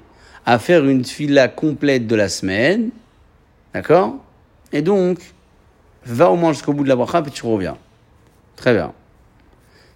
à 0.46 0.60
faire 0.60 0.86
une 0.86 1.04
fila 1.04 1.48
complète 1.48 2.06
de 2.06 2.16
la 2.16 2.30
semaine, 2.30 2.92
d'accord? 3.74 4.18
Et 4.72 4.84
donc, 4.84 5.18
va 6.06 6.30
au 6.30 6.36
moins 6.36 6.54
jusqu'au 6.54 6.74
bout 6.74 6.84
de 6.84 6.90
la 6.90 6.96
bracha, 6.96 7.22
puis 7.22 7.32
tu 7.32 7.46
reviens. 7.46 7.78
Très 8.56 8.74
bien. 8.74 8.94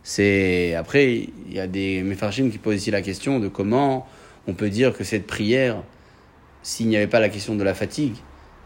C'est 0.03 0.75
après, 0.75 1.13
il 1.47 1.53
y 1.53 1.59
a 1.59 1.67
des 1.67 2.03
méfarchim 2.03 2.49
qui 2.51 2.57
posent 2.57 2.75
ici 2.75 2.91
la 2.91 3.01
question 3.01 3.39
de 3.39 3.47
comment 3.47 4.07
on 4.47 4.53
peut 4.53 4.69
dire 4.69 4.93
que 4.93 5.03
cette 5.03 5.25
prière, 5.25 5.77
s'il 6.61 6.87
n'y 6.87 6.95
avait 6.95 7.07
pas 7.07 7.19
la 7.19 7.29
question 7.29 7.55
de 7.55 7.63
la 7.63 7.73
fatigue, 7.73 8.15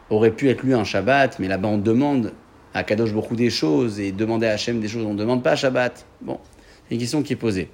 aurait 0.09 0.31
pu 0.31 0.49
être 0.49 0.63
lu 0.63 0.75
un 0.75 0.83
Shabbat, 0.83 1.39
mais 1.39 1.47
là-bas 1.47 1.69
on 1.69 1.77
demande 1.77 2.33
à 2.73 2.83
Kadosh 2.83 3.13
beaucoup 3.13 3.35
des 3.35 3.49
choses 3.49 3.99
et 3.99 4.11
demander 4.11 4.47
à 4.47 4.51
Hachem 4.51 4.79
des 4.79 4.87
choses, 4.87 5.05
on 5.05 5.13
ne 5.13 5.19
demande 5.19 5.41
pas 5.41 5.51
à 5.51 5.55
Shabbat. 5.55 6.05
Bon, 6.21 6.39
c'est 6.87 6.95
une 6.95 6.99
question 6.99 7.23
qui 7.23 7.33
est 7.33 7.37
posée. 7.37 7.69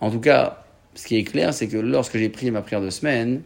En 0.00 0.10
tout 0.10 0.20
cas, 0.20 0.64
ce 0.94 1.06
qui 1.06 1.16
est 1.16 1.24
clair, 1.24 1.52
c'est 1.52 1.68
que 1.68 1.76
lorsque 1.76 2.16
j'ai 2.16 2.30
pris 2.30 2.50
ma 2.50 2.62
prière 2.62 2.80
de 2.80 2.90
semaine, 2.90 3.42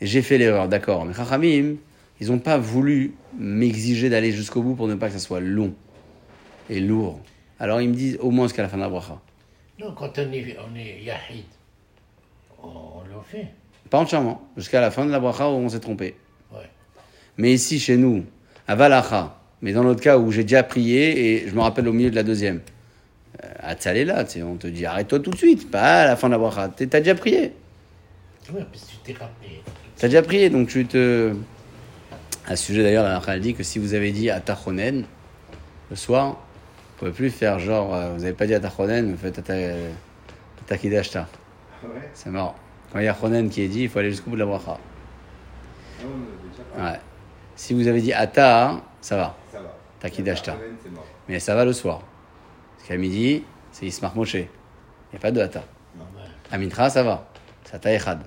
j'ai 0.00 0.22
fait 0.22 0.38
l'erreur, 0.38 0.68
d'accord. 0.68 1.06
Mais 1.06 1.14
Chachamim, 1.14 1.76
ils 2.22 2.30
n'ont 2.30 2.38
pas 2.38 2.56
voulu 2.56 3.14
m'exiger 3.36 4.08
d'aller 4.08 4.30
jusqu'au 4.30 4.62
bout 4.62 4.76
pour 4.76 4.86
ne 4.86 4.94
pas 4.94 5.08
que 5.08 5.14
ça 5.14 5.18
soit 5.18 5.40
long 5.40 5.74
et 6.70 6.78
lourd. 6.78 7.18
Alors 7.58 7.80
ils 7.80 7.88
me 7.88 7.94
disent 7.94 8.16
au 8.20 8.30
moins 8.30 8.46
jusqu'à 8.46 8.62
la 8.62 8.68
fin 8.68 8.76
de 8.76 8.82
la 8.82 8.88
bracha. 8.88 9.20
Non, 9.80 9.92
quand 9.92 10.16
on 10.18 10.32
est, 10.32 10.56
on 10.70 10.76
est 10.76 11.02
yahid, 11.02 11.44
on, 12.62 12.68
on 12.68 13.00
le 13.00 13.20
fait. 13.26 13.48
Pas 13.90 13.98
entièrement, 13.98 14.40
jusqu'à 14.56 14.80
la 14.80 14.92
fin 14.92 15.04
de 15.04 15.10
la 15.10 15.18
bracha 15.18 15.48
où 15.48 15.54
on 15.54 15.68
s'est 15.68 15.80
trompé. 15.80 16.14
Ouais. 16.52 16.70
Mais 17.38 17.52
ici, 17.52 17.80
chez 17.80 17.96
nous, 17.96 18.24
à 18.68 18.76
Valacha, 18.76 19.36
mais 19.60 19.72
dans 19.72 19.82
l'autre 19.82 20.00
cas 20.00 20.16
où 20.16 20.30
j'ai 20.30 20.42
déjà 20.44 20.62
prié 20.62 21.42
et 21.42 21.48
je 21.48 21.54
me 21.56 21.60
rappelle 21.60 21.88
au 21.88 21.92
milieu 21.92 22.10
de 22.10 22.14
la 22.14 22.22
deuxième, 22.22 22.60
euh, 23.42 23.48
à 23.58 23.74
sais, 23.76 24.42
on 24.44 24.54
te 24.54 24.68
dit 24.68 24.86
arrête-toi 24.86 25.18
tout 25.18 25.30
de 25.30 25.36
suite, 25.36 25.72
pas 25.72 26.02
à 26.02 26.06
la 26.06 26.14
fin 26.14 26.28
de 26.28 26.34
la 26.34 26.38
bracha. 26.38 26.68
T'as 26.68 27.00
déjà 27.00 27.16
prié. 27.16 27.52
Ouais, 28.52 28.64
parce 28.70 28.84
que 28.84 28.90
tu 28.90 28.96
t'es 29.02 29.12
rappelé. 29.12 29.60
T'as 29.96 30.06
déjà 30.06 30.22
prié, 30.22 30.50
donc 30.50 30.68
tu 30.68 30.86
te. 30.86 31.34
À 32.46 32.56
ce 32.56 32.64
sujet 32.64 32.82
d'ailleurs, 32.82 33.04
la 33.04 33.38
dit 33.38 33.54
que 33.54 33.62
si 33.62 33.78
vous 33.78 33.94
avez 33.94 34.10
dit 34.12 34.28
Atachonen 34.30 35.04
le 35.90 35.96
soir, 35.96 36.30
vous 36.30 36.98
pouvez 36.98 37.10
plus 37.12 37.30
faire 37.30 37.58
genre, 37.58 37.94
euh, 37.94 38.12
vous 38.14 38.20
n'avez 38.20 38.32
pas 38.32 38.46
dit 38.46 38.54
Atachonen, 38.54 39.12
vous 39.12 39.16
faites 39.18 39.38
Ata- 39.38 39.76
Atakidashta. 40.62 41.26
Ouais? 41.84 42.10
C'est 42.14 42.30
marrant. 42.30 42.54
Quand 42.92 42.98
il 42.98 43.04
y 43.04 43.08
a 43.08 43.14
Chonen 43.14 43.48
qui 43.48 43.62
est 43.62 43.68
dit, 43.68 43.82
il 43.84 43.88
faut 43.88 43.98
aller 43.98 44.10
jusqu'au 44.10 44.30
bout 44.30 44.36
de 44.36 44.40
la 44.40 44.46
bracha. 44.46 44.78
Ah 46.78 46.92
ouais. 46.92 47.00
Si 47.56 47.74
vous 47.74 47.86
avez 47.86 48.00
dit 48.00 48.12
Ata, 48.12 48.80
ça 49.00 49.16
va. 49.16 49.36
Ça 49.52 49.60
va. 49.60 49.74
Takidashta. 50.00 50.52
Mort. 50.92 51.04
Mais 51.28 51.38
ça 51.40 51.54
va 51.54 51.64
le 51.64 51.72
soir. 51.72 52.02
Parce 52.76 52.88
qu'à 52.88 52.96
midi, 52.96 53.44
c'est 53.70 53.86
Ismar 53.86 54.14
Moshe. 54.16 54.34
Il 54.34 54.40
n'y 55.12 55.16
a 55.16 55.20
pas 55.20 55.30
de 55.30 55.40
Ata. 55.40 55.60
Ouais. 55.96 56.04
À 56.50 56.58
Mitra, 56.58 56.90
ça 56.90 57.02
va. 57.02 57.26
Ata 57.72 57.92
Echad. 57.92 58.20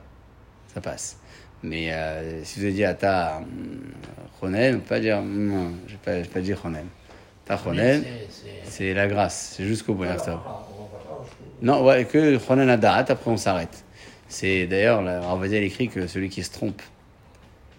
Ça 0.73 0.81
passe. 0.81 1.17
Mais 1.65 1.91
euh, 1.91 2.43
si 2.43 2.59
vous 2.59 2.65
avez 2.65 2.73
dit 2.73 2.85
Ata 2.85 3.41
on 4.75 4.79
peut 4.79 4.79
pas 4.79 4.99
dire. 4.99 5.21
Je 5.21 6.11
ne 6.11 6.17
vais 6.19 6.27
pas, 6.27 6.39
dire 6.39 6.59
Chonen. 6.61 6.85
Ata 7.45 7.61
Chonen, 7.63 8.03
C'est- 8.63 8.93
la 8.93 9.07
grâce. 9.07 9.53
C'est 9.57 9.65
jusqu'au 9.65 9.93
bout. 9.93 10.05
Non, 11.61 11.83
ouais, 11.83 12.05
que 12.05 12.37
Chonen 12.39 12.69
Adat, 12.69 13.05
après 13.09 13.31
on 13.31 13.37
s'arrête. 13.37 13.83
C'est 14.27 14.67
d'ailleurs, 14.67 15.01
dire 15.47 15.63
écrit 15.63 15.87
que 15.87 16.07
celui 16.07 16.29
qui 16.29 16.43
se 16.43 16.51
trompe, 16.51 16.81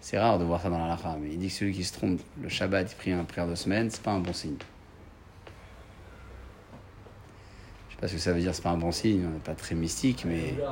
c'est 0.01 0.17
rare 0.17 0.39
de 0.39 0.43
voir 0.45 0.61
ça 0.61 0.69
dans 0.69 0.79
la 0.79 0.87
lacha, 0.87 1.15
mais 1.21 1.29
il 1.31 1.39
dit 1.39 1.47
que 1.47 1.53
celui 1.53 1.73
qui 1.73 1.83
se 1.83 1.93
trompe 1.93 2.21
le 2.41 2.49
Shabbat, 2.49 2.91
il 2.91 2.95
prie 2.95 3.11
un 3.11 3.23
prière 3.23 3.47
de 3.47 3.55
semaine, 3.55 3.89
c'est 3.89 4.01
pas 4.01 4.11
un 4.11 4.19
bon 4.19 4.33
signe. 4.33 4.55
Je 7.99 8.05
sais 8.05 8.05
pas 8.05 8.07
ce 8.09 8.13
que 8.13 8.19
ça 8.19 8.31
veut 8.33 8.39
dire, 8.41 8.53
c'est 8.53 8.61
pas 8.63 8.69
un 8.69 8.77
bon 8.77 8.91
signe, 8.91 9.25
on 9.27 9.33
n'est 9.33 9.39
pas 9.39 9.53
très 9.53 9.73
mystique, 9.73 10.23
mais. 10.25 10.35
Euh, 10.35 10.65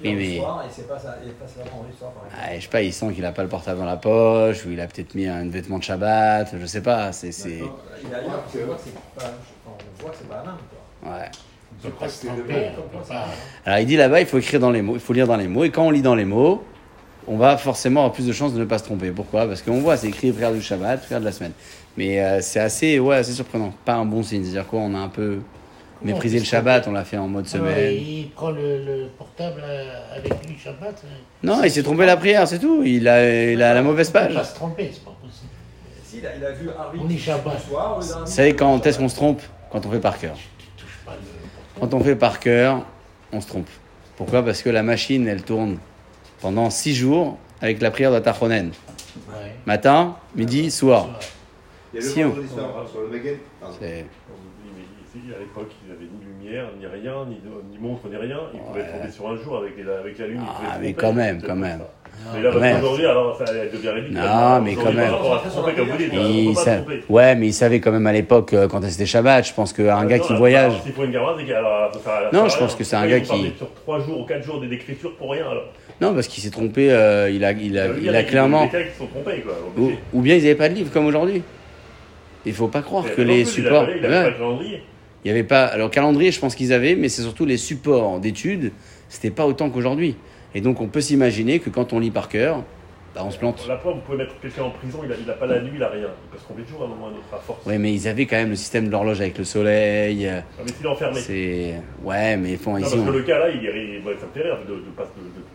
pris 0.00 0.08
Oui, 0.08 0.12
le 0.12 0.16
mais- 0.16 0.36
et 0.36 0.40
pas 0.88 0.98
ça. 0.98 1.16
Ah, 2.40 2.56
je 2.56 2.60
sais 2.62 2.68
pas, 2.68 2.80
il 2.82 2.92
sent 2.92 3.12
qu'il 3.12 3.24
a 3.26 3.32
pas 3.32 3.42
le 3.42 3.48
portable 3.50 3.80
dans 3.80 3.84
la 3.84 3.98
poche, 3.98 4.64
ou 4.64 4.70
il 4.70 4.80
a 4.80 4.86
peut-être 4.86 5.14
mis 5.14 5.26
un 5.26 5.46
vêtement 5.50 5.78
de 5.78 5.82
Shabbat, 5.82 6.54
je 6.58 6.64
sais 6.66 6.80
pas, 6.80 7.12
c'est. 7.12 7.28
Il 7.28 7.34
a 8.14 8.20
que 8.20 8.58
on 8.62 8.66
voit 8.66 10.10
que 10.10 10.16
c'est 10.18 10.28
pas 10.28 10.42
la. 10.42 11.10
Ouais. 11.10 11.30
pas. 13.06 13.26
Alors 13.66 13.78
il 13.80 13.86
dit 13.86 13.96
là-bas, 13.96 14.20
il 14.20 14.26
faut 14.26 14.38
écrire 14.38 14.60
dans 14.60 14.70
les 14.70 14.80
mots, 14.82 14.94
il 14.94 15.00
faut 15.00 15.12
lire 15.12 15.26
dans 15.26 15.36
les 15.36 15.48
mots, 15.48 15.64
et 15.64 15.70
quand 15.70 15.86
on 15.86 15.90
lit 15.90 16.02
dans 16.02 16.14
les 16.14 16.24
mots, 16.24 16.64
on 17.26 17.36
va 17.36 17.58
forcément 17.58 18.00
avoir 18.00 18.14
plus 18.14 18.26
de 18.26 18.32
chances 18.32 18.54
de 18.54 18.58
ne 18.58 18.64
pas 18.64 18.78
se 18.78 18.84
tromper. 18.84 19.10
Pourquoi? 19.10 19.46
Parce 19.46 19.60
qu'on 19.62 19.80
voit, 19.80 19.96
c'est 19.98 20.08
écrit 20.08 20.32
prière 20.32 20.52
du 20.52 20.62
Shabbat, 20.62 21.02
prière 21.02 21.20
de 21.20 21.26
la 21.26 21.32
semaine. 21.32 21.52
Mais 21.96 22.20
euh, 22.22 22.40
c'est 22.40 22.60
assez, 22.60 22.98
ouais, 22.98 23.16
assez 23.16 23.32
surprenant, 23.32 23.72
pas 23.84 23.94
un 23.94 24.04
bon 24.04 24.22
signe. 24.22 24.42
C'est-à-dire 24.44 24.66
quoi 24.66 24.80
On 24.80 24.94
a 24.94 24.98
un 24.98 25.08
peu 25.08 25.38
méprisé 26.02 26.38
le 26.38 26.44
Shabbat, 26.44 26.86
on 26.88 26.92
l'a 26.92 27.04
fait 27.04 27.18
en 27.18 27.28
mode 27.28 27.46
Ah 27.52 27.56
ouais, 27.58 27.60
semaine. 27.74 27.94
il 27.94 28.30
prend 28.34 28.50
le, 28.50 28.84
le 28.84 29.08
portable 29.18 29.62
euh, 29.64 30.16
avec 30.16 30.32
lui 30.46 30.56
Shabbat. 30.58 31.02
euh, 31.04 31.08
Non, 31.42 31.62
il 31.62 31.70
s'est 31.70 31.82
trompé 31.82 32.06
la 32.06 32.16
prière, 32.16 32.46
c'est 32.48 32.58
tout. 32.58 32.82
Il 32.84 33.06
a, 33.08 33.50
il 33.52 33.62
a 33.62 33.74
la 33.74 33.82
mauvaise 33.82 34.08
On 34.08 34.12
peut 34.12 34.18
page. 34.20 34.34
pas 34.34 34.44
se 34.44 34.54
tromper, 34.54 34.90
c'est 34.92 35.04
pas 35.04 35.14
possible. 35.20 35.48
Si, 36.04 36.18
il 36.18 36.26
a, 36.26 36.36
il 36.36 36.44
a 36.44 36.52
vu 36.52 36.68
Harvey 36.78 36.98
On 37.04 37.08
est 37.10 37.18
Shabbat. 37.18 37.60
soir, 37.68 38.00
Vous 38.00 38.26
savez 38.26 38.54
quand 38.54 38.86
est-ce 38.86 38.98
qu'on 38.98 39.08
se 39.08 39.16
trompe 39.16 39.42
Quand 39.70 39.84
on 39.84 39.90
fait 39.90 40.00
par 40.00 40.18
cœur. 40.18 40.36
Le. 41.06 41.80
Quand 41.80 41.92
on 41.94 42.00
fait 42.00 42.16
par 42.16 42.40
cœur, 42.40 42.84
on 43.32 43.40
se 43.40 43.46
trompe. 43.48 43.68
Pourquoi? 44.16 44.44
Parce 44.44 44.62
que 44.62 44.70
la 44.70 44.82
machine, 44.82 45.26
elle 45.28 45.42
tourne 45.42 45.78
pendant 46.40 46.70
six 46.70 46.94
jours 46.94 47.36
avec 47.60 47.80
la 47.82 47.90
prière 47.90 48.12
de 48.12 48.18
Tachonen. 48.20 48.68
Ouais. 49.28 49.52
Matin, 49.66 50.16
midi, 50.36 50.70
soir. 50.70 51.08
Il 51.92 52.00
y 52.00 52.02
a 52.02 52.06
le 52.06 52.12
Si, 52.12 52.24
on- 52.24 52.28
vendredi 52.28 52.48
soir 52.48 52.86
sur 52.90 53.00
le 53.02 53.08
Magen. 53.08 53.36
C'est- 53.80 54.04
à 55.12 55.38
l'époque, 55.40 55.70
ils 55.84 55.90
n'avaient 55.92 56.04
ni 56.06 56.44
lumière, 56.44 56.66
ni 56.78 56.86
rien, 56.86 57.14
ni, 57.28 57.40
ni 57.72 57.78
montre, 57.78 58.08
ni 58.08 58.16
rien. 58.16 58.38
Ils 58.54 58.60
pouvaient 58.60 58.80
Ouais. 58.80 58.86
tomber 58.98 59.10
sur 59.12 59.28
un 59.28 59.36
jour 59.36 59.56
avec, 59.58 59.72
la- 59.84 59.98
avec 59.98 60.18
la 60.18 60.26
lune. 60.28 60.40
ils 60.40 60.46
Ah, 60.48 60.74
pouvaient 60.74 60.86
mais 60.86 60.92
quand 60.92 61.12
même, 61.12 61.42
quand 61.44 61.56
même. 61.56 61.78
Non, 61.80 62.30
Mais 62.34 62.42
là, 62.42 62.50
parce 62.52 62.80
qu'aujourd'hui, 62.80 63.06
alors, 63.06 63.36
ça 63.36 63.44
elle 63.48 63.70
devient 63.72 63.88
ridicule. 63.88 64.16
Non, 64.18 64.60
mais 64.60 64.74
quand 64.76 64.92
même. 64.92 65.12
Ouais, 67.08 67.34
mais 67.34 67.46
il 67.48 67.52
savait 67.54 67.80
quand 67.80 67.90
même 67.92 68.06
à 68.06 68.12
l'époque, 68.12 68.52
euh, 68.52 68.68
quand 68.68 68.82
c'était 68.84 69.06
Shabbat, 69.06 69.46
je 69.48 69.54
pense 69.54 69.72
qu'un 69.72 69.88
Ah, 69.96 70.04
gars 70.06 70.18
non, 70.18 70.24
qui 70.24 70.34
voyage. 70.36 70.74
Non, 72.32 72.48
je 72.48 72.58
pense 72.58 72.74
que 72.76 72.84
c'est 72.84 72.96
un 72.96 73.04
Ils 73.06 73.10
gars 73.10 73.20
qui- 73.20 73.52
sur 73.56 73.72
3 73.74 74.00
jours 74.00 74.20
ou 74.20 74.24
4 74.24 74.44
jours 74.44 74.60
d'écriture 74.60 75.14
pour 75.16 75.32
rien. 75.32 75.48
Alors. 75.50 75.64
Non, 76.00 76.14
parce 76.14 76.28
qu'il 76.28 76.42
s'est 76.42 76.50
trompé, 76.50 76.90
euh, 76.92 77.30
il 77.30 77.44
a, 77.44 77.52
il 77.52 77.78
a, 77.78 77.86
il 78.00 78.14
a 78.14 78.22
clairement. 78.22 78.68
Sont 78.96 79.06
trompés, 79.06 79.40
quoi. 79.40 79.54
Ou, 79.76 79.92
ou 80.12 80.20
bien 80.20 80.36
ils 80.36 80.42
n'avaient 80.42 80.54
pas 80.54 80.68
de 80.68 80.74
livre 80.74 80.90
comme 80.92 81.06
aujourd'hui. 81.06 81.42
Il 82.46 82.52
faut 82.54 82.68
pas 82.68 82.82
croire 82.82 83.04
que 83.14 83.22
les 83.22 83.40
il 83.40 83.46
supports. 83.46 83.82
avait- 83.82 83.96
Il 83.96 84.02
n'avait 84.02 84.14
pas 84.14 84.24
Ouais. 84.24 84.30
de 84.32 84.36
calendrier. 84.38 84.82
Il 85.24 85.28
y 85.28 85.30
avait 85.30 85.42
pas. 85.44 85.64
Alors 85.66 85.90
calendrier, 85.90 86.32
je 86.32 86.40
pense 86.40 86.54
qu'ils 86.54 86.72
avaient, 86.72 86.94
mais 86.94 87.08
c'est 87.08 87.22
surtout 87.22 87.44
les 87.44 87.58
supports 87.58 88.18
d'études. 88.20 88.72
C'était 89.08 89.30
pas 89.30 89.46
autant 89.46 89.68
qu'aujourd'hui. 89.70 90.16
Et 90.54 90.60
donc 90.60 90.80
on 90.80 90.86
peut 90.86 91.00
s'imaginer 91.02 91.58
que 91.58 91.68
quand 91.70 91.92
on 91.92 91.98
lit 91.98 92.10
par 92.10 92.28
cœur, 92.28 92.64
bah, 93.14 93.22
on 93.24 93.30
se 93.30 93.38
plante. 93.38 93.64
La 93.68 93.76
preuve, 93.76 93.94
vous 93.94 94.00
pouvez 94.00 94.18
mettre 94.18 94.38
quelqu'un 94.40 94.62
en 94.62 94.70
prison, 94.70 95.00
il 95.02 95.26
n'a 95.26 95.32
pas 95.32 95.46
la 95.46 95.60
nuit, 95.60 95.70
il 95.74 95.80
n'a 95.80 95.88
rien. 95.88 96.06
Il 96.06 96.30
peut 96.30 96.38
se 96.38 96.44
tromper 96.44 96.62
toujours 96.62 96.82
à 96.82 96.84
un 96.84 96.88
moment 96.88 97.06
ou 97.06 97.06
à 97.06 97.08
un 97.08 97.12
autre, 97.12 97.24
à 97.32 97.38
force. 97.38 97.66
Ouais, 97.66 97.76
mais 97.78 97.92
ils 97.92 98.06
avaient 98.06 98.26
quand 98.26 98.36
même 98.36 98.50
le 98.50 98.56
système 98.56 98.86
de 98.86 98.90
l'horloge 98.92 99.20
avec 99.20 99.36
le 99.38 99.44
soleil. 99.44 100.28
Ah, 100.28 100.42
mais 100.64 100.72
s'il 100.72 100.86
est 100.86 100.88
enfermé. 100.88 101.20
C'est. 101.20 101.74
Ouais, 102.04 102.36
mais 102.36 102.56
bon, 102.56 102.72
Non, 102.72 102.78
ici. 102.78 102.90
parce 102.90 102.94
que 103.04 103.08
on- 103.08 103.12
le 103.12 103.22
cas 103.22 103.38
là, 103.40 103.48
il 103.50 103.66
est, 103.66 103.70
ouais, 104.06 104.16
ça 104.20 104.26
me 104.26 104.32
fait 104.32 104.48
rire 104.48 104.58
de, 104.68 104.74
de, 104.74 104.78
de- 104.78 104.84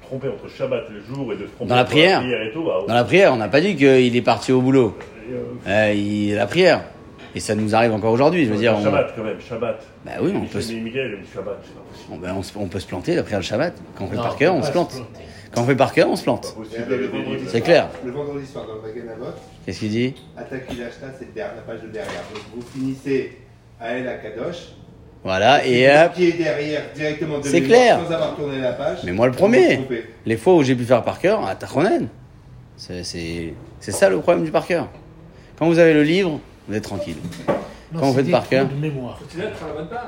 tromper 0.01 0.27
entre 0.27 0.49
Shabbat 0.49 0.83
le 0.89 1.01
jour 1.15 1.31
et 1.33 1.37
de 1.37 1.45
se 1.47 1.51
tromper 1.51 1.69
Dans 1.69 1.75
la 1.75 1.81
entre 1.81 1.91
prière. 1.91 2.21
et 2.21 2.51
tout. 2.51 2.65
ah, 2.69 2.83
Dans 2.87 2.93
la 2.93 3.03
prière, 3.05 3.33
on 3.33 3.37
n'a 3.37 3.47
pas 3.47 3.61
dit 3.61 3.75
qu'il 3.75 4.15
est 4.15 4.21
parti 4.21 4.51
au 4.51 4.61
boulot. 4.61 4.95
et, 5.29 5.33
euh, 5.33 5.43
Euh, 5.89 5.93
il, 5.93 6.35
la 6.35 6.45
prière. 6.47 6.81
Et 7.33 7.39
ça 7.41 7.53
nous 7.55 7.75
arrive 7.75 7.91
encore 7.93 8.11
aujourd'hui. 8.13 8.45
Je 8.45 8.51
veux 8.51 8.57
dire, 8.57 8.75
on, 8.77 8.83
Shabbat 8.83 9.13
quand 9.15 9.23
même, 9.23 9.41
Shabbat. 9.41 9.81
Bah 10.05 10.11
oui, 10.21 10.33
on 10.35 10.45
peut 10.45 10.61
se- 10.61 10.71
Miguel, 10.73 11.17
Shabbat, 11.33 11.57
c'est 11.63 11.73
pas 11.73 11.81
possible. 11.91 12.09
on, 12.13 12.17
ben, 12.17 12.33
on 12.37 12.43
se- 12.43 12.57
on 12.57 12.67
peut 12.67 12.79
se 12.79 12.87
planter 12.87 13.13
la 13.15 13.23
prière 13.23 13.39
le 13.39 13.43
Shabbat. 13.45 13.73
Quand 13.97 14.05
on 14.05 14.07
fait 14.09 14.15
par 14.15 14.35
cœur, 14.37 14.55
on 14.55 14.63
se 14.63 14.71
plante. 14.71 14.93
Quand 15.55 15.61
on 15.61 15.65
fait 15.65 15.75
par 15.75 15.93
cœur, 15.93 16.09
on 16.09 16.15
se 16.15 16.23
plante. 16.23 16.55
C'est 17.47 17.61
clair. 17.61 17.87
Le 18.05 18.11
vendredi 18.11 18.45
soir 18.45 18.65
dans 18.67 18.75
le 18.75 18.81
Magen 18.81 19.09
Avot, 19.09 19.31
Qu'est-ce 19.65 19.79
qu'il 19.79 19.89
dit? 19.89 20.13
c'est 20.37 21.35
la 21.35 21.45
page 21.65 21.81
de 21.81 21.87
derrière. 21.87 22.21
Donc 22.33 22.43
vous 22.55 22.61
finissez 22.73 23.37
à 23.79 23.93
El 23.93 24.07
Akadosh. 24.07 24.73
Voilà, 25.23 25.65
et 25.65 25.87
vous 25.87 26.05
hop. 26.05 26.13
pied 26.13 26.33
derrière 26.33 26.83
directement 26.93 27.39
de 27.39 27.45
C'est 27.47 27.61
clair. 27.63 27.99
Sans 28.05 28.13
avoir 28.13 28.35
tourné 28.35 28.59
la 28.59 28.73
page. 28.73 28.99
Mais 29.05 29.11
moi, 29.11 29.25
le 29.25 29.31
vous 29.31 29.39
premier. 29.39 29.77
vous. 29.77 29.85
Les 30.25 30.37
fois 30.37 30.53
où 30.55 30.61
j'ai 30.63 30.75
pu 30.75 30.83
faire 30.83 31.01
par 31.03 31.19
cœur, 31.19 31.43
à 31.45 31.55
Tachonen. 31.55 32.09
C'est 32.77 33.03
ça 33.81 34.09
le 34.09 34.19
problème 34.19 34.43
du 34.45 34.51
par 34.51 34.67
cœur. 34.67 34.87
Quand 35.57 35.67
vous 35.67 35.79
avez 35.79 35.93
le 35.93 36.03
livre, 36.03 36.39
vous 36.67 36.75
êtes 36.75 36.83
tranquille. 36.83 37.15
Non, 37.93 37.99
Quand 37.99 38.07
on 38.07 38.11
c'est 38.11 38.17
fait 38.17 38.23
des 38.23 38.31
par 38.31 38.47
cœur. 38.47 38.67
de 38.67 38.75
mémoire. 38.75 39.17
Faut-il 39.19 39.41
être 39.45 39.63
à 39.63 39.67
la 39.67 39.73
bonne 39.73 39.87
page 39.87 39.99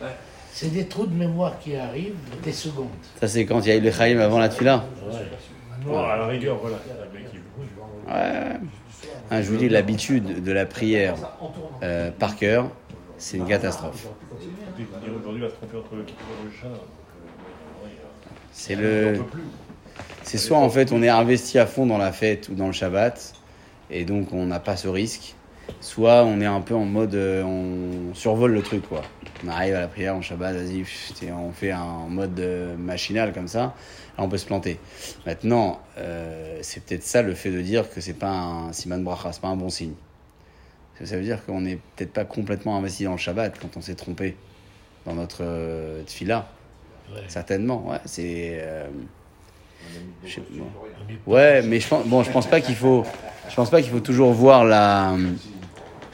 Ouais. 0.00 0.06
C'est 0.54 0.72
des 0.72 0.86
trous 0.86 1.06
de 1.06 1.14
mémoire 1.16 1.58
qui 1.58 1.74
arrivent 1.74 2.14
des 2.44 2.52
secondes. 2.52 2.86
Ça, 3.18 3.26
c'est 3.26 3.44
quand 3.44 3.60
il 3.62 3.68
y 3.68 3.72
a 3.72 3.74
eu 3.74 3.80
le 3.80 3.90
Chaïm 3.90 4.20
avant 4.20 4.38
la 4.38 4.48
Tfila. 4.48 4.84
Ouais. 5.84 5.96
À 5.96 6.16
la 6.16 6.26
rigueur, 6.28 6.58
voilà. 6.58 6.76
Ouais. 8.06 8.60
Ah, 9.32 9.42
je 9.42 9.50
vous 9.50 9.56
dis, 9.56 9.68
l'habitude 9.68 10.44
de 10.44 10.52
la 10.52 10.64
prière 10.64 11.16
euh, 11.82 12.12
par 12.12 12.36
cœur, 12.36 12.70
c'est 13.18 13.36
une 13.36 13.48
catastrophe. 13.48 14.06
C'est 18.52 18.76
le. 18.76 19.24
C'est 20.22 20.38
soit 20.38 20.58
en 20.58 20.70
fait 20.70 20.92
on 20.92 21.02
est 21.02 21.08
investi 21.08 21.58
à 21.58 21.66
fond 21.66 21.84
dans 21.84 21.98
la 21.98 22.12
fête 22.12 22.48
ou 22.48 22.54
dans 22.54 22.66
le 22.66 22.72
Shabbat, 22.72 23.34
et 23.90 24.04
donc 24.04 24.32
on 24.32 24.46
n'a 24.46 24.60
pas 24.60 24.76
ce 24.76 24.86
risque, 24.86 25.34
soit 25.80 26.24
on 26.24 26.40
est 26.40 26.46
un 26.46 26.60
peu 26.60 26.74
en 26.74 26.84
mode 26.84 27.14
euh, 27.14 27.42
on 27.42 28.14
survole 28.14 28.52
le 28.52 28.62
truc 28.62 28.88
quoi. 28.88 29.02
On 29.44 29.48
arrive 29.48 29.74
à 29.74 29.80
la 29.80 29.88
prière 29.88 30.14
en 30.14 30.22
Shabbat, 30.22 30.54
vas-y, 30.54 30.84
on 31.32 31.52
fait 31.52 31.70
un 31.70 32.06
mode 32.08 32.38
euh, 32.40 32.76
machinal 32.76 33.32
comme 33.32 33.48
ça, 33.48 33.60
là 33.60 33.74
on 34.18 34.28
peut 34.28 34.38
se 34.38 34.46
planter. 34.46 34.78
Maintenant, 35.26 35.80
euh, 35.98 36.58
c'est 36.62 36.82
peut-être 36.84 37.02
ça 37.02 37.20
le 37.22 37.34
fait 37.34 37.50
de 37.50 37.60
dire 37.60 37.90
que 37.90 38.00
c'est 38.00 38.14
pas 38.18 38.30
un 38.30 38.72
siman 38.72 39.02
bracha, 39.02 39.32
c'est 39.32 39.42
pas 39.42 39.48
un 39.48 39.56
bon 39.56 39.68
signe. 39.70 39.92
Ça 41.02 41.16
veut 41.16 41.22
dire 41.24 41.44
qu'on 41.44 41.60
n'est 41.60 41.78
peut-être 41.96 42.12
pas 42.12 42.24
complètement 42.24 42.76
investi 42.76 43.04
dans 43.04 43.12
le 43.12 43.18
Shabbat 43.18 43.58
quand 43.60 43.76
on 43.76 43.80
s'est 43.80 43.96
trompé 43.96 44.36
dans 45.04 45.14
notre 45.14 45.38
euh, 45.42 46.02
tfila. 46.04 46.48
Ouais. 47.12 47.22
Certainement, 47.28 47.88
ouais, 47.88 47.98
c'est. 48.06 48.58
euh. 48.60 48.86
On 51.26 51.30
Ouais, 51.30 51.62
mais 51.62 51.80
je 51.80 51.88
pense, 51.88 52.06
bon, 52.06 52.22
je 52.22 52.30
pense 52.30 52.46
pas 52.46 52.60
qu'il 52.60 52.74
faut, 52.76 53.04
je 53.50 53.54
pense 53.54 53.68
pas 53.70 53.82
qu'il 53.82 53.90
faut 53.90 54.00
toujours 54.00 54.32
voir 54.32 54.64
la, 54.64 55.14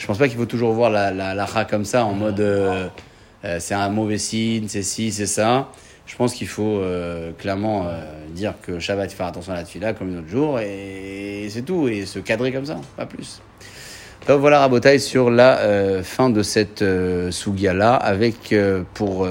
je 0.00 0.06
pense 0.06 0.16
pas 0.16 0.28
qu'il 0.28 0.38
faut 0.38 0.46
toujours 0.46 0.72
voir 0.72 0.88
la, 0.88 1.10
la, 1.10 1.34
la 1.34 1.64
comme 1.66 1.84
ça 1.84 2.06
en 2.06 2.14
mode, 2.14 2.40
euh, 2.40 2.88
euh, 3.44 3.58
c'est 3.60 3.74
un 3.74 3.90
mauvais 3.90 4.16
signe, 4.16 4.64
c'est 4.66 4.82
ci, 4.82 5.12
c'est 5.12 5.26
ça. 5.26 5.68
je 6.06 6.16
pense 6.16 6.32
qu'il 6.32 6.48
faut 6.48 6.78
euh, 6.78 7.32
clairement 7.38 7.86
dire 8.30 8.54
que 8.62 8.78
Shabbat, 8.78 9.12
faire 9.12 9.26
attention 9.26 9.52
à 9.52 9.56
la 9.56 9.64
tefila 9.64 9.92
comme 9.92 10.08
une 10.08 10.18
autre 10.20 10.28
jour, 10.28 10.58
et 10.58 11.48
c'est 11.50 11.62
tout, 11.62 11.86
et 11.88 12.06
se 12.06 12.18
cadrer 12.18 12.50
comme 12.50 12.64
ça, 12.64 12.80
pas 12.96 13.04
plus. 13.04 13.42
Donc 14.26 14.40
voilà 14.40 14.60
Rabotai 14.60 14.98
sur 14.98 15.30
la 15.30 16.02
fin 16.02 16.30
de 16.30 16.42
cette 16.42 16.80
euh, 16.80 17.30
Sugia-là, 17.30 17.94
avec 17.94 18.54
pour 18.94 19.28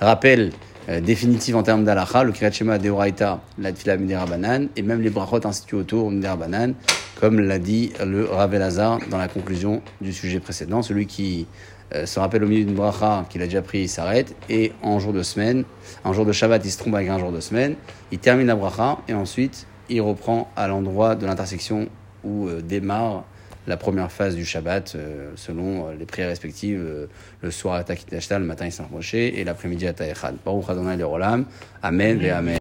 rappel 0.00 0.52
euh, 0.88 1.00
définitif 1.00 1.54
en 1.54 1.62
termes 1.62 1.84
d'alacha, 1.84 2.24
le 2.24 2.32
Kirat 2.32 2.52
Shema 2.52 2.78
Deoraita, 2.78 3.40
la 3.58 3.72
Tfila 3.72 3.96
Midera 3.96 4.26
Banan, 4.26 4.66
et 4.76 4.82
même 4.82 5.00
les 5.00 5.10
brachot 5.10 5.46
institués 5.46 5.76
autour 5.76 6.10
Midera 6.10 6.36
Banan, 6.36 6.74
comme 7.20 7.40
l'a 7.40 7.58
dit 7.58 7.92
le 8.04 8.26
Rav 8.26 8.54
Elazar 8.54 8.98
dans 9.10 9.18
la 9.18 9.28
conclusion 9.28 9.82
du 10.00 10.12
sujet 10.12 10.40
précédent. 10.40 10.82
Celui 10.82 11.06
qui 11.06 11.46
euh, 11.94 12.06
se 12.06 12.18
rappelle 12.18 12.44
au 12.44 12.46
milieu 12.46 12.64
d'une 12.64 12.74
bracha 12.74 13.24
qu'il 13.30 13.42
a 13.42 13.46
déjà 13.46 13.62
pris, 13.62 13.82
il 13.82 13.88
s'arrête, 13.88 14.34
et 14.48 14.72
en 14.82 14.98
jour 14.98 15.12
de 15.12 15.22
semaine, 15.22 15.64
un 16.04 16.12
jour 16.12 16.26
de 16.26 16.32
Shabbat, 16.32 16.64
il 16.64 16.70
se 16.70 16.78
trompe 16.78 16.94
avec 16.94 17.08
un 17.08 17.18
jour 17.18 17.32
de 17.32 17.40
semaine, 17.40 17.76
il 18.12 18.18
termine 18.18 18.46
la 18.46 18.56
bracha, 18.56 18.98
et 19.08 19.14
ensuite 19.14 19.66
il 19.88 20.00
reprend 20.00 20.50
à 20.56 20.66
l'endroit 20.66 21.14
de 21.14 21.26
l'intersection 21.26 21.88
où 22.24 22.48
euh, 22.48 22.60
démarre 22.60 23.24
la 23.66 23.76
première 23.76 24.10
phase 24.12 24.34
du 24.34 24.44
Shabbat, 24.44 24.94
euh, 24.94 25.30
selon 25.36 25.88
euh, 25.88 25.94
les 25.98 26.04
prières 26.04 26.28
respectives, 26.28 26.80
euh, 26.80 27.06
le 27.42 27.50
soir 27.50 27.74
à 27.74 27.84
Takit 27.84 28.06
le 28.10 28.38
matin 28.40 28.66
il 28.66 28.72
s'est 28.72 28.82
rapproché, 28.82 29.40
et 29.40 29.44
l'après-midi 29.44 29.86
à 29.86 29.92
Taïchan. 29.92 30.34
Baruch 30.44 30.68
Adonai. 30.68 31.02
Amen 31.82 32.20
et 32.22 32.30
Amen. 32.30 32.52